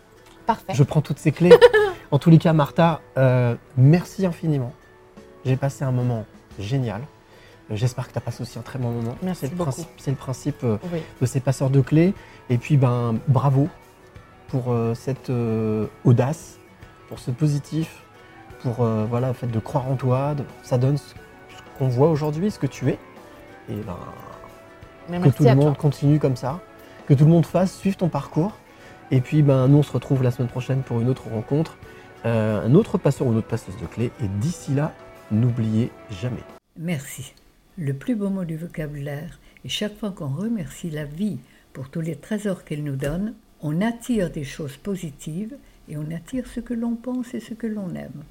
Parfait. 0.47 0.75
Je 0.75 0.83
prends 0.85 1.01
toutes 1.03 1.19
ces 1.19 1.33
clés. 1.33 1.53
en 2.13 2.19
tous 2.21 2.31
les 2.31 2.39
cas, 2.39 2.53
Martha, 2.53 3.01
euh, 3.19 3.57
merci 3.77 4.25
infiniment. 4.27 4.73
J'ai 5.45 5.57
passé 5.57 5.85
un 5.85 5.91
moment 5.93 6.25
génial. 6.59 7.03
J'espère 7.71 8.07
que 8.07 8.13
tu 8.13 8.19
as 8.19 8.21
passé 8.21 8.43
aussi 8.43 8.59
un 8.61 8.63
très 8.63 8.79
bon 8.79 8.91
moment. 8.93 9.17
Merci 9.23 9.41
C'est 9.41 9.51
le 9.51 9.57
beaucoup. 9.57 9.71
principe, 9.73 9.89
c'est 9.99 10.11
le 10.13 10.17
principe 10.17 10.63
euh, 10.63 10.79
Oui. 10.93 11.03
de 11.21 11.27
ces 11.27 11.41
passeurs 11.41 11.69
de 11.71 11.81
clés. 11.81 12.15
Et 12.49 12.59
puis, 12.59 12.77
ben, 12.77 13.17
bravo 13.27 13.69
pour 14.49 14.71
euh, 14.73 14.95
cette 14.95 15.31
euh, 15.31 15.87
audace, 16.05 16.56
pour 17.09 17.19
ce 17.19 17.31
positif, 17.31 18.03
pour 18.61 18.81
euh, 18.85 19.05
voilà, 19.09 19.29
le 19.29 19.35
fait 19.35 19.47
de 19.47 19.59
croire 19.59 19.89
en 19.91 19.97
toi. 19.97 20.35
de- 20.35 20.45
ça 20.63 20.79
donne 20.79 20.97
ce, 20.97 21.11
ce 21.11 21.79
qu'on 21.79 21.89
voit 21.89 22.09
aujourd'hui, 22.11 22.51
ce 22.51 22.59
que 22.59 22.67
tu 22.67 22.89
es. 22.89 22.99
Et 23.69 23.75
ben, 23.87 23.97
Mais 25.09 25.21
que 25.21 25.29
tout 25.31 25.45
le 25.45 25.55
monde 25.55 25.75
toi. 25.75 25.83
continue 25.83 26.19
comme 26.19 26.37
ça, 26.37 26.61
que 27.07 27.15
tout 27.15 27.25
le 27.25 27.31
monde 27.31 27.47
fasse, 27.47 27.77
suive 27.77 27.97
ton 27.97 28.09
parcours. 28.09 28.57
Et 29.11 29.21
puis, 29.21 29.43
ben, 29.43 29.69
nous, 29.69 29.79
on 29.79 29.83
se 29.83 29.93
retrouve 29.93 30.23
la 30.23 30.31
semaine 30.31 30.49
prochaine 30.49 30.83
pour 30.83 31.01
une 31.01 31.09
autre 31.09 31.29
rencontre, 31.29 31.77
euh, 32.25 32.65
un 32.67 32.75
autre 32.75 32.99
passeur 32.99 33.27
ou 33.29 33.33
une 33.33 33.39
autre 33.39 33.47
passeuse 33.49 33.77
de 33.77 33.87
clés. 33.87 34.11
Et 34.23 34.29
d'ici 34.41 34.75
là, 34.75 34.93
n'oubliez 35.31 35.91
jamais. 36.11 36.43
Merci. 36.77 37.33
Le 37.79 37.93
plus 37.95 38.17
beau 38.17 38.31
mot 38.31 38.45
du 38.45 38.57
vocabulaire 38.57 39.39
est 39.65 39.69
chaque 39.69 39.97
fois 39.99 40.11
qu'on 40.11 40.29
remercie 40.29 40.91
la 40.91 41.05
vie 41.05 41.39
pour 41.73 41.89
tous 41.89 42.01
les 42.01 42.17
trésors 42.17 42.65
qu'elle 42.65 42.83
nous 42.83 42.97
donne, 42.97 43.35
on 43.61 43.81
attire 43.81 44.31
des 44.31 44.45
choses 44.45 44.77
positives 44.77 45.55
et 45.89 45.97
on 45.97 46.11
attire 46.11 46.47
ce 46.47 46.61
que 46.61 46.75
l'on 46.75 46.97
pense 46.97 47.35
et 47.35 47.41
ce 47.41 47.55
que 47.55 47.67
l'on 47.67 47.95
aime. 47.95 48.25